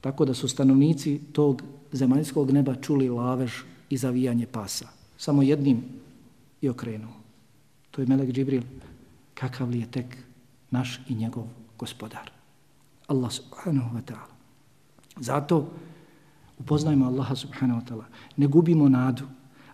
Tako 0.00 0.24
da 0.24 0.34
su 0.34 0.48
stanovnici 0.48 1.20
tog 1.32 1.62
zemaljskog 1.92 2.50
neba 2.50 2.74
čuli 2.74 3.08
lavež 3.08 3.52
i 3.90 3.96
zavijanje 3.96 4.46
pasa. 4.46 4.88
Samo 5.18 5.42
jednim 5.42 5.82
i 6.60 6.68
okrenuo. 6.68 7.12
To 7.90 8.00
je 8.00 8.06
Melek 8.06 8.30
Džibril. 8.30 8.62
Kakav 9.34 9.70
li 9.70 9.80
je 9.80 9.90
tek 9.90 10.16
naš 10.70 11.00
i 11.08 11.14
njegov 11.14 11.46
gospodar? 11.78 12.30
Allah 13.06 13.32
subhanahu 13.32 13.96
wa 13.96 14.02
ta'ala. 14.02 14.34
Zato 15.20 15.66
Upoznajmo 16.58 17.06
Allaha 17.06 17.36
subhanahu 17.36 17.80
wa 17.80 17.84
ta'ala. 17.86 18.04
Ne 18.36 18.46
gubimo 18.46 18.88
nadu. 18.88 19.24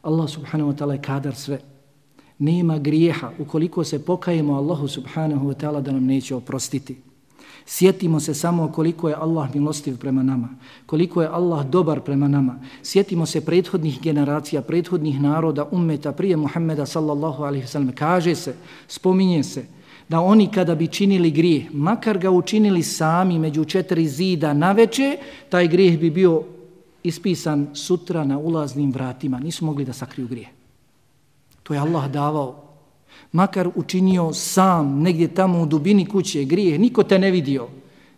Allah 0.03 0.29
subhanahu 0.29 0.72
wa 0.72 0.77
ta'ala 0.77 0.95
je 0.95 1.03
kadar 1.03 1.35
sve. 1.35 1.59
Nema 2.39 2.78
grijeha 2.78 3.30
ukoliko 3.39 3.85
se 3.85 4.05
pokajemo 4.05 4.55
Allahu 4.55 4.89
subhanahu 4.89 5.49
wa 5.49 5.55
ta'ala 5.55 5.80
da 5.80 5.93
nam 5.93 6.07
neće 6.07 6.35
oprostiti. 6.35 6.97
Sjetimo 7.66 8.20
se 8.20 8.35
samo 8.35 8.72
koliko 8.72 9.09
je 9.09 9.14
Allah 9.14 9.55
milostiv 9.55 9.99
prema 9.99 10.22
nama, 10.22 10.49
koliko 10.87 11.22
je 11.22 11.28
Allah 11.28 11.66
dobar 11.66 12.01
prema 12.01 12.28
nama. 12.28 12.61
Sjetimo 12.82 13.26
se 13.26 13.41
prethodnih 13.41 14.01
generacija, 14.03 14.62
prethodnih 14.62 15.20
naroda, 15.20 15.68
ummeta, 15.70 16.12
prije 16.12 16.37
Muhammeda 16.37 16.87
sallallahu 16.87 17.43
alaihi 17.43 17.66
sallam. 17.66 17.93
Kaže 17.95 18.35
se, 18.35 18.55
spominje 18.89 19.43
se, 19.43 19.66
da 20.09 20.20
oni 20.20 20.51
kada 20.51 20.74
bi 20.74 20.87
činili 20.87 21.30
grijeh, 21.30 21.74
makar 21.74 22.18
ga 22.18 22.30
učinili 22.30 22.82
sami 22.82 23.39
među 23.39 23.64
četiri 23.64 24.09
zida 24.09 24.53
na 24.53 24.72
veče, 24.72 25.16
taj 25.49 25.68
grijeh 25.68 25.99
bi 25.99 26.11
bio 26.11 26.43
ispisan 27.03 27.66
sutra 27.74 28.24
na 28.24 28.39
ulaznim 28.39 28.93
vratima. 28.93 29.39
Nisu 29.39 29.64
mogli 29.64 29.85
da 29.85 29.93
sakriju 29.93 30.28
grijeh. 30.28 30.49
To 31.65 31.75
je 31.75 31.81
Allah 31.81 32.11
davao. 32.11 32.65
Makar 33.33 33.69
učinio 33.75 34.33
sam 34.33 35.03
negdje 35.03 35.35
tamo 35.35 35.62
u 35.62 35.67
dubini 35.67 36.07
kuće 36.07 36.45
grijeh, 36.45 36.81
niko 36.81 37.03
te 37.03 37.19
ne 37.19 37.31
vidio. 37.31 37.69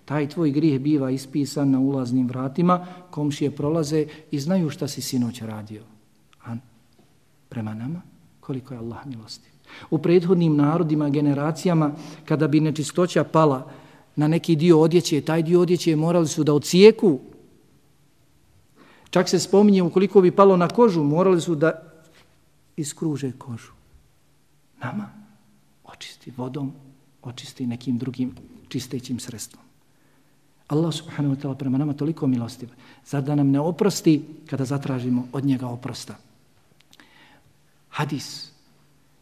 Taj 0.04 0.28
tvoj 0.28 0.50
grijeh 0.50 0.80
biva 0.80 1.10
ispisan 1.10 1.70
na 1.70 1.78
ulaznim 1.78 2.28
vratima, 2.28 2.86
komšije 3.10 3.50
prolaze 3.50 4.06
i 4.30 4.40
znaju 4.40 4.70
šta 4.70 4.88
si 4.88 5.02
sinoć 5.02 5.40
radio. 5.42 5.82
A 6.44 6.56
prema 7.48 7.74
nama, 7.74 8.02
koliko 8.40 8.74
je 8.74 8.78
Allah 8.78 9.06
milosti. 9.06 9.48
U 9.90 9.98
prethodnim 9.98 10.56
narodima, 10.56 11.08
generacijama, 11.08 11.92
kada 12.24 12.48
bi 12.48 12.60
nečistoća 12.60 13.24
pala 13.24 13.70
na 14.16 14.28
neki 14.28 14.56
dio 14.56 14.80
odjeće, 14.80 15.20
taj 15.20 15.42
dio 15.42 15.60
odjeće 15.60 15.96
morali 15.96 16.28
su 16.28 16.44
da 16.44 16.54
ocijeku. 16.54 17.18
Čak 19.10 19.28
se 19.28 19.38
spominje, 19.38 19.82
ukoliko 19.82 20.20
bi 20.20 20.30
palo 20.30 20.56
na 20.56 20.68
kožu, 20.68 21.02
morali 21.02 21.40
su 21.40 21.54
da 21.54 21.95
iskruže 22.76 23.32
kožu. 23.38 23.72
Nama 24.82 25.08
očisti 25.84 26.32
vodom, 26.36 26.72
očisti 27.22 27.66
nekim 27.66 27.98
drugim 27.98 28.34
čistećim 28.68 29.20
sredstvom. 29.20 29.62
Allah 30.66 30.94
subhanahu 30.94 31.34
wa 31.34 31.38
ta'ala 31.38 31.54
prema 31.54 31.78
nama 31.78 31.94
toliko 31.94 32.26
milostiv. 32.26 32.68
Zar 33.06 33.22
da 33.22 33.34
nam 33.34 33.50
ne 33.50 33.60
oprosti 33.60 34.22
kada 34.50 34.64
zatražimo 34.64 35.28
od 35.32 35.44
njega 35.44 35.66
oprosta? 35.66 36.16
Hadis 37.88 38.50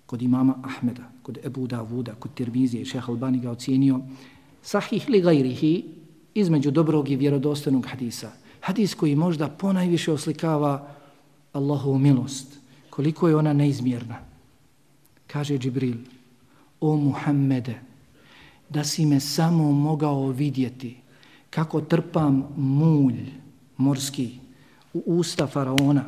kod 0.07 0.23
imama 0.23 0.55
Ahmeda, 0.65 1.11
kod 1.23 1.39
Ebu 1.45 1.67
Davuda, 1.67 2.15
kod 2.15 2.35
Tirmizije 2.35 2.83
i 2.83 2.87
šeha 2.87 3.13
Albani 3.13 3.39
ga 3.39 3.51
ocijenio 3.51 4.01
sahih 4.63 5.09
li 5.09 5.21
gajrihi 5.21 5.85
između 6.35 6.71
dobrog 6.71 7.11
i 7.11 7.17
vjerodostojnog 7.17 7.87
hadisa. 7.87 8.33
Hadis 8.61 8.95
koji 8.95 9.17
možda 9.17 9.49
ponajviše 9.49 10.13
oslikava 10.13 10.95
Allahovu 11.53 11.99
milost, 11.99 12.59
koliko 12.95 13.29
je 13.29 13.37
ona 13.37 13.53
neizmjerna. 13.53 14.19
Kaže 15.27 15.59
Džibril, 15.59 15.97
o 16.81 16.97
Muhammede, 16.97 17.75
da 18.69 18.85
si 18.85 19.07
me 19.07 19.21
samo 19.21 19.73
mogao 19.73 20.29
vidjeti 20.29 20.97
kako 21.51 21.81
trpam 21.81 22.45
mulj 22.57 23.33
morski 23.77 24.39
u 24.93 25.03
usta 25.07 25.47
faraona, 25.47 26.05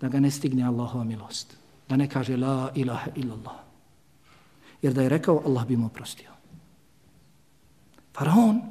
da 0.00 0.08
ga 0.08 0.20
ne 0.20 0.30
stigne 0.30 0.64
Allahova 0.64 1.04
milost 1.04 1.56
da 1.88 1.96
ne 1.96 2.08
kaže 2.08 2.36
la 2.36 2.72
ilaha 2.74 3.10
illallah. 3.14 3.58
Jer 4.82 4.92
da 4.92 5.02
je 5.02 5.08
rekao, 5.08 5.42
Allah 5.46 5.66
bi 5.66 5.76
mu 5.76 5.86
oprostio. 5.86 6.30
Faraon, 8.16 8.62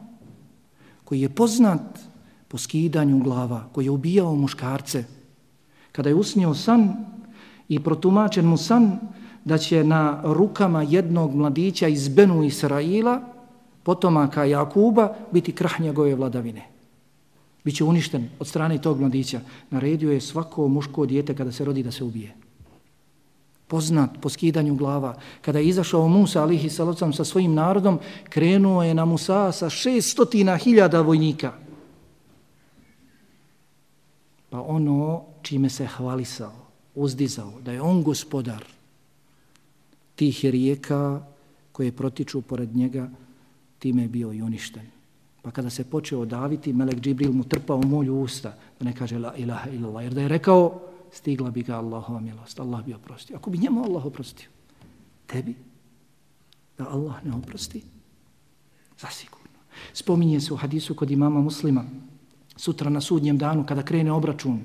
koji 1.03 1.21
je 1.21 1.35
poznat 1.35 1.99
po 2.47 2.57
skidanju 2.57 3.19
glava, 3.19 3.69
koji 3.73 3.85
je 3.85 3.91
ubijao 3.91 4.35
muškarce, 4.35 5.05
kada 5.91 6.09
je 6.09 6.15
usnio 6.15 6.53
san 6.53 7.12
i 7.69 7.79
protumačen 7.79 8.45
mu 8.45 8.57
san 8.57 8.99
da 9.45 9.57
će 9.57 9.83
na 9.83 10.21
rukama 10.23 10.83
jednog 10.83 11.35
mladića 11.35 11.87
iz 11.87 12.07
Benu 12.07 12.43
Israila, 12.43 13.21
potomaka 13.83 14.45
Jakuba, 14.45 15.15
biti 15.31 15.51
krah 15.51 15.81
njegove 15.81 16.15
vladavine. 16.15 16.67
Biće 17.63 17.83
uništen 17.83 18.29
od 18.39 18.47
strane 18.47 18.81
tog 18.81 18.99
mladića. 18.99 19.39
Naredio 19.69 20.11
je 20.11 20.21
svako 20.21 20.67
muško 20.67 21.05
dijete 21.05 21.35
kada 21.35 21.51
se 21.51 21.65
rodi 21.65 21.83
da 21.83 21.91
se 21.91 22.03
ubije 22.03 22.43
poznat 23.73 24.21
po 24.21 24.29
skidanju 24.29 24.75
glava. 24.75 25.15
Kada 25.41 25.59
je 25.59 25.67
izašao 25.67 26.07
Musa, 26.07 26.43
alihi 26.43 26.69
salocam, 26.69 27.13
sa 27.13 27.25
svojim 27.25 27.53
narodom, 27.57 27.97
krenuo 28.29 28.83
je 28.83 28.93
na 28.93 29.05
Musa 29.05 29.51
sa 29.51 29.69
šestotina 29.69 30.57
hiljada 30.61 31.01
vojnika. 31.01 31.53
Pa 34.49 34.61
ono 34.61 35.23
čime 35.41 35.69
se 35.69 35.87
hvalisao, 35.87 36.62
uzdizao, 36.95 37.53
da 37.65 37.71
je 37.71 37.81
on 37.81 38.03
gospodar 38.03 38.65
tih 40.15 40.45
rijeka 40.45 41.21
koje 41.71 41.91
protiču 41.91 42.41
pored 42.41 42.75
njega, 42.75 43.09
time 43.79 44.01
je 44.01 44.07
bio 44.07 44.33
i 44.33 44.41
uništen. 44.41 44.85
Pa 45.41 45.51
kada 45.51 45.69
se 45.69 45.83
počeo 45.83 46.25
daviti, 46.25 46.73
Melek 46.73 46.99
Džibril 46.99 47.31
mu 47.31 47.43
trpao 47.43 47.81
molju 47.81 48.15
usta, 48.15 48.55
da 48.79 48.85
ne 48.85 48.95
kaže 48.95 49.19
la 49.19 49.35
ilaha 49.35 49.69
illallah, 49.69 50.03
jer 50.03 50.13
da 50.13 50.21
je 50.21 50.27
rekao 50.27 50.79
stigla 51.13 51.51
bi 51.51 51.63
ga 51.63 51.77
Allahova 51.77 52.19
milost. 52.19 52.59
Allah 52.59 52.85
bi 52.85 52.93
oprostio. 52.93 53.37
Ako 53.37 53.49
bi 53.49 53.57
njemu 53.57 53.83
Allah 53.83 54.05
oprostio, 54.05 54.49
tebi 55.27 55.55
da 56.77 56.89
Allah 56.89 57.25
ne 57.25 57.33
oprosti, 57.35 57.81
zasigurno. 58.99 59.59
Spominje 59.93 60.41
se 60.41 60.53
u 60.53 60.57
hadisu 60.57 60.95
kod 60.95 61.11
imama 61.11 61.41
muslima, 61.41 61.85
sutra 62.55 62.89
na 62.89 63.01
sudnjem 63.01 63.37
danu, 63.37 63.65
kada 63.65 63.83
krene 63.83 64.11
obračun, 64.11 64.59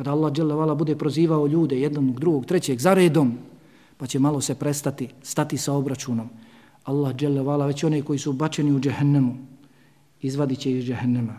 kada 0.00 0.16
Allah 0.16 0.32
dželevala 0.32 0.72
bude 0.74 0.96
prozivao 0.96 1.44
ljude, 1.46 1.76
jednog, 1.76 2.20
drugog, 2.20 2.46
trećeg, 2.48 2.80
za 2.80 2.94
redom, 2.96 3.36
pa 4.00 4.06
će 4.06 4.18
malo 4.18 4.40
se 4.40 4.54
prestati, 4.54 5.08
stati 5.22 5.60
sa 5.60 5.76
obračunom. 5.76 6.30
Allah 6.88 7.12
dželevala, 7.12 7.66
već 7.66 7.84
one 7.84 8.00
koji 8.02 8.18
su 8.18 8.32
bačeni 8.32 8.72
u 8.72 8.80
džehennemu, 8.80 9.36
izvadit 10.22 10.58
će 10.58 10.72
iz 10.72 10.84
džehennema, 10.84 11.36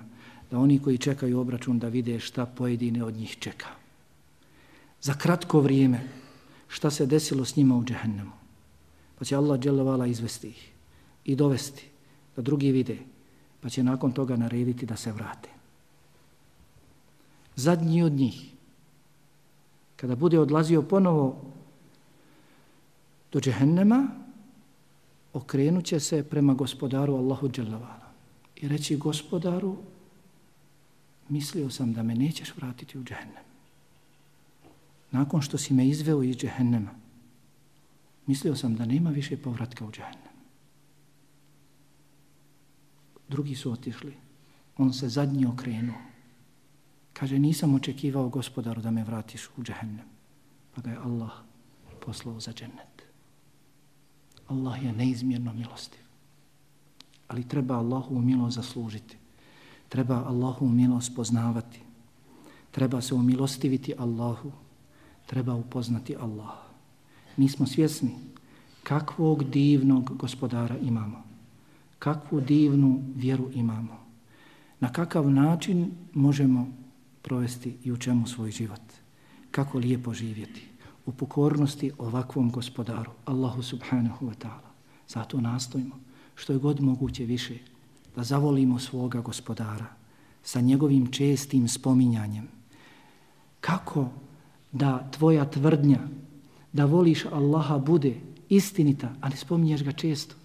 da 0.52 0.60
oni 0.60 0.78
koji 0.80 0.98
čekaju 0.98 1.40
obračun 1.40 1.80
da 1.80 1.88
vide 1.88 2.20
šta 2.20 2.46
pojedine 2.46 3.04
od 3.04 3.18
njih 3.18 3.38
čeka 3.40 3.82
za 5.02 5.14
kratko 5.14 5.60
vrijeme 5.60 6.06
šta 6.68 6.92
se 6.92 7.06
desilo 7.06 7.46
s 7.46 7.56
njima 7.56 7.76
u 7.78 7.84
džehennemu. 7.84 8.32
Pa 9.18 9.26
će 9.26 9.36
Allah 9.36 9.60
dželovala 9.60 10.08
izvesti 10.08 10.48
ih 10.48 10.72
i 11.26 11.36
dovesti 11.36 11.90
da 12.36 12.42
drugi 12.42 12.72
vide, 12.72 12.98
pa 13.62 13.70
će 13.70 13.84
nakon 13.84 14.12
toga 14.12 14.36
narediti 14.36 14.86
da 14.86 14.96
se 14.96 15.12
vrate. 15.12 15.50
Zadnji 17.56 18.04
od 18.04 18.14
njih, 18.14 18.51
kada 20.02 20.16
bude 20.16 20.40
odlazio 20.40 20.82
ponovo 20.82 21.42
do 23.32 23.40
džehennema, 23.40 24.08
okrenut 25.34 25.86
će 25.86 26.00
se 26.00 26.24
prema 26.24 26.54
gospodaru 26.54 27.16
Allahu 27.16 27.50
dželovala 27.50 28.12
i 28.56 28.68
reći 28.68 28.98
gospodaru, 28.98 29.78
mislio 31.30 31.70
sam 31.70 31.94
da 31.94 32.04
me 32.04 32.16
nećeš 32.16 32.56
vratiti 32.58 32.98
u 32.98 33.04
džehennem 33.04 33.52
nakon 35.12 35.42
što 35.42 35.58
si 35.58 35.74
me 35.74 35.88
izveo 35.88 36.24
iz 36.24 36.38
džehennema, 36.38 36.92
mislio 38.28 38.56
sam 38.56 38.76
da 38.76 38.86
nema 38.86 39.10
više 39.10 39.38
povratka 39.38 39.86
u 39.86 39.92
džehennem. 39.92 40.32
Drugi 43.28 43.56
su 43.56 43.72
otišli. 43.72 44.14
On 44.78 44.94
se 44.94 45.10
zadnji 45.10 45.46
okrenuo. 45.46 46.11
Kaže, 47.14 47.40
nisam 47.40 47.76
očekivao 47.76 48.30
gospodaru 48.30 48.82
da 48.82 48.92
me 48.92 49.04
vratiš 49.04 49.50
u 49.58 49.64
džehennem. 49.64 50.06
Pa 50.76 50.82
ga 50.82 50.90
je 50.90 50.98
Allah 50.98 51.32
poslao 52.06 52.40
za 52.40 52.52
džennet. 52.52 53.04
Allah 54.48 54.84
je 54.84 54.92
neizmjerno 54.92 55.54
milostiv. 55.54 56.02
Ali 57.28 57.48
treba 57.48 57.78
Allahu 57.78 58.20
milost 58.22 58.56
zaslužiti. 58.56 59.18
Treba 59.90 60.24
Allahu 60.28 60.70
milost 60.70 61.16
poznavati. 61.16 61.80
Treba 62.72 63.02
se 63.02 63.16
umilostiviti 63.16 63.94
Allahu 63.98 64.52
treba 65.32 65.56
upoznati 65.56 66.16
Allah. 66.16 66.60
Mi 67.38 67.50
smo 67.50 67.68
svjesni 67.68 68.12
kakvog 68.84 69.44
divnog 69.44 70.18
gospodara 70.18 70.78
imamo, 70.78 71.24
kakvu 72.00 72.42
divnu 72.42 73.04
vjeru 73.16 73.50
imamo, 73.54 73.98
na 74.80 74.92
kakav 74.92 75.30
način 75.30 75.92
možemo 76.14 76.68
provesti 77.22 77.78
i 77.84 77.92
u 77.92 77.98
čemu 77.98 78.28
svoj 78.28 78.52
život, 78.52 78.82
kako 79.52 79.78
lijepo 79.78 80.14
živjeti 80.14 80.68
u 81.06 81.12
pokornosti 81.12 81.92
ovakvom 81.98 82.52
gospodaru, 82.52 83.12
Allahu 83.26 83.64
subhanahu 83.64 84.26
wa 84.26 84.36
ta'ala. 84.36 84.70
Zato 85.08 85.42
nastojimo 85.42 86.00
što 86.36 86.54
je 86.54 86.60
god 86.60 86.82
moguće 86.82 87.26
više 87.26 87.58
da 88.16 88.24
zavolimo 88.24 88.80
svoga 88.80 89.22
gospodara 89.22 89.86
sa 90.44 90.62
njegovim 90.62 91.12
čestim 91.12 91.68
spominjanjem. 91.68 92.48
Kako 93.60 94.10
da 94.72 95.12
tvoja 95.12 95.50
tvrdnja 95.50 96.00
da 96.74 96.86
voliš 96.86 97.26
Allaha 97.26 97.78
bude 97.78 98.16
istinita, 98.50 99.14
ali 99.22 99.38
spominješ 99.38 99.84
ga 99.84 99.92
često. 99.92 100.36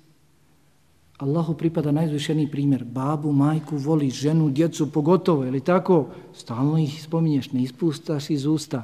Allahu 1.16 1.54
pripada 1.54 1.92
najzvišeniji 1.92 2.50
primjer. 2.50 2.84
Babu, 2.84 3.32
majku, 3.32 3.76
voli, 3.76 4.10
ženu, 4.10 4.50
djecu, 4.50 4.92
pogotovo, 4.92 5.44
je 5.44 5.50
li 5.50 5.60
tako? 5.60 6.08
Stalno 6.34 6.78
ih 6.78 7.02
spominješ, 7.02 7.52
ne 7.52 7.62
ispustaš 7.62 8.30
iz 8.30 8.46
usta. 8.46 8.82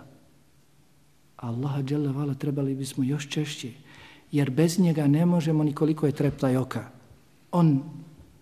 Allaha 1.37 1.83
dželle 1.83 2.12
vala 2.12 2.35
trebali 2.35 2.74
bismo 2.74 3.05
još 3.05 3.28
češće, 3.28 3.70
jer 4.33 4.51
bez 4.51 4.78
njega 4.78 5.07
ne 5.07 5.26
možemo 5.26 5.64
nikoliko 5.64 6.07
je 6.07 6.12
treptaj 6.12 6.57
oka. 6.57 6.85
On 7.53 7.83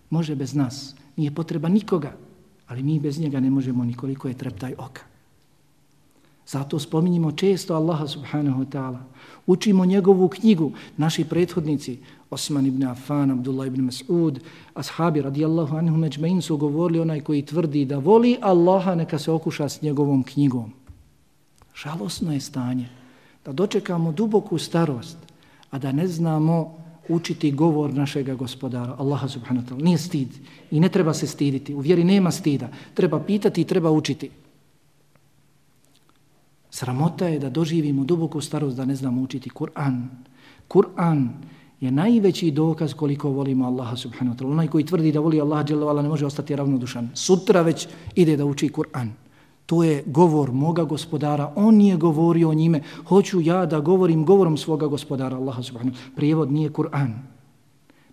može 0.09 0.35
bez 0.35 0.53
nas, 0.53 0.95
nije 1.17 1.35
potreba 1.35 1.69
nikoga, 1.69 2.13
ali 2.67 2.83
mi 2.83 2.99
bez 2.99 3.19
njega 3.19 3.39
ne 3.39 3.49
možemo 3.49 3.83
nikoliko 3.83 4.27
je 4.27 4.37
treptaj 4.37 4.73
oka. 4.77 5.10
Zato 6.47 6.79
spominjimo 6.79 7.31
često 7.31 7.75
Allaha 7.75 8.07
subhanahu 8.07 8.63
wa 8.63 8.69
ta'ala. 8.69 8.99
Učimo 9.47 9.85
njegovu 9.85 10.27
knjigu, 10.27 10.71
naši 10.97 11.23
prethodnici, 11.23 11.99
Osman 12.29 12.65
ibn 12.65 12.83
Affan, 12.83 13.31
Abdullah 13.31 13.67
ibn 13.67 13.81
Mas'ud, 13.81 14.39
ashabi 14.73 15.21
radijallahu 15.21 15.75
anhu 15.75 15.97
međmein 15.97 16.41
su 16.41 16.57
govorili 16.57 16.99
onaj 16.99 17.21
koji 17.21 17.45
tvrdi 17.45 17.85
da 17.85 17.97
voli 17.97 18.37
Allaha 18.41 18.95
neka 18.95 19.19
se 19.19 19.31
okuša 19.31 19.69
s 19.69 19.81
njegovom 19.81 20.23
knjigom. 20.23 20.71
Žalosno 21.83 22.33
je 22.33 22.39
stanje 22.39 22.89
da 23.45 23.51
dočekamo 23.51 24.11
duboku 24.11 24.57
starost, 24.57 25.17
a 25.71 25.79
da 25.79 25.91
ne 25.91 26.07
znamo 26.07 26.77
učiti 27.09 27.51
govor 27.51 27.93
našeg 27.93 28.35
gospodara, 28.35 28.95
Allaha 28.99 29.27
subhanahu 29.27 29.65
wa 29.65 29.69
ta'ala. 29.69 29.83
Nije 29.83 29.97
stid 29.97 30.27
i 30.71 30.79
ne 30.79 30.89
treba 30.89 31.13
se 31.13 31.27
stiditi. 31.27 31.75
U 31.75 31.79
vjeri 31.79 32.03
nema 32.03 32.31
stida. 32.31 32.69
Treba 32.93 33.19
pitati 33.19 33.61
i 33.61 33.65
treba 33.65 33.91
učiti. 33.91 34.29
Sramota 36.71 37.27
je 37.27 37.39
da 37.39 37.49
doživimo 37.49 38.03
duboku 38.03 38.41
starost 38.41 38.77
da 38.77 38.85
ne 38.85 38.95
znamo 38.95 39.21
učiti 39.21 39.49
Kur'an. 39.49 40.07
Kur'an 40.67 41.29
je 41.81 41.91
najveći 41.91 42.51
dokaz 42.51 42.93
koliko 42.93 43.29
volimo 43.29 43.65
Allaha 43.65 43.95
subhanahu 43.95 44.37
wa 44.37 44.39
ta'ala. 44.39 44.51
Onaj 44.51 44.67
koji 44.67 44.85
tvrdi 44.85 45.11
da 45.11 45.19
voli 45.19 45.41
Allaha 45.41 46.01
ne 46.01 46.09
može 46.09 46.25
ostati 46.25 46.55
ravnodušan. 46.55 47.09
Sutra 47.13 47.61
već 47.61 47.87
ide 48.15 48.37
da 48.37 48.45
uči 48.45 48.69
Kur'an. 48.69 49.09
To 49.65 49.83
je 49.83 50.03
govor 50.05 50.51
moga 50.51 50.83
gospodara. 50.83 51.53
On 51.55 51.81
je 51.81 51.97
govorio 51.97 52.49
o 52.49 52.53
njime. 52.53 52.81
Hoću 53.07 53.41
ja 53.41 53.65
da 53.65 53.79
govorim 53.79 54.25
govorom 54.25 54.57
svoga 54.57 54.87
gospodara 54.87 55.37
Allaha 55.37 55.63
subhanahu. 55.63 55.97
Prijevod 56.15 56.51
nije 56.51 56.69
Kur'an. 56.69 57.13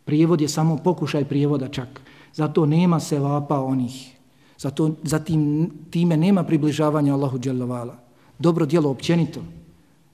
Prijevod 0.05 0.41
je 0.41 0.49
samo 0.49 0.77
pokušaj 0.77 1.25
prijevoda 1.25 1.69
čak. 1.69 2.01
Zato 2.35 2.67
nema 2.67 3.01
se 3.01 3.19
vapa 3.19 3.61
onih. 3.61 4.17
Zato, 4.59 4.91
zatim 5.03 5.71
time 5.91 6.17
nema 6.17 6.45
približavanja 6.45 7.15
Allahu 7.15 7.39
dželovala. 7.39 8.08
Dobro 8.39 8.67
djelo 8.67 8.91
općenito. 8.91 9.41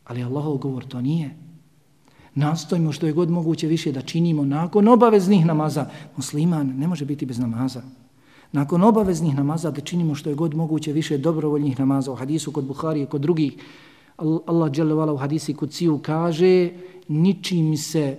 Ali 0.05 0.23
Allahov 0.23 0.57
govor 0.57 0.85
to 0.85 1.01
nije. 1.01 1.37
Nastojimo 2.35 2.93
što 2.93 3.07
je 3.07 3.13
god 3.13 3.31
moguće 3.31 3.67
više 3.67 3.93
da 3.93 4.03
činimo 4.03 4.45
nakon 4.45 4.89
obaveznih 4.89 5.47
namaza. 5.47 5.87
Musliman 6.17 6.75
ne 6.79 6.87
može 6.89 7.05
biti 7.05 7.27
bez 7.27 7.39
namaza. 7.39 7.83
Nakon 8.53 8.83
obaveznih 8.83 9.35
namaza 9.35 9.71
da 9.71 9.81
činimo 9.81 10.15
što 10.15 10.31
je 10.31 10.35
god 10.35 10.55
moguće 10.55 10.93
više 10.93 11.19
dobrovoljnih 11.19 11.79
namaza 11.79 12.13
u 12.13 12.15
hadisu 12.15 12.53
kod 12.53 12.65
Buhari 12.65 13.03
i 13.03 13.07
kod 13.07 13.21
drugih. 13.21 13.53
Allah 14.47 14.71
dželevala 14.71 15.13
u 15.13 15.17
hadisi 15.17 15.55
kod 15.55 15.71
Ciju 15.71 15.99
kaže 15.99 16.71
ničim 17.09 17.77
se 17.77 18.19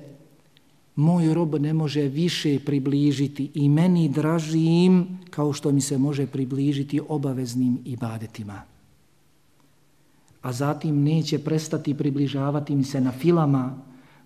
moj 0.96 1.34
rob 1.34 1.56
ne 1.56 1.74
može 1.74 2.02
više 2.02 2.60
približiti 2.60 3.52
i 3.54 3.70
meni 3.70 4.10
dražim 4.10 5.20
kao 5.30 5.54
što 5.54 5.72
mi 5.72 5.82
se 5.82 5.98
može 5.98 6.28
približiti 6.28 7.02
obaveznim 7.08 7.80
ibadetima. 7.86 8.75
A 10.46 10.52
zatim 10.54 11.04
neće 11.04 11.40
prestati 11.40 11.98
približavati 11.98 12.74
im 12.74 12.84
se 12.84 13.02
na 13.02 13.12
filama, 13.12 13.78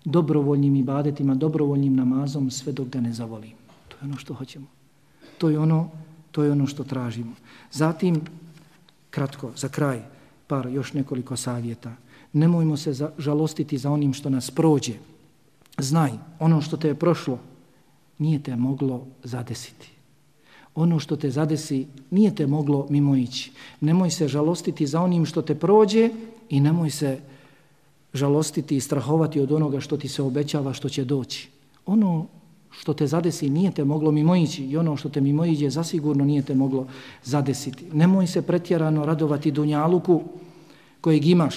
dobrovoljnim 0.04 0.76
ibadetima, 0.76 1.34
dobrovoljnim 1.34 1.96
namazom 1.96 2.50
sve 2.50 2.72
dok 2.72 2.88
ga 2.88 3.00
ne 3.00 3.12
zavolim. 3.12 3.56
To 3.88 3.96
je 3.96 4.04
ono 4.04 4.16
što 4.16 4.34
hoćemo. 4.34 4.66
To 5.38 5.48
je 5.48 5.58
ono, 5.58 5.88
to 6.30 6.44
je 6.44 6.52
ono 6.52 6.66
što 6.66 6.84
tražimo. 6.84 7.32
Zatim, 7.72 8.20
kratko, 9.10 9.52
za 9.56 9.68
kraj, 9.68 10.02
par 10.46 10.66
još 10.66 10.92
nekoliko 10.92 11.36
savjeta. 11.36 11.96
Nemojmo 12.32 12.76
se 12.76 12.92
za, 12.92 13.10
žalostiti 13.18 13.78
za 13.78 13.90
onim 13.90 14.12
što 14.12 14.30
nas 14.30 14.50
prođe. 14.50 14.94
Znaj, 15.78 16.12
ono 16.38 16.60
što 16.60 16.76
te 16.76 16.88
je 16.88 16.94
prošlo, 16.94 17.38
nije 18.18 18.42
te 18.42 18.56
moglo 18.56 19.06
zadesiti. 19.24 19.99
Ono 20.74 20.98
što 20.98 21.16
te 21.16 21.30
zadesi, 21.30 21.86
nije 22.10 22.34
te 22.34 22.46
moglo 22.46 22.86
mimo 22.90 23.16
ići. 23.16 23.52
Nemoj 23.80 24.10
se 24.10 24.28
žalostiti 24.28 24.86
za 24.86 25.00
onim 25.00 25.26
što 25.26 25.42
te 25.42 25.54
prođe 25.54 26.10
i 26.48 26.60
nemoj 26.60 26.90
se 26.90 27.18
žalostiti 28.14 28.76
i 28.76 28.80
strahovati 28.80 29.40
od 29.40 29.52
onoga 29.52 29.80
što 29.80 29.96
ti 29.96 30.08
se 30.08 30.22
obećava 30.22 30.72
što 30.72 30.88
će 30.88 31.04
doći. 31.04 31.48
Ono 31.86 32.26
što 32.70 32.94
te 32.94 33.06
zadesi 33.06 33.50
nije 33.50 33.72
te 33.72 33.84
moglo 33.84 34.10
mimoići 34.10 34.64
i 34.64 34.76
ono 34.76 34.96
što 34.96 35.08
te 35.08 35.20
mimoiđe 35.20 35.70
zasigurno 35.70 36.24
nije 36.24 36.42
te 36.42 36.54
moglo 36.54 36.86
zadesiti. 37.24 37.84
Nemoj 37.92 38.26
se 38.26 38.42
pretjerano 38.42 39.06
radovati 39.06 39.50
Dunjaluku 39.50 40.22
kojeg 41.00 41.26
imaš. 41.26 41.56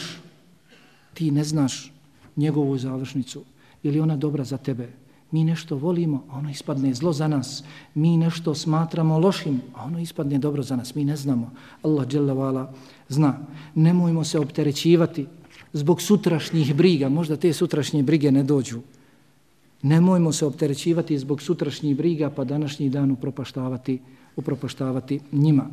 Ti 1.14 1.32
ne 1.32 1.44
znaš 1.44 1.92
njegovu 2.36 2.78
završnicu. 2.78 3.44
Je 3.84 3.92
li 3.92 4.00
ona 4.00 4.18
dobra 4.18 4.44
za 4.44 4.58
tebe? 4.58 5.03
Mi 5.34 5.44
nešto 5.44 5.78
volimo, 5.78 6.24
a 6.30 6.38
ono 6.38 6.50
ispadne 6.50 6.94
zlo 6.94 7.14
za 7.14 7.28
nas. 7.28 7.64
Mi 7.96 8.18
nešto 8.18 8.54
smatramo 8.56 9.18
lošim, 9.20 9.62
a 9.74 9.86
ono 9.86 10.00
ispadne 10.00 10.38
dobro 10.38 10.64
za 10.64 10.76
nas. 10.76 10.96
Mi 10.96 11.06
ne 11.06 11.16
znamo. 11.16 11.52
Allah 11.82 12.08
zna. 13.10 13.38
Nemojmo 13.76 14.24
se 14.24 14.40
opterećivati 14.40 15.26
zbog 15.74 16.02
sutrašnjih 16.02 16.76
briga. 16.76 17.10
Možda 17.10 17.36
te 17.36 17.54
sutrašnje 17.54 18.04
brige 18.04 18.32
ne 18.32 18.44
dođu. 18.44 18.82
Nemojmo 19.82 20.32
se 20.32 20.46
opterećivati 20.46 21.18
zbog 21.18 21.42
sutrašnjih 21.42 21.98
briga 21.98 22.30
pa 22.30 22.44
današnji 22.44 22.90
dan 22.90 23.12
upropaštavati, 23.12 24.00
upropaštavati 24.36 25.20
njima. 25.32 25.70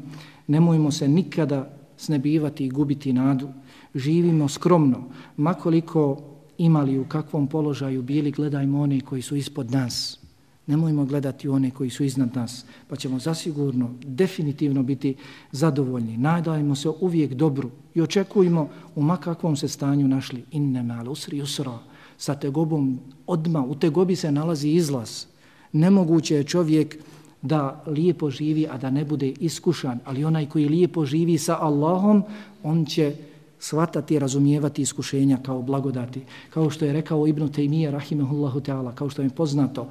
Nemojmo 0.47 0.91
se 0.91 1.09
nikada 1.09 1.71
snebivati 1.97 2.65
i 2.65 2.71
gubiti 2.71 3.13
nadu. 3.13 3.49
Živimo 3.95 4.49
skromno. 4.49 5.05
Makoliko 5.37 6.30
imali 6.61 6.99
u 6.99 7.05
kakvom 7.05 7.47
položaju 7.47 8.03
bili, 8.03 8.31
gledajmo 8.31 8.81
one 8.81 9.01
koji 9.01 9.23
su 9.23 9.37
ispod 9.37 9.71
nas. 9.71 10.19
Nemojmo 10.67 11.05
gledati 11.05 11.49
one 11.49 11.71
koji 11.71 11.91
su 11.91 12.05
iznad 12.05 12.37
nas, 12.37 12.65
pa 12.89 12.97
ćemo 12.97 13.19
zasigurno, 13.19 13.91
definitivno 14.05 14.83
biti 14.83 15.15
zadovoljni. 15.53 16.17
Nadajmo 16.17 16.75
se 16.75 16.89
uvijek 17.01 17.35
dobru 17.35 17.71
i 17.95 18.03
očekujemo 18.03 18.69
u 18.95 19.03
makakvom 19.03 19.57
se 19.57 19.69
stanju 19.69 20.09
našli. 20.09 20.45
Inne 20.51 20.83
mal 20.83 21.11
usri 21.11 21.43
usra 21.43 21.79
sa 22.19 22.35
tegobom 22.35 23.01
odma, 23.27 23.65
u 23.65 23.75
tegobi 23.75 24.17
se 24.17 24.33
nalazi 24.33 24.69
izlaz. 24.69 25.25
Nemoguće 25.73 26.35
je 26.35 26.45
čovjek 26.45 26.99
da 27.43 27.85
lijepo 27.87 28.31
živi, 28.31 28.67
a 28.71 28.79
da 28.79 28.91
ne 28.91 29.05
bude 29.05 29.29
iskušan, 29.29 29.99
ali 30.05 30.25
onaj 30.25 30.47
koji 30.47 30.69
lijepo 30.69 31.05
živi 31.05 31.39
sa 31.39 31.57
Allahom, 31.61 32.23
on 32.63 32.85
će 32.85 33.15
svatati, 33.61 34.19
razumijevati 34.19 34.83
iskušenja 34.83 35.39
kao 35.43 35.63
blagodati. 35.63 36.23
Kao 36.51 36.71
što 36.71 36.85
je 36.85 36.93
rekao 36.93 37.27
Ibn 37.27 37.43
Taymiye, 37.43 37.91
rahimahullahu 37.91 38.61
ta'ala, 38.61 38.95
kao 38.95 39.11
što 39.11 39.23
je 39.23 39.29
poznato, 39.31 39.89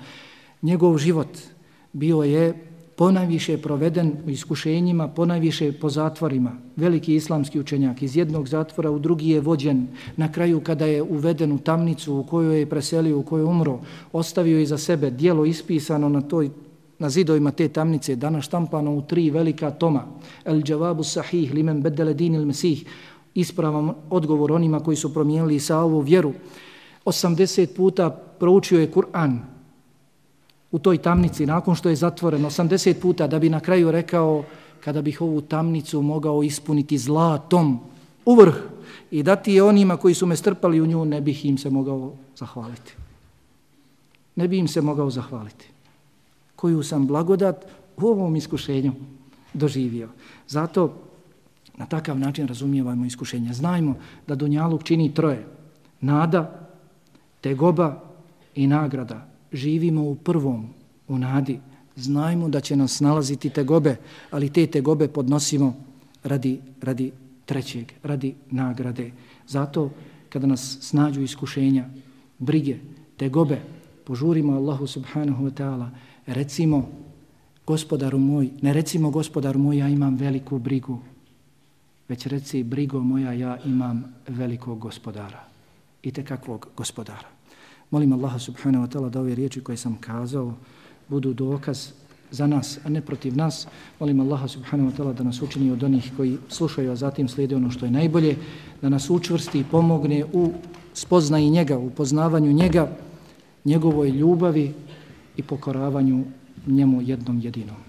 njegov 0.62 0.98
život 0.98 1.38
bio 1.94 2.24
je 2.24 2.66
ponajviše 2.96 3.58
proveden 3.58 4.12
u 4.28 4.30
iskušenjima, 4.30 5.08
ponajviše 5.08 5.72
po 5.72 5.90
zatvorima. 5.90 6.52
Veliki 6.76 7.16
islamski 7.16 7.60
učenjak 7.60 8.02
iz 8.02 8.18
jednog 8.18 8.48
zatvora 8.48 8.92
u 8.92 9.00
drugi 9.00 9.30
je 9.30 9.42
vođen. 9.42 9.88
Na 10.18 10.32
kraju 10.32 10.60
kada 10.60 10.86
je 10.86 11.02
uveden 11.02 11.52
u 11.52 11.60
tamnicu 11.60 12.16
u 12.16 12.24
kojoj 12.24 12.60
je 12.60 12.70
preselio, 12.70 13.20
u 13.20 13.24
kojoj 13.24 13.42
je 13.42 13.50
umro, 13.50 13.80
ostavio 14.14 14.66
za 14.66 14.78
sebe 14.78 15.10
dijelo 15.10 15.46
ispisano 15.46 16.10
na 16.10 16.22
toj 16.22 16.50
na 17.00 17.10
zidovima 17.10 17.52
te 17.52 17.68
tamnice, 17.68 18.16
danas 18.16 18.46
štampano 18.46 18.94
u 18.96 19.02
tri 19.02 19.30
velika 19.32 19.72
toma. 19.72 20.04
El 20.46 20.62
džavabu 20.62 21.04
sahih, 21.04 21.54
limen 21.54 21.82
bedele 21.82 22.14
din 22.14 22.36
il 22.36 22.46
mesih, 22.46 22.84
ispravam 23.36 23.94
odgovor 24.10 24.52
onima 24.52 24.80
koji 24.80 24.98
su 24.98 25.14
promijenili 25.14 25.60
sa 25.60 25.80
ovu 25.80 26.00
vjeru. 26.00 26.34
80 27.06 27.76
puta 27.76 28.10
proučio 28.10 28.80
je 28.80 28.92
Kur'an, 28.92 29.40
u 30.72 30.80
toj 30.80 30.98
tamnici 30.98 31.46
nakon 31.46 31.76
što 31.76 31.90
je 31.90 31.96
zatvoren 31.96 32.46
80 32.46 33.02
puta 33.02 33.28
da 33.28 33.40
bi 33.40 33.50
na 33.50 33.60
kraju 33.60 33.92
rekao 33.92 34.44
kada 34.84 35.02
bih 35.02 35.22
ovu 35.22 35.42
tamnicu 35.42 36.02
mogao 36.02 36.44
ispuniti 36.44 36.98
zlatom 36.98 37.80
u 38.26 38.36
vrh 38.36 38.56
i 39.12 39.24
dati 39.24 39.54
je 39.54 39.64
onima 39.64 39.98
koji 39.98 40.14
su 40.14 40.26
me 40.26 40.36
strpali 40.36 40.82
u 40.82 40.86
nju, 40.86 41.06
ne 41.06 41.22
bih 41.22 41.46
im 41.46 41.58
se 41.58 41.70
mogao 41.70 42.14
zahvaliti. 42.36 42.94
Ne 44.36 44.48
bih 44.48 44.60
im 44.60 44.68
se 44.68 44.82
mogao 44.82 45.10
zahvaliti. 45.10 45.68
Koju 46.56 46.84
sam 46.84 47.08
blagodat 47.08 47.66
u 47.98 48.08
ovom 48.08 48.36
iskušenju 48.36 48.94
doživio. 49.54 50.10
Zato 50.48 50.94
na 51.80 51.86
takav 51.86 52.20
način 52.20 52.48
razumijevajmo 52.48 53.06
iskušenja. 53.06 53.54
Znajmo 53.54 53.96
da 54.28 54.36
Dunjaluk 54.36 54.84
čini 54.84 55.14
troje. 55.14 55.48
Nada, 56.02 56.70
tegoba 57.42 58.04
i 58.56 58.68
nagrada 58.68 59.28
živimo 59.54 60.04
u 60.04 60.16
prvom, 60.16 60.68
u 61.08 61.18
nadi, 61.18 61.60
znajmo 61.96 62.50
da 62.50 62.60
će 62.60 62.76
nas 62.76 63.00
nalaziti 63.00 63.50
tegobe, 63.50 63.96
ali 64.32 64.50
te 64.50 64.68
tegobe 64.68 65.08
podnosimo 65.08 65.74
radi, 66.24 66.62
radi 66.82 67.12
trećeg, 67.46 67.92
radi 68.04 68.36
nagrade. 68.52 69.12
Zato 69.48 69.90
kada 70.30 70.48
nas 70.48 70.78
snađu 70.82 71.22
iskušenja, 71.22 71.90
brige, 72.40 72.78
tegobe, 73.18 73.62
požurimo 74.06 74.54
Allahu 74.54 74.88
subhanahu 74.88 75.46
wa 75.46 75.54
ta'ala, 75.54 75.90
recimo 76.28 76.90
gospodaru 77.68 78.20
moj, 78.20 78.50
ne 78.62 78.74
recimo 78.74 79.10
gospodaru 79.10 79.60
moj, 79.60 79.78
ja 79.78 79.90
imam 79.90 80.16
veliku 80.16 80.60
brigu, 80.60 81.00
već 82.10 82.26
reci 82.26 82.64
brigo 82.64 83.00
moja, 83.00 83.34
ja 83.34 83.58
imam 83.66 84.04
velikog 84.28 84.80
gospodara. 84.80 85.44
I 86.04 86.12
te 86.12 86.26
kakvog 86.26 86.68
gospodara. 86.78 87.28
Molim 87.92 88.14
Allaha 88.14 88.40
subhanahu 88.40 88.86
wa 88.86 88.90
ta'ala 88.90 89.10
da 89.10 89.20
ove 89.20 89.36
riječi 89.36 89.62
koje 89.62 89.78
sam 89.78 89.98
kazao 90.02 90.54
budu 91.08 91.34
dokaz 91.34 91.92
za 92.32 92.48
nas, 92.48 92.80
a 92.86 92.90
ne 92.90 93.02
protiv 93.02 93.38
nas. 93.38 93.68
Molim 94.00 94.20
Allaha 94.20 94.48
subhanahu 94.48 94.92
wa 94.92 94.96
ta'ala 94.98 95.14
da 95.14 95.24
nas 95.24 95.42
učini 95.42 95.72
od 95.72 95.84
onih 95.84 96.12
koji 96.18 96.38
slušaju, 96.50 96.92
a 96.92 96.96
zatim 96.96 97.28
slijede 97.28 97.56
ono 97.56 97.72
što 97.72 97.86
je 97.86 97.92
najbolje, 97.92 98.38
da 98.82 98.90
nas 98.90 99.10
učvrsti 99.10 99.60
i 99.60 99.66
pomogne 99.72 100.26
u 100.34 100.54
spoznaji 100.94 101.50
njega, 101.50 101.78
u 101.78 101.90
poznavanju 101.90 102.52
njega, 102.52 102.92
njegovoj 103.66 104.10
ljubavi 104.10 104.74
i 105.38 105.44
pokoravanju 105.44 106.26
njemu 106.68 107.02
jednom 107.02 107.40
jedinom. 107.40 107.89